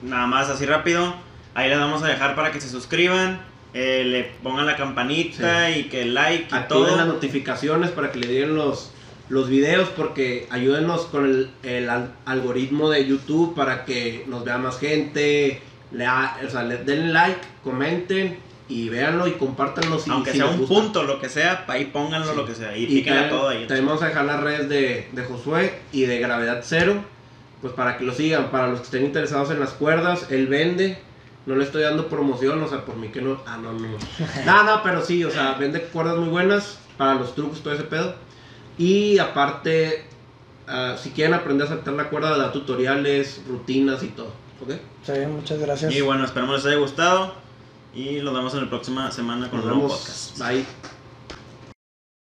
nada 0.03 0.28
más 0.28 0.49
así 0.49 0.66
rápido, 0.66 1.16
ahí 1.55 1.70
les 1.70 1.80
vamos 1.80 2.03
a 2.03 2.07
dejar 2.07 2.36
para 2.36 2.51
que 2.51 2.61
se 2.61 2.70
suscriban, 2.70 3.41
eh, 3.74 4.03
le 4.05 4.24
pongan 4.43 4.66
la 4.66 4.76
campanita 4.76 5.72
y 5.72 5.86
que 5.86 6.05
like 6.05 6.47
y 6.51 6.55
activen 6.55 6.68
todo. 6.86 6.97
las 6.97 7.07
notificaciones 7.07 7.91
para 7.91 8.11
que 8.11 8.20
le 8.20 8.28
lleguen 8.28 8.55
los, 8.55 8.91
los 9.30 9.49
videos 9.49 9.89
porque 9.89 10.47
ayúdenos 10.51 11.01
con 11.05 11.26
el, 11.26 11.49
el 11.63 11.89
al- 11.89 12.13
algoritmo 12.26 12.89
de 12.89 13.05
YouTube 13.05 13.55
para 13.55 13.86
que 13.86 14.23
nos 14.28 14.43
vea 14.45 14.57
más 14.57 14.80
gente, 14.80 15.61
le, 15.91 16.07
o 16.07 16.49
sea, 16.49 16.63
le 16.63 16.78
den 16.78 17.11
like, 17.13 17.39
comenten 17.63 18.38
y 18.67 18.89
véanlo 18.89 19.28
y 19.28 19.32
compártanlo 19.34 19.99
si, 19.99 20.09
Aunque 20.11 20.32
si 20.32 20.38
sea 20.38 20.45
les 20.47 20.55
un 20.55 20.61
gusta. 20.61 20.76
punto, 20.76 21.03
lo 21.03 21.19
que 21.19 21.30
sea, 21.30 21.65
ahí 21.67 21.86
pónganlo, 21.86 22.32
Sí. 22.32 22.38
lo 22.38 22.45
que 22.45 22.55
sea. 22.55 22.78
Y, 22.78 22.86
Y 22.86 23.01
también, 23.03 23.30
todo 23.30 23.49
ahí. 23.49 23.65
también 23.67 23.86
vamos 23.88 24.01
a 24.03 24.07
dejar 24.07 24.26
las 24.26 24.41
redes 24.41 24.69
de, 24.69 25.07
de 25.11 25.23
Josué 25.23 25.80
y 25.91 26.03
de 26.03 26.19
Gravedad 26.19 26.61
Cero, 26.63 26.95
pues 27.61 27.73
para 27.73 27.97
que 27.97 28.03
lo 28.03 28.13
sigan, 28.13 28.51
para 28.51 28.67
los 28.67 28.80
que 28.80 28.86
estén 28.86 29.05
interesados 29.05 29.49
en 29.51 29.59
las 29.59 29.71
cuerdas, 29.71 30.28
él 30.30 30.47
vende, 30.47 30.97
no 31.47 31.55
le 31.55 31.63
estoy 31.63 31.84
dando 31.84 32.07
promoción, 32.09 32.61
o 32.61 32.67
sea, 32.67 32.86
por 32.86 32.95
mí 32.95 33.07
que 33.09 33.21
no, 33.21 33.39
ah, 33.47 33.57
no, 33.61 33.73
no, 33.73 33.80
no, 33.88 33.97
no, 34.45 34.63
no, 34.63 34.84
pero 34.84 35.03
sí, 35.03 35.23
o 35.23 35.32
sea, 35.32 35.53
vende 35.59 35.82
cuerdas 35.82 36.17
muy 36.17 36.30
buenas 36.30 36.80
para 36.97 37.15
los 37.15 37.34
trucos, 37.36 37.61
todo 37.61 37.73
ese 37.73 37.84
pedo, 37.84 38.15
y 38.78 39.17
aparte, 39.19 40.05
ah, 40.67 40.95
si 41.01 41.11
quieren 41.11 41.34
aprender 41.34 41.67
a 41.67 41.69
saltar 41.69 41.93
la 41.93 42.09
cuerda, 42.09 42.38
da 42.38 42.51
tutoriales, 42.51 43.41
rutinas 43.47 44.03
y 44.03 44.07
todo, 44.07 44.32
¿ok? 44.61 44.73
Sí, 45.03 45.13
muchas 45.28 45.59
gracias. 45.59 45.93
Y 45.93 46.01
bueno, 46.01 46.26
esperemos 46.26 46.57
les 46.57 46.65
haya 46.65 46.78
gustado. 46.78 47.34
Y 47.93 48.17
nos 48.21 48.34
vemos 48.34 48.53
en 48.53 48.63
la 48.63 48.69
próxima 48.69 49.09
semana 49.09 49.49
con 49.49 49.59
Nos 49.59 49.67
un 49.67 49.73
nuevo 49.80 49.88
podcast. 49.88 50.38
bye. 50.38 50.65